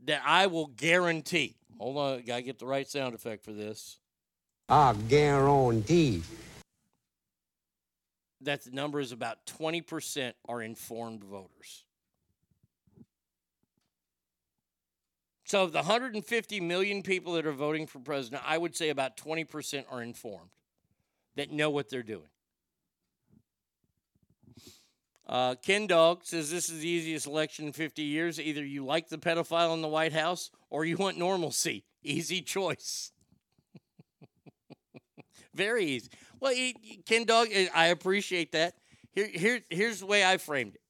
[0.06, 1.56] that I will guarantee.
[1.78, 3.98] Hold on, gotta get the right sound effect for this.
[4.66, 6.22] I guarantee
[8.40, 11.84] that the number is about 20% are informed voters.
[15.44, 19.16] So, of the 150 million people that are voting for president, I would say about
[19.16, 20.50] 20% are informed
[21.34, 22.28] that know what they're doing.
[25.26, 28.40] Uh, Ken Dog says this is the easiest election in 50 years.
[28.40, 31.84] Either you like the pedophile in the White House or you want normalcy.
[32.02, 33.12] Easy choice.
[35.54, 36.10] Very easy.
[36.38, 36.54] Well,
[37.06, 38.74] Ken Dog, eh, I appreciate that.
[39.12, 40.80] Here, here, here's the way I framed it.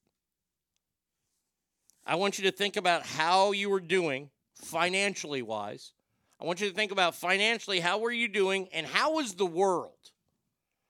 [2.05, 5.93] I want you to think about how you were doing financially wise.
[6.39, 9.45] I want you to think about financially how were you doing and how was the
[9.45, 10.11] world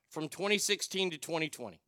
[0.10, 1.80] from 2016 to 2020.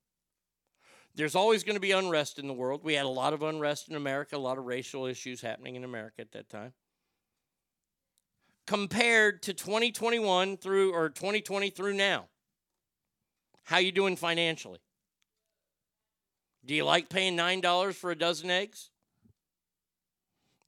[1.15, 2.83] There's always going to be unrest in the world.
[2.83, 5.83] We had a lot of unrest in America, a lot of racial issues happening in
[5.83, 6.73] America at that time.
[8.65, 12.27] Compared to 2021 through or 2020 through now.
[13.63, 14.79] How you doing financially?
[16.65, 18.89] Do you like paying $9 for a dozen eggs?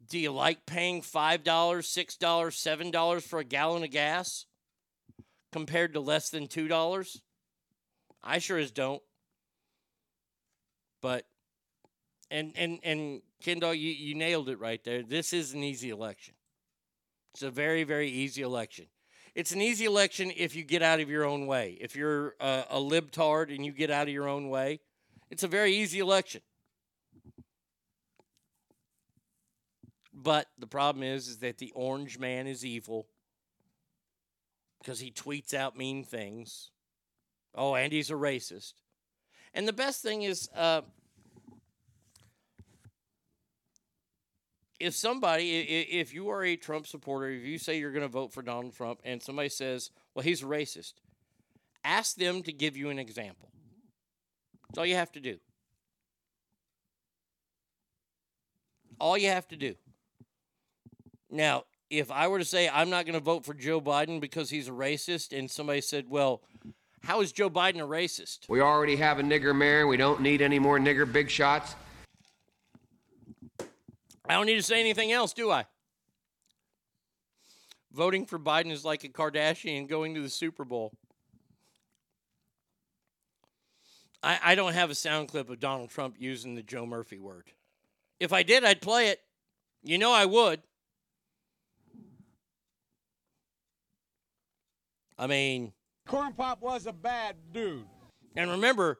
[0.08, 4.46] Do you like paying $5, $6, $7 for a gallon of gas
[5.52, 7.22] compared to less than $2?
[8.24, 9.02] I sure as don't.
[11.02, 11.26] But
[12.32, 15.04] and and and Kendall, you, you nailed it right there.
[15.04, 16.34] This is an easy election.
[17.36, 18.86] It's a very, very easy election.
[19.36, 21.78] It's an easy election if you get out of your own way.
[21.82, 24.80] If you're a, a libtard and you get out of your own way,
[25.30, 26.40] it's a very easy election.
[30.14, 33.06] But the problem is, is that the orange man is evil
[34.80, 36.72] because he tweets out mean things.
[37.54, 38.76] Oh, and he's a racist.
[39.54, 40.84] And the best thing is, uh,
[44.80, 48.34] if somebody, if you are a Trump supporter, if you say you're going to vote
[48.34, 50.94] for Donald Trump and somebody says, well, he's a racist,
[51.84, 53.52] ask them to give you an example.
[54.68, 55.38] That's all you have to do.
[59.00, 59.76] All you have to do.
[61.30, 64.50] Now, if I were to say I'm not going to vote for Joe Biden because
[64.50, 66.42] he's a racist, and somebody said, well,
[67.06, 68.50] How is Joe Biden a racist?
[68.50, 69.86] We already have a nigger mayor.
[69.86, 71.76] We don't need any more nigger big shots.
[74.28, 75.66] I don't need to say anything else, do I?
[77.92, 80.92] Voting for Biden is like a Kardashian going to the Super Bowl.
[84.22, 87.52] I, I don't have a sound clip of Donald Trump using the Joe Murphy word.
[88.20, 89.22] If I did, I'd play it.
[89.84, 90.62] You know I would.
[95.18, 95.72] I mean,
[96.08, 97.86] Corn Pop was a bad dude.
[98.36, 99.00] and remember,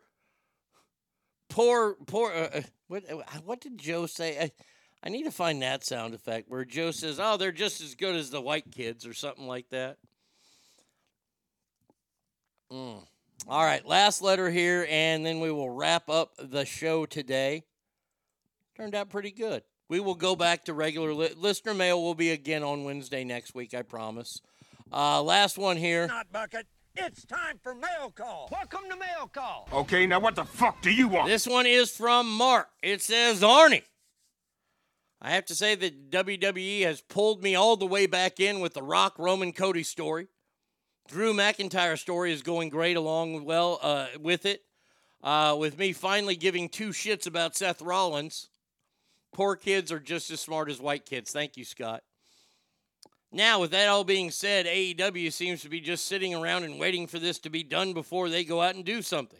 [1.50, 2.32] poor, poor.
[2.32, 4.40] Uh, uh, what, uh, what did Joe say?
[4.40, 4.52] I,
[5.06, 8.16] I need to find that sound effect where Joe says, "Oh, they're just as good
[8.16, 9.98] as the white kids" or something like that.
[12.72, 13.06] Mm.
[13.48, 17.64] All right, last letter here, and then we will wrap up the show today.
[18.76, 19.62] Turned out pretty good.
[19.88, 22.02] We will go back to regular li- listener mail.
[22.02, 24.42] Will be again on Wednesday next week, I promise.
[24.92, 26.08] Uh, last one here.
[26.08, 26.66] Not bucket.
[26.96, 28.50] It's time for mail call.
[28.52, 29.70] Welcome to mail call.
[29.72, 31.28] Okay, now what the fuck do you want?
[31.28, 32.70] This one is from Mark.
[32.82, 33.84] It says, Arnie.
[35.26, 38.76] I have to say that WWE has pulled me all the way back in with
[38.76, 40.28] the Rock Roman Cody story.
[41.08, 44.62] Drew McIntyre story is going great along well uh, with it.
[45.24, 48.50] Uh, with me finally giving two shits about Seth Rollins.
[49.34, 51.32] Poor kids are just as smart as white kids.
[51.32, 52.04] Thank you, Scott.
[53.32, 57.08] Now, with that all being said, AEW seems to be just sitting around and waiting
[57.08, 59.40] for this to be done before they go out and do something.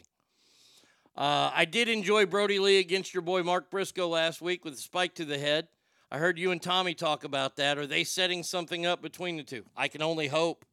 [1.14, 4.78] Uh, I did enjoy Brody Lee against your boy Mark Briscoe last week with a
[4.78, 5.68] spike to the head.
[6.10, 7.78] I heard you and Tommy talk about that.
[7.78, 9.64] Are they setting something up between the two?
[9.76, 10.64] I can only hope.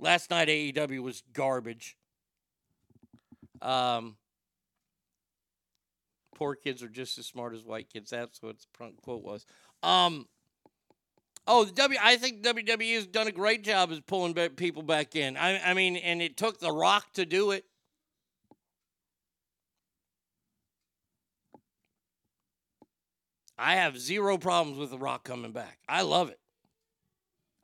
[0.00, 1.96] Last night AEW was garbage.
[3.62, 4.16] Um,
[6.34, 8.10] poor kids are just as smart as white kids.
[8.10, 9.46] That's what the quote was.
[9.82, 10.26] Um,
[11.46, 11.98] oh, the W.
[12.02, 15.36] I think WWE has done a great job of pulling people back in.
[15.36, 17.64] I, I mean, and it took The Rock to do it.
[23.58, 25.78] I have zero problems with The Rock coming back.
[25.88, 26.38] I love it.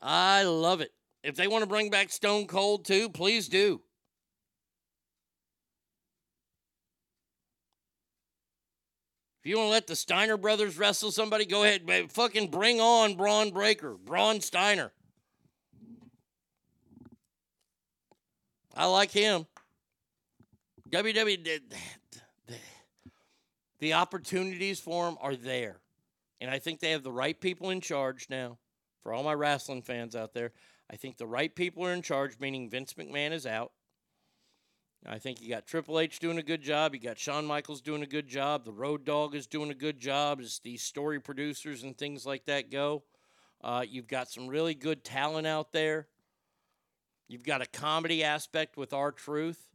[0.03, 0.91] I love it.
[1.23, 3.81] If they want to bring back Stone Cold too, please do.
[9.43, 11.87] If you want to let the Steiner brothers wrestle somebody, go ahead.
[11.87, 14.91] But fucking bring on Bron Breakker, Braun Steiner.
[18.75, 19.47] I like him.
[20.91, 21.61] WWE, the,
[22.49, 22.55] the,
[23.79, 25.81] the opportunities for him are there.
[26.41, 28.59] And I think they have the right people in charge now.
[29.03, 30.53] For all my wrestling fans out there,
[30.91, 33.73] I think the right people are in charge, meaning Vince McMahon is out.
[35.07, 36.95] I think you got Triple H doing a good job.
[36.95, 38.65] You got Shawn Michaels doing a good job.
[38.65, 42.47] The Road Dog is doing a good job as these story producers and things like
[42.47, 43.03] that go.
[43.63, 46.09] Uh, you've got some really good talent out there.
[47.29, 49.74] You've got a comedy aspect with R-Truth.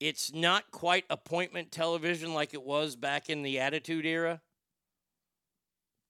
[0.00, 4.40] It's not quite appointment television like it was back in the Attitude Era.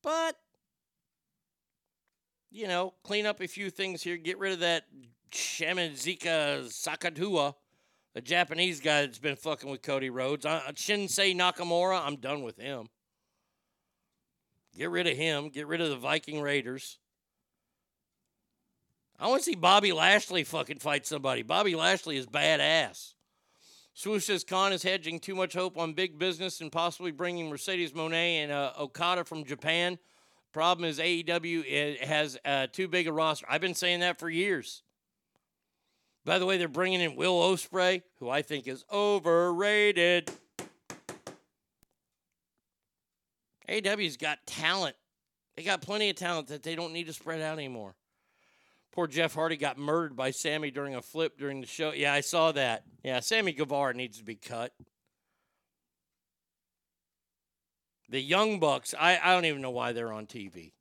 [0.03, 0.37] But,
[2.53, 4.17] you know, clean up a few things here.
[4.17, 4.85] Get rid of that
[5.33, 7.55] Shimazika Sakatua,
[8.15, 10.47] the Japanese guy that's been fucking with Cody Rhodes.
[10.47, 12.89] Uh, Shinsuke Nakamura, I'm done with him.
[14.77, 15.49] Get rid of him.
[15.49, 16.99] Get rid of the Viking Raiders.
[19.19, 21.43] I want to see Bobby Lashley fucking fight somebody.
[21.43, 23.15] Bobby Lashley is badass.
[24.01, 27.93] Swoosh says Khan is hedging too much hope on big business and possibly bringing Mercedes
[27.93, 29.99] Moné and uh, Okada from Japan.
[30.55, 33.45] Problem is AEW has uh, too big a roster.
[33.47, 34.83] I've been saying that for years.
[36.25, 40.31] By the way, they're bringing in Will Ospreay, who I think is overrated.
[43.69, 44.97] AEW's got talent.
[45.59, 47.95] They got plenty of talent that they don't need to spread out anymore.
[48.93, 51.93] Poor Jeff Hardy got murdered by Sammy during a flip during the show.
[51.93, 52.85] Yeah, I saw that.
[53.05, 54.73] Yeah, Sammy Guevara needs to be cut.
[58.09, 60.73] The Young Bucks, I, I don't even know why they're on TV.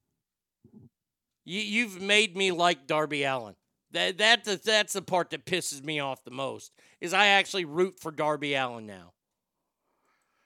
[1.46, 3.56] You, you've made me like Darby Allin.
[3.92, 6.72] That, that that's the part that pisses me off the most
[7.02, 9.14] is I actually root for Darby Allin now.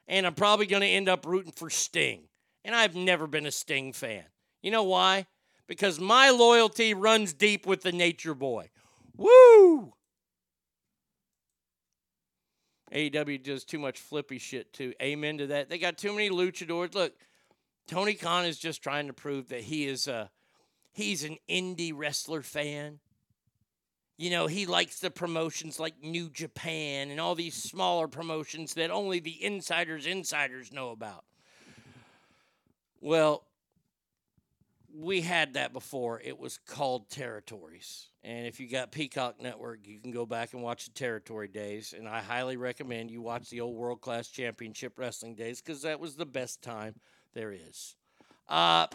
[0.07, 2.23] And I'm probably going to end up rooting for Sting.
[2.65, 4.23] And I've never been a Sting fan.
[4.61, 5.27] You know why?
[5.67, 8.69] Because my loyalty runs deep with the Nature Boy.
[9.15, 9.93] Woo!
[12.93, 14.93] AEW does too much flippy shit too.
[15.01, 15.69] Amen to that.
[15.69, 16.93] They got too many luchadors.
[16.93, 17.13] Look,
[17.87, 20.29] Tony Khan is just trying to prove that he is a
[20.91, 22.99] he's an indie wrestler fan.
[24.17, 28.91] You know, he likes the promotions like New Japan and all these smaller promotions that
[28.91, 31.25] only the insiders insiders know about.
[33.01, 33.43] Well,
[34.95, 36.21] we had that before.
[36.23, 38.07] It was called Territories.
[38.23, 41.93] And if you got Peacock Network, you can go back and watch the Territory days.
[41.97, 45.99] And I highly recommend you watch the old World Class Championship Wrestling days because that
[45.99, 46.95] was the best time
[47.33, 47.95] there is.
[48.47, 48.87] Uh,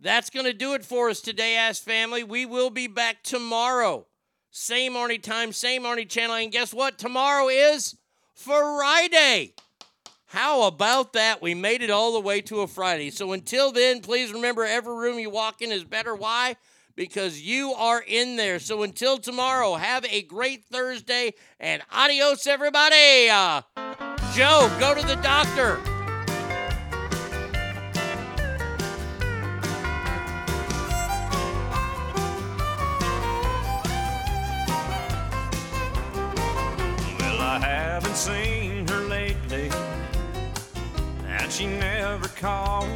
[0.00, 2.22] that's going to do it for us today, Ass Family.
[2.22, 4.06] We will be back tomorrow.
[4.50, 6.36] Same Arnie time, same Arnie channel.
[6.36, 6.96] And guess what?
[6.96, 7.96] Tomorrow is
[8.34, 9.54] Friday.
[10.34, 11.40] How about that?
[11.40, 13.10] We made it all the way to a Friday.
[13.10, 16.12] So until then, please remember every room you walk in is better.
[16.12, 16.56] Why?
[16.96, 18.58] Because you are in there.
[18.58, 23.30] So until tomorrow, have a great Thursday and adios, everybody.
[23.30, 23.62] Uh,
[24.32, 25.78] Joe, go to the doctor.
[37.20, 38.63] Well, I haven't seen
[41.54, 42.88] she never calls.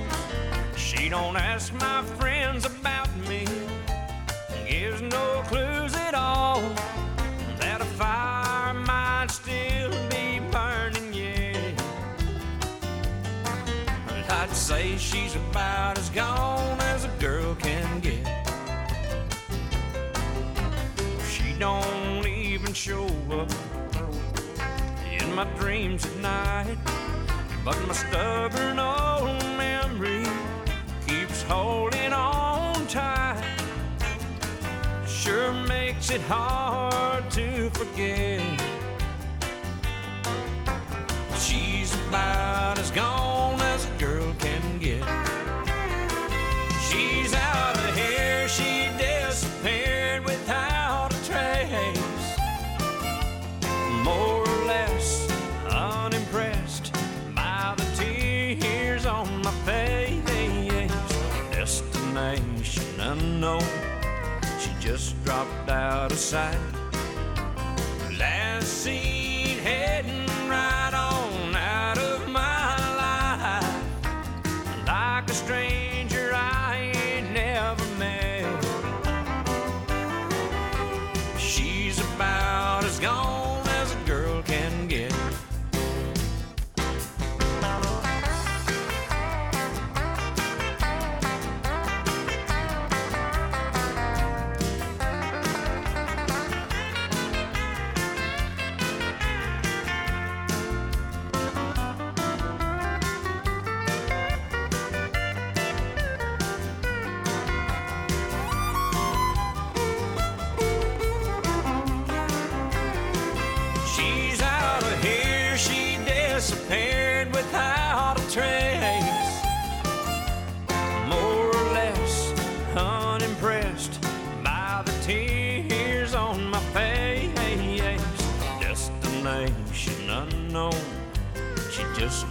[0.76, 3.46] She don't ask my friends about me,
[4.66, 6.60] gives no clues at all
[7.60, 11.80] that a fire might still be burning yet.
[14.28, 18.26] I'd say she's about as gone as a girl can get.
[21.30, 23.52] She don't even show up
[25.12, 27.07] in my dreams at night.
[27.64, 30.24] But my stubborn old memory
[31.06, 33.42] keeps holding on tight.
[35.06, 38.42] Sure makes it hard to forget.
[41.38, 43.37] She's about as gone
[64.98, 66.58] just dropped out of sight.
[68.18, 68.67] Last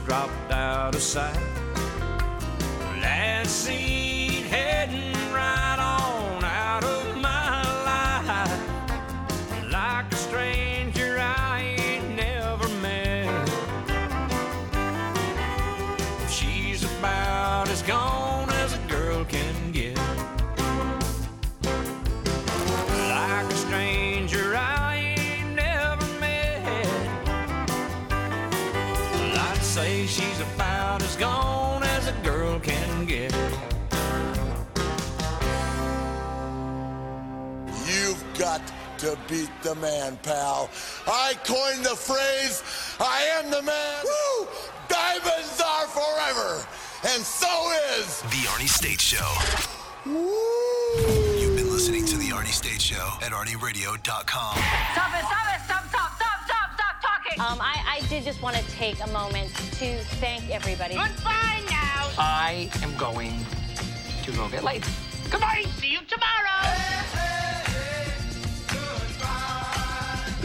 [0.08, 1.57] dropped out of sight.
[39.68, 40.70] The man, pal.
[41.08, 42.64] I coined the phrase,
[43.02, 44.06] I am the man.
[44.06, 44.48] Woo!
[44.88, 46.66] Diamonds are forever.
[47.04, 47.52] And so
[47.98, 49.28] is The Arnie State Show.
[50.06, 54.06] You've been listening to The Arnie State Show at ArnieRadio.com.
[54.06, 57.42] Stop it, stop it, stop, stop, stop, stop, stop talking.
[57.42, 60.96] Um, I, I did just want to take a moment to thank everybody.
[60.96, 62.10] Goodbye now.
[62.18, 63.34] I am going
[64.24, 64.86] to go get laid.
[65.30, 65.66] Goodbye.
[65.82, 67.57] See you tomorrow.